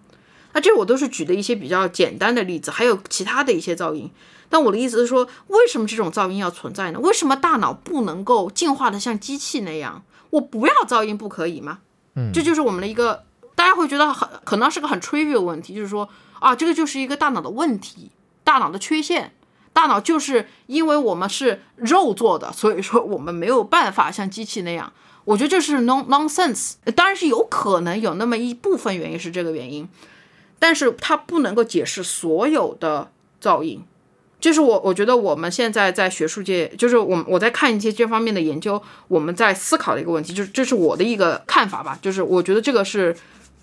[0.58, 4.10] 那这我都是举的一些比较简单的例子，还有其他的一些噪音。
[4.50, 7.00] 但我的意思是说，为什么这种噪音要存在呢？
[7.00, 10.04] 为什么大脑不能够进化的像机器那样？
[10.32, 11.78] 我不要噪音不可以吗？
[12.16, 13.24] 嗯，这就是我们的一个
[13.54, 16.10] 大家会觉得很可能是个很 trivial 问题，就是说
[16.40, 18.10] 啊，这个就是一个大脑的问题，
[18.44, 19.36] 大脑的缺陷。
[19.74, 24.92] 大脑就是因为我们是肉做的，所以说我们没有办法像机器那样。
[25.26, 29.88] 我觉得这是 non nonsense，当然是有可能有那么一部分原因是这个原因，
[30.60, 33.12] 但是它不能够解释所有的
[33.42, 33.84] 噪音。
[34.40, 41.98] 就是我，我觉得我们现在在学术界，就是我我在看一些这方面的研究，我们在思考的一个问题，就是这是我的一个看法吧。
[42.02, 43.16] 就是我觉得这个是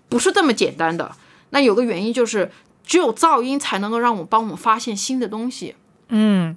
[0.08, 1.12] 不是这么简单的？
[1.50, 2.50] 那有个原因就是，
[2.84, 5.76] 只有噪音才能够让我帮我们发现新的东西。
[6.08, 6.56] 嗯，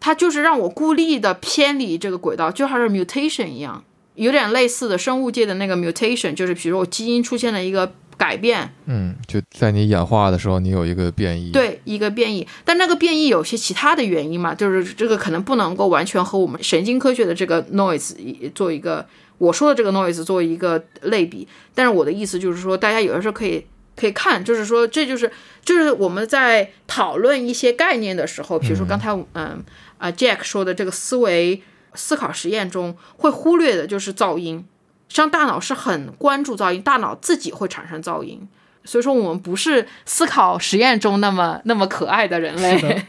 [0.00, 3.84] 它就是让我孤立的偏离这个轨道，就好像 mutation 一样，
[4.16, 18.14] 有点类似的生物界的那个 mutation，就是比如说我基因出现了一个改变，嗯，就在你演化的时候，你有一个变异，对，一个变异，但那个变异有些其他的原因嘛，就是这个可能不能够完全和我们神经科学的这个 noise
[18.54, 19.04] 做一个
[19.38, 23.66] 我说的这个 noise 做一个类比，但是我的意思就是说，大家有的时候可以。
[23.94, 25.30] 可以看，就是说，这就是
[25.62, 29.62] 就是我们在讨论一些概念的时候，比如说刚才嗯
[29.98, 31.62] 啊 Jack 说的这个思维
[31.92, 34.64] 思考实验中会忽略的就是噪音，
[35.12, 38.40] 像大脑是很关注噪音，大脑自己会产生噪音，
[38.84, 43.02] 所以说我们不是思考实验中那么那么可爱的人类。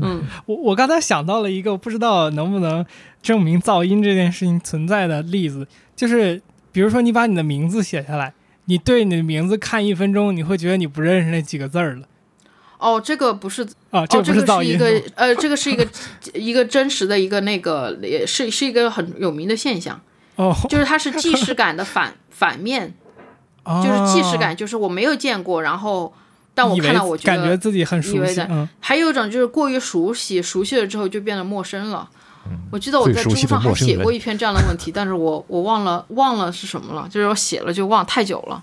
[0.00, 2.84] 嗯， 我我刚才想到了一个不知道能不能
[3.22, 6.42] 证明噪音这件事情存在的例子，就是
[6.72, 8.34] 比如说你把你的名字写下来。
[8.66, 12.06] 你对你的名字看一分钟，你会觉得你不认识那几个字儿了。
[12.78, 14.40] 哦，这个不是啊，这个是。
[14.64, 15.86] 一个呃，这个是一个
[16.32, 20.00] 一个真实的一个那个，也是是一个很有名的现象。
[20.36, 22.94] 哦，就是它是既视感的反 反面，
[23.64, 26.12] 就是既视感，就是我没有见过，然后
[26.54, 28.40] 但我看到我感觉自己很熟悉。
[28.50, 32.08] 嗯，还有一种就是过于熟悉，熟悉了之后就变得陌生了。
[32.70, 38.62] 我记得我在知乎上还写过一篇这样的问题， 但是我我忘了忘了是什么了，就是我写了就忘太久了。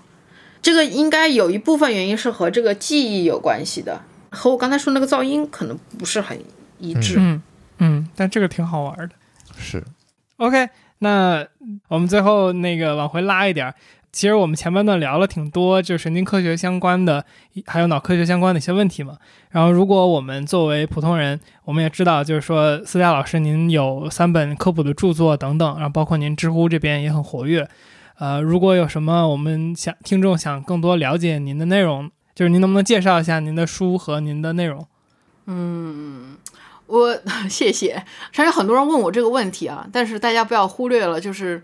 [0.60, 4.00] 这个应该有一部分原因是和这个记忆有关系的，
[4.30, 6.38] 和我刚才说那个噪音可能不是很
[6.78, 7.16] 一致。
[7.18, 7.42] 嗯
[7.78, 9.10] 嗯，但这个挺好玩的。
[9.58, 9.82] 是
[10.36, 10.68] ，OK，
[11.02, 11.44] 那
[11.88, 13.74] 我们最后那个往回拉一点。
[14.12, 17.24] 其实我们前半段聊了挺多，就是神经科学相关的，
[17.64, 19.16] 还有脑科学相关的一些问题嘛。
[19.48, 27.66] 然后，如果我们作为普通人，我们也知道，就是说，思佳老师您有三本科普的著作等等，然后包括您知乎这边也很活跃。
[28.18, 34.86] 呃，如果有什么我们想听众想更多了解您的内容，就是您能不能介绍一下您的书和您的内容？
[35.46, 36.36] 嗯，
[36.92, 38.04] 我 谢谢。
[38.32, 41.62] 常有很多人问我这个问题啊，但是大家不要忽略了，就是。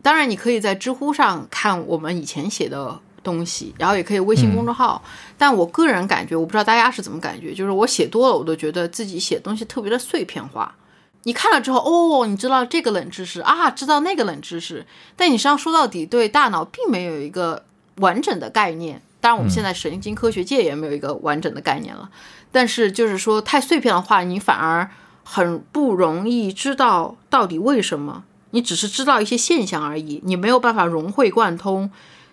[0.00, 5.02] 当然，你可以在知乎上看我们以前写的东西，然后也可以微信公众号。
[5.36, 10.76] 但我个人感觉，我不知道大家是怎么感觉，就是我写多了，我都觉得自己写东西特别的碎片化。
[11.24, 14.86] 你看了之后，哦，你知道这个冷知识啊，知道那个冷知识，
[15.16, 17.64] 但你实际上说到底，对大脑并没有一个
[17.96, 19.02] 完整的概念。
[19.20, 22.10] 当然，我们现在神经科学界也没有一个完整的概念了。
[22.50, 24.88] 但是，就是说太碎片的话，你反而
[25.24, 28.24] 很不容易知道到底为什么。
[28.52, 31.90] 你只是知道一些现象而已，你没有办法融会贯通，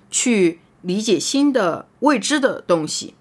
[0.09, 3.15] 去理解新的未知的东西。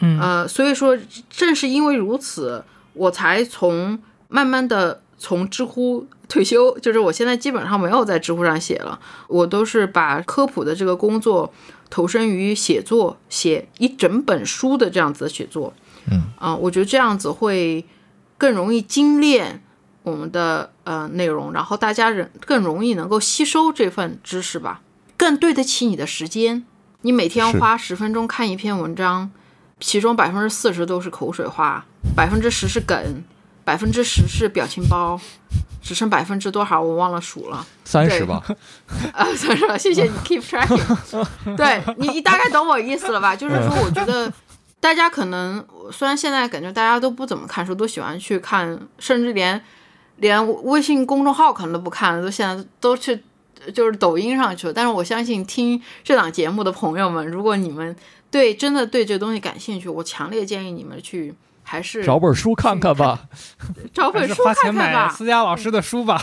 [0.00, 0.98] 嗯，呃，所以说
[1.28, 8.98] 正是因为如此，我才从慢慢的从知乎退休，就是我现在基本上没有在知乎上写了，
[9.28, 11.52] 我都是把科普的这个工作
[11.90, 15.74] 投身于写作，写一整本书的这样子的写作。
[16.10, 17.84] 嗯，啊，我觉得这样子会
[18.38, 19.62] 更容易精炼。
[20.02, 24.80] 我们的呃内容，然后大家人更容易能够吸收这份知识吧，
[25.18, 26.64] 更对得起你的时间。
[27.02, 29.30] 你每天花十分钟看一篇文章，
[29.78, 31.84] 其中百分之四十都是口水话，
[32.16, 33.22] 百分之十是梗，
[33.70, 35.16] 百分之十是表情包，
[35.80, 38.42] 只剩百分之多少我忘了数了，三十吧。
[39.14, 41.56] 啊，三十吧，谢谢你 keep tracking。
[41.56, 43.36] 对你，你大概懂我意思了吧？
[43.36, 44.32] 就是说，我觉得
[44.80, 49.62] 大家可能虽然现在感觉大家都不怎么看书，都喜欢去看，甚至连。
[50.16, 53.22] 连微信公众号可能都不看了，都现在都去
[53.72, 54.72] 就是抖音上去了。
[54.72, 57.96] 但是我相信听这档节目的朋友们，如果你们
[58.30, 61.34] 对真的对这东西感兴趣，我强烈建议你们去
[61.70, 63.28] 还是找本书看看吧，
[63.94, 66.20] 找本书看看吧，思佳老师的书吧。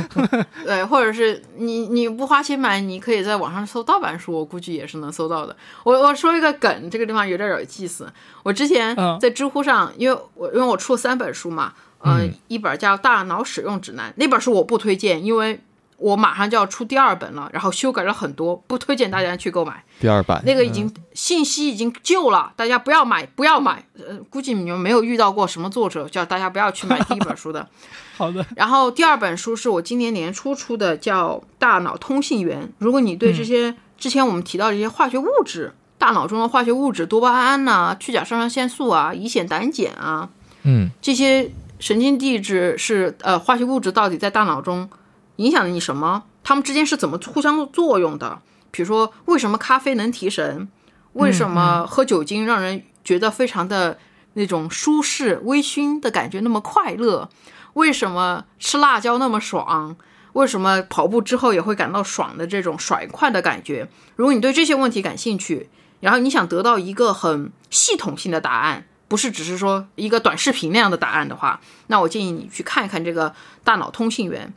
[0.62, 5.56] 对，或者是你你不花钱买，你可以在网上搜盗版书，我估计也是能搜到的。
[5.84, 8.12] 我我说一个梗，这个地方有点有意思。
[8.42, 11.72] 我之前在知乎上，因为我因为我出了三本书嘛。
[12.06, 15.58] 嗯，一本叫《大脑使用指南》，那本书我不推荐，因为
[15.96, 20.42] 我马上就要出第二本了，然后修改了很多，不推荐大家去购买第二版。
[20.44, 23.84] 那个已经信息已经旧了，大家不要买，不要买。
[23.96, 27.66] 呃，估计你们没有遇到过什么作者叫大家不要去买第一本书的。
[28.16, 28.44] 好的。
[28.56, 32.62] 然后第二本书是我今年年初出的，叫《大脑通信源》。
[32.78, 40.28] 如果你对这些之前我们提到这些化学物质，大脑中的化学物质，多巴胺呐、去甲肾上腺素啊、乙酰胆碱啊。
[40.64, 44.88] 嗯这些神经递质是呃化学物质到底在大脑中
[45.36, 46.24] 影响了你什么？
[46.42, 48.40] 他们之间是怎么互相作用的？
[48.70, 50.68] 比如说，为什么咖啡能提神？
[51.14, 53.98] 为什么喝酒精让人觉得非常的
[54.34, 57.28] 那种舒适、微醺的感觉那么快乐？
[57.74, 59.96] 为什么吃辣椒那么爽？
[60.32, 63.88] 为什么跑步之后也会感到爽的这种甩快的感觉？
[64.16, 65.68] 如果你对这些问题感兴趣，
[66.00, 73.30] 然后你想得到一个很系统性的答案，不是只是说一个短视频那样的答案的话，那我建议你去看一看这个
[73.62, 74.48] 《大脑通信源》。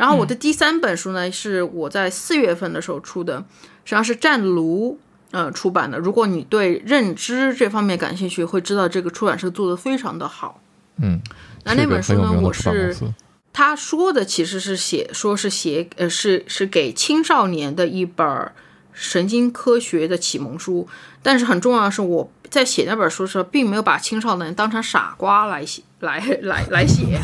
[0.00, 3.36] 然后我的第三本书呢，是我在四月份的时候出的，
[3.84, 4.98] 实际上是湛卢
[5.30, 5.98] 呃出版的。
[5.98, 10.58] 如果你对认知这方面感兴趣，会知道这个出版社做的非常的好。
[11.02, 11.20] 嗯，
[11.64, 13.12] 那那本书呢，我是是
[13.52, 18.50] 他说的其实是写说是写呃是是给青少年的一本
[18.94, 20.88] 神经科学的启蒙书，
[21.22, 27.20] 但是很重要的是我在写那本书的时候，并没有把青少年当成傻瓜来写来 来来写，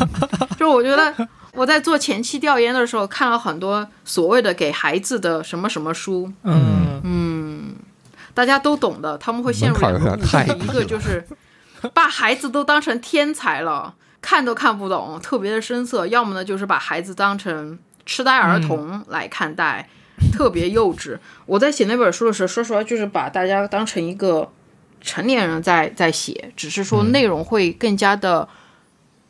[0.57, 1.13] 就我觉得。
[1.53, 7.75] 我在做前期调研的时候，看了很多所谓的给孩子的什么什么书，嗯嗯，
[8.35, 11.25] 大家都懂的，他们会陷入两个误区，一个就是
[11.95, 19.89] 把孩子都当成天才了，看都看不懂，特别的生涩；要么呢，就是把孩子当成痴呆儿童来看待，
[20.31, 21.17] 特别幼稚。
[21.47, 24.47] 我在写那本书的时候，说实话，就是把大家当成一个
[25.01, 28.47] 成年人在在写，只是说内容会更加的。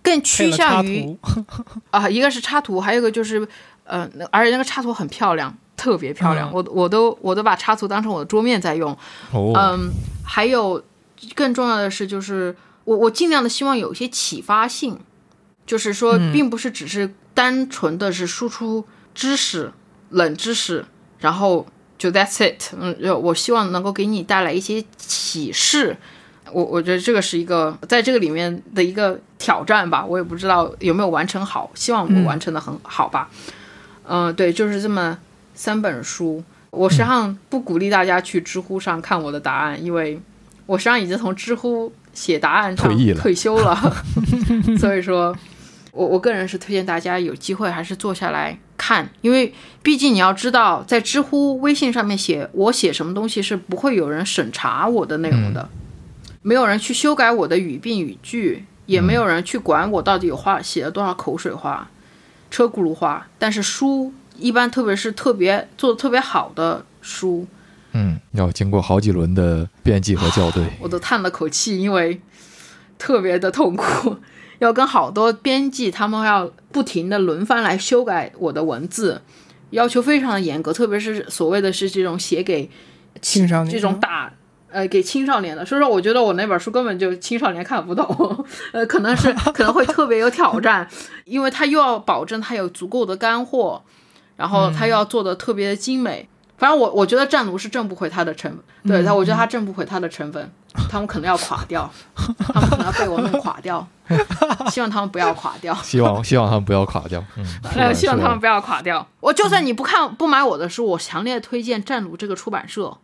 [0.07, 1.17] 更趋向于
[1.91, 3.45] 啊，一个是插图，还有一个就是，
[3.83, 6.49] 呃，而且那个插图很漂亮，特别漂亮。
[6.53, 8.97] 我我都我都把插图当成我的桌面在用。
[9.33, 9.91] 嗯，
[10.23, 10.81] 还有
[11.35, 12.55] 更重要的是，就是
[12.85, 14.97] 我我尽量的希望有一些启发性，
[15.65, 19.73] 就是说，并不是只是单纯的是输出知识、
[20.11, 20.85] 冷知识，
[21.19, 21.67] 然后
[21.97, 22.73] 就 that's it。
[22.79, 25.97] 嗯，我希望能够给你带来一些启示。
[26.51, 33.29] 我我觉得这个是一个在这个里面的一个挑战吧，我也不知道有没有完成好，希望我完成的很好吧。
[34.07, 35.17] 嗯，对，就是这么
[35.53, 36.43] 三本书。
[36.69, 40.19] 我实际上不鼓励大家去知乎上看我的答案，因为
[40.65, 43.95] 我实际上已经从知乎写答案上退休了。
[44.77, 45.35] 所以说，
[45.91, 55.67] 我我个人是推荐大家有机会还是坐下来看，因为毕竟你要知道，在知乎、微信上面写我写什么东西是不会有人审查我的内容的。
[56.47, 61.91] 没有人去修改我的语病语句，也没有人去管我到底有话写了多少口水话、
[62.49, 63.27] 车轱辘话。
[63.37, 67.45] 但是书一般，特别是特别做的特别好的书，
[67.91, 72.21] 嗯，要经过好几轮的编辑和校对，我都叹了口气，因为
[72.97, 74.15] 特别的痛苦，
[74.59, 79.21] 要跟好多编辑他们要不停的轮番来修改我的文字，
[79.71, 82.71] 要求非常的严格，特别是所谓的是这种写给
[83.21, 84.31] 青少年这种大。
[84.69, 90.87] 呃，给青少年的，所以说我觉得我那本书根本就青少年看不懂， 呃，可能是可能会特别有挑战，
[91.25, 93.81] 因为他又要保证他有足够的干货，
[94.35, 96.27] 然后他又要做的特别的精美。
[96.57, 98.51] 反正我我觉得战卢是挣不回他的成
[98.83, 100.51] 本，对他，我觉得他挣不回他的成本，
[100.89, 101.87] 他们可能要垮掉，
[102.51, 103.87] 他们可能要被我弄垮掉，
[104.71, 107.23] 希望他们不要垮掉，希望希望他们不要垮掉，
[107.75, 109.07] 嗯，希望他们不要垮掉。
[109.19, 112.97] 我就算你不看不买我的书，我强烈推荐战卢这个出版社。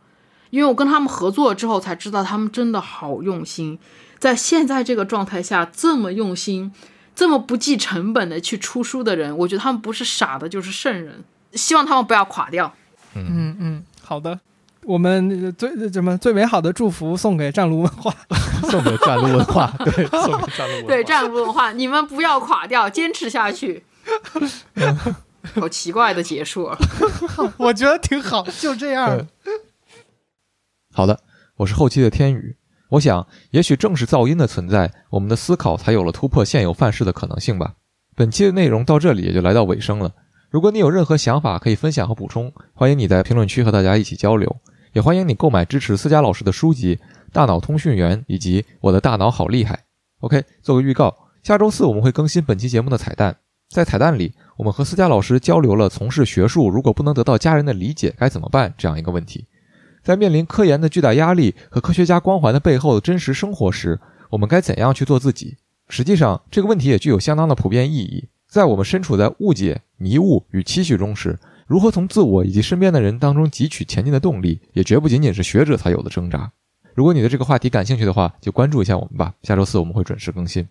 [0.54, 3.80] 因为我跟他们合作之后才知道，他们真的好用心，
[4.20, 6.72] 在现在这个状态下这么用心、
[7.16, 11.24] 这么不计成本的去出书的人，我觉得他们不是傻的，就是圣人。
[11.54, 12.72] 希望他们不要垮掉。
[13.16, 14.40] 嗯嗯，好的，
[14.84, 18.14] 我们最什么最美好的祝福送给战卢文化，
[18.70, 23.84] 送给战卢文化， 对，送给战卢文化，对战卢文化，你们不要垮掉，坚持下去。
[25.56, 26.70] 好奇怪的结束，
[27.58, 29.20] 我觉得挺好，就这样。
[30.96, 31.20] 好的，
[31.58, 32.56] 我是后期的天宇。
[32.90, 37.74] 我想，也许正是噪音的存在，我们的思考才有了突破现有范式的可能性吧。
[38.16, 40.14] 本期的内容到这里也就来到尾声了。
[40.52, 44.56] 如果你有任何想法可以分享和补充，欢迎你在评论区和大家一起交流。
[44.92, 46.96] 也欢迎你购买支持思佳老师的书籍
[47.32, 49.74] 《大脑通讯员》以及《我的大脑好厉害》。
[50.20, 53.36] OK，做个预告，下周四我们会更新本期节目的彩蛋。
[53.72, 59.48] 在彩蛋里，我们和思佳老师交流了从事学术如果不能得到家人的理解该怎么办这样一个问题。
[60.04, 64.00] 在面临科研的巨大压力和科学家光环的背后的真实生活时，
[64.30, 65.56] 我们该怎样去做自己？
[65.88, 68.28] 实际上，这个问题也具有相当的普遍意义。
[68.48, 76.52] 在我们身处在误解、迷雾与期许中时，如何从自我以及身边的人当中汲取前进的动力，也绝不仅仅是学者才有的挣扎。
[76.94, 79.34] 如果你对这个话题感兴趣的话，就关注一下我们吧。
[79.44, 80.68] 下周四我们会准时更新，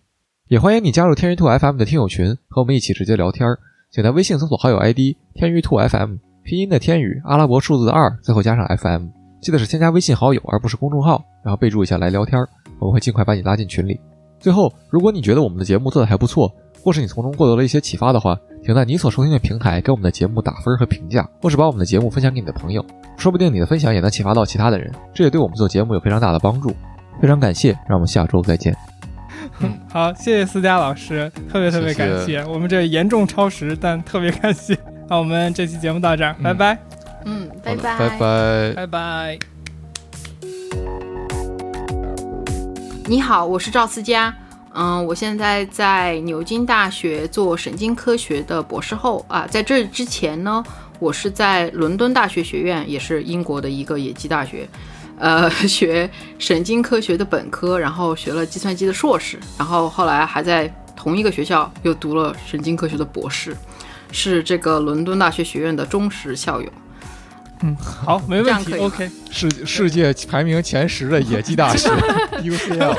[0.47, 3.47] 也欢迎你加入天娱兔 FM 的听友群，和我们一起直接聊天。
[3.91, 9.22] 请在微信搜索好友 ID“ 天娱兔 FM”，拼音的天宇，阿拉伯数字的二，最后加上 FM。
[9.43, 12.39] 记得是添加微信好友，而不是公众号，然后备注一下来聊天，
[12.79, 13.99] 我们会尽快把你拉进群里。
[14.39, 16.49] 最后，如果你觉得我们的节目做的还不错，
[16.81, 22.83] 或是你从中获得了一些启发的话，请在你所收听的平台给我们的节目打分和评价，或是把我们的节目分享给你的朋友，
[23.17, 26.73] 说不定你的分享也能启发到其他的人，这也对我们做节目有非常大的帮助。
[27.21, 28.75] 非常感谢，让我们下周再见。
[29.59, 32.25] 嗯，好，谢谢思佳老师，特别特别感谢。
[32.25, 34.77] 谢谢我们这严重超时，但特别感谢。
[35.09, 36.77] 那我们这期节目到这儿，拜拜，
[37.25, 38.73] 嗯，拜拜拜拜。
[38.75, 39.39] 拜拜。
[43.05, 44.33] 你好，我是赵思佳。
[44.75, 49.45] 嗯，我现在在牛津大学做神经科学的博士后啊。
[49.45, 50.63] 在这之前呢，
[50.99, 54.67] 我是在伦敦大学学院，也是英国的一个野鸡大学，
[55.19, 56.09] 呃， 学
[56.39, 63.55] 神经科学的本科，然后学了计算机的硕士，然后后来还在同一个学校又读了神经科学的博士，
[64.11, 66.69] 是这个伦敦大学学院的忠实校友。
[67.81, 69.09] 好，没问题，OK。
[69.31, 71.89] 世世界排名前十的野鸡大学
[72.43, 72.95] UCL，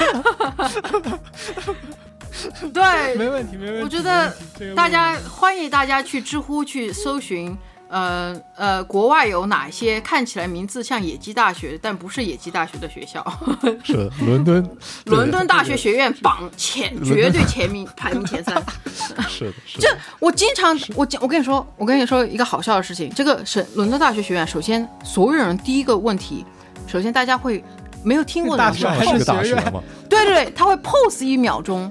[2.73, 3.83] 对，没问题，没问题。
[3.83, 4.35] 我觉得
[4.75, 7.57] 大家欢迎大家去知乎去搜寻，
[7.89, 13.25] 呃呃，国外有哪些看起来名字像野鸡大学，但不是野鸡大学的学校？
[13.85, 18.55] 是的伦敦， 伦敦大学学院榜前绝对前名排名前三。
[19.29, 26.45] 是的，是的，我经常我讲，我跟你说，我跟你说一个好笑的事情，这个是伦敦大学学院，首先所有人第一个问题，
[26.87, 27.63] 首先大家会
[28.03, 29.83] 没有听过的上大学还是个大学学院吗？
[30.09, 31.91] 对对对，他会 pose 一秒钟。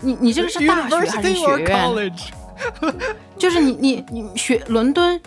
[0.00, 2.12] 你你这个是大学还是学院？
[3.38, 5.20] 就是你你你学伦敦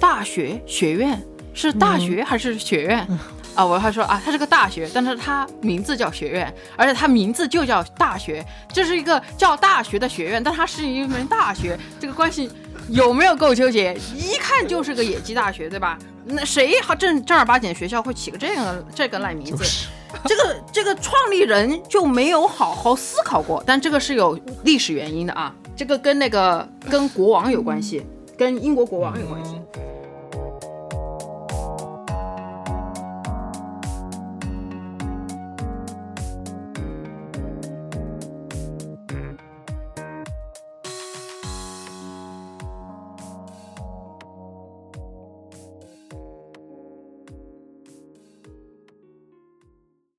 [0.00, 1.22] 大学学院
[1.54, 3.06] 是大学还是学院？
[3.54, 12.50] 啊，我还说啊，它是个大学，但是它名字叫学院，而且它名字就叫大学，这是一个叫大学的学院，但它是一门大学，这个关系
[12.88, 13.94] 有没有够纠结？
[14.16, 15.98] 一看就是个野鸡大学，对吧？
[16.24, 19.58] 那谁还正正儿八经的学校会起个这个这个烂名字？
[19.58, 19.86] 就是
[20.24, 28.02] 这个这个创立人就没有好好思考过，但这个是有历史原因的啊，这个跟那个跟国王有关系，
[28.36, 29.56] 跟英国国王有关系。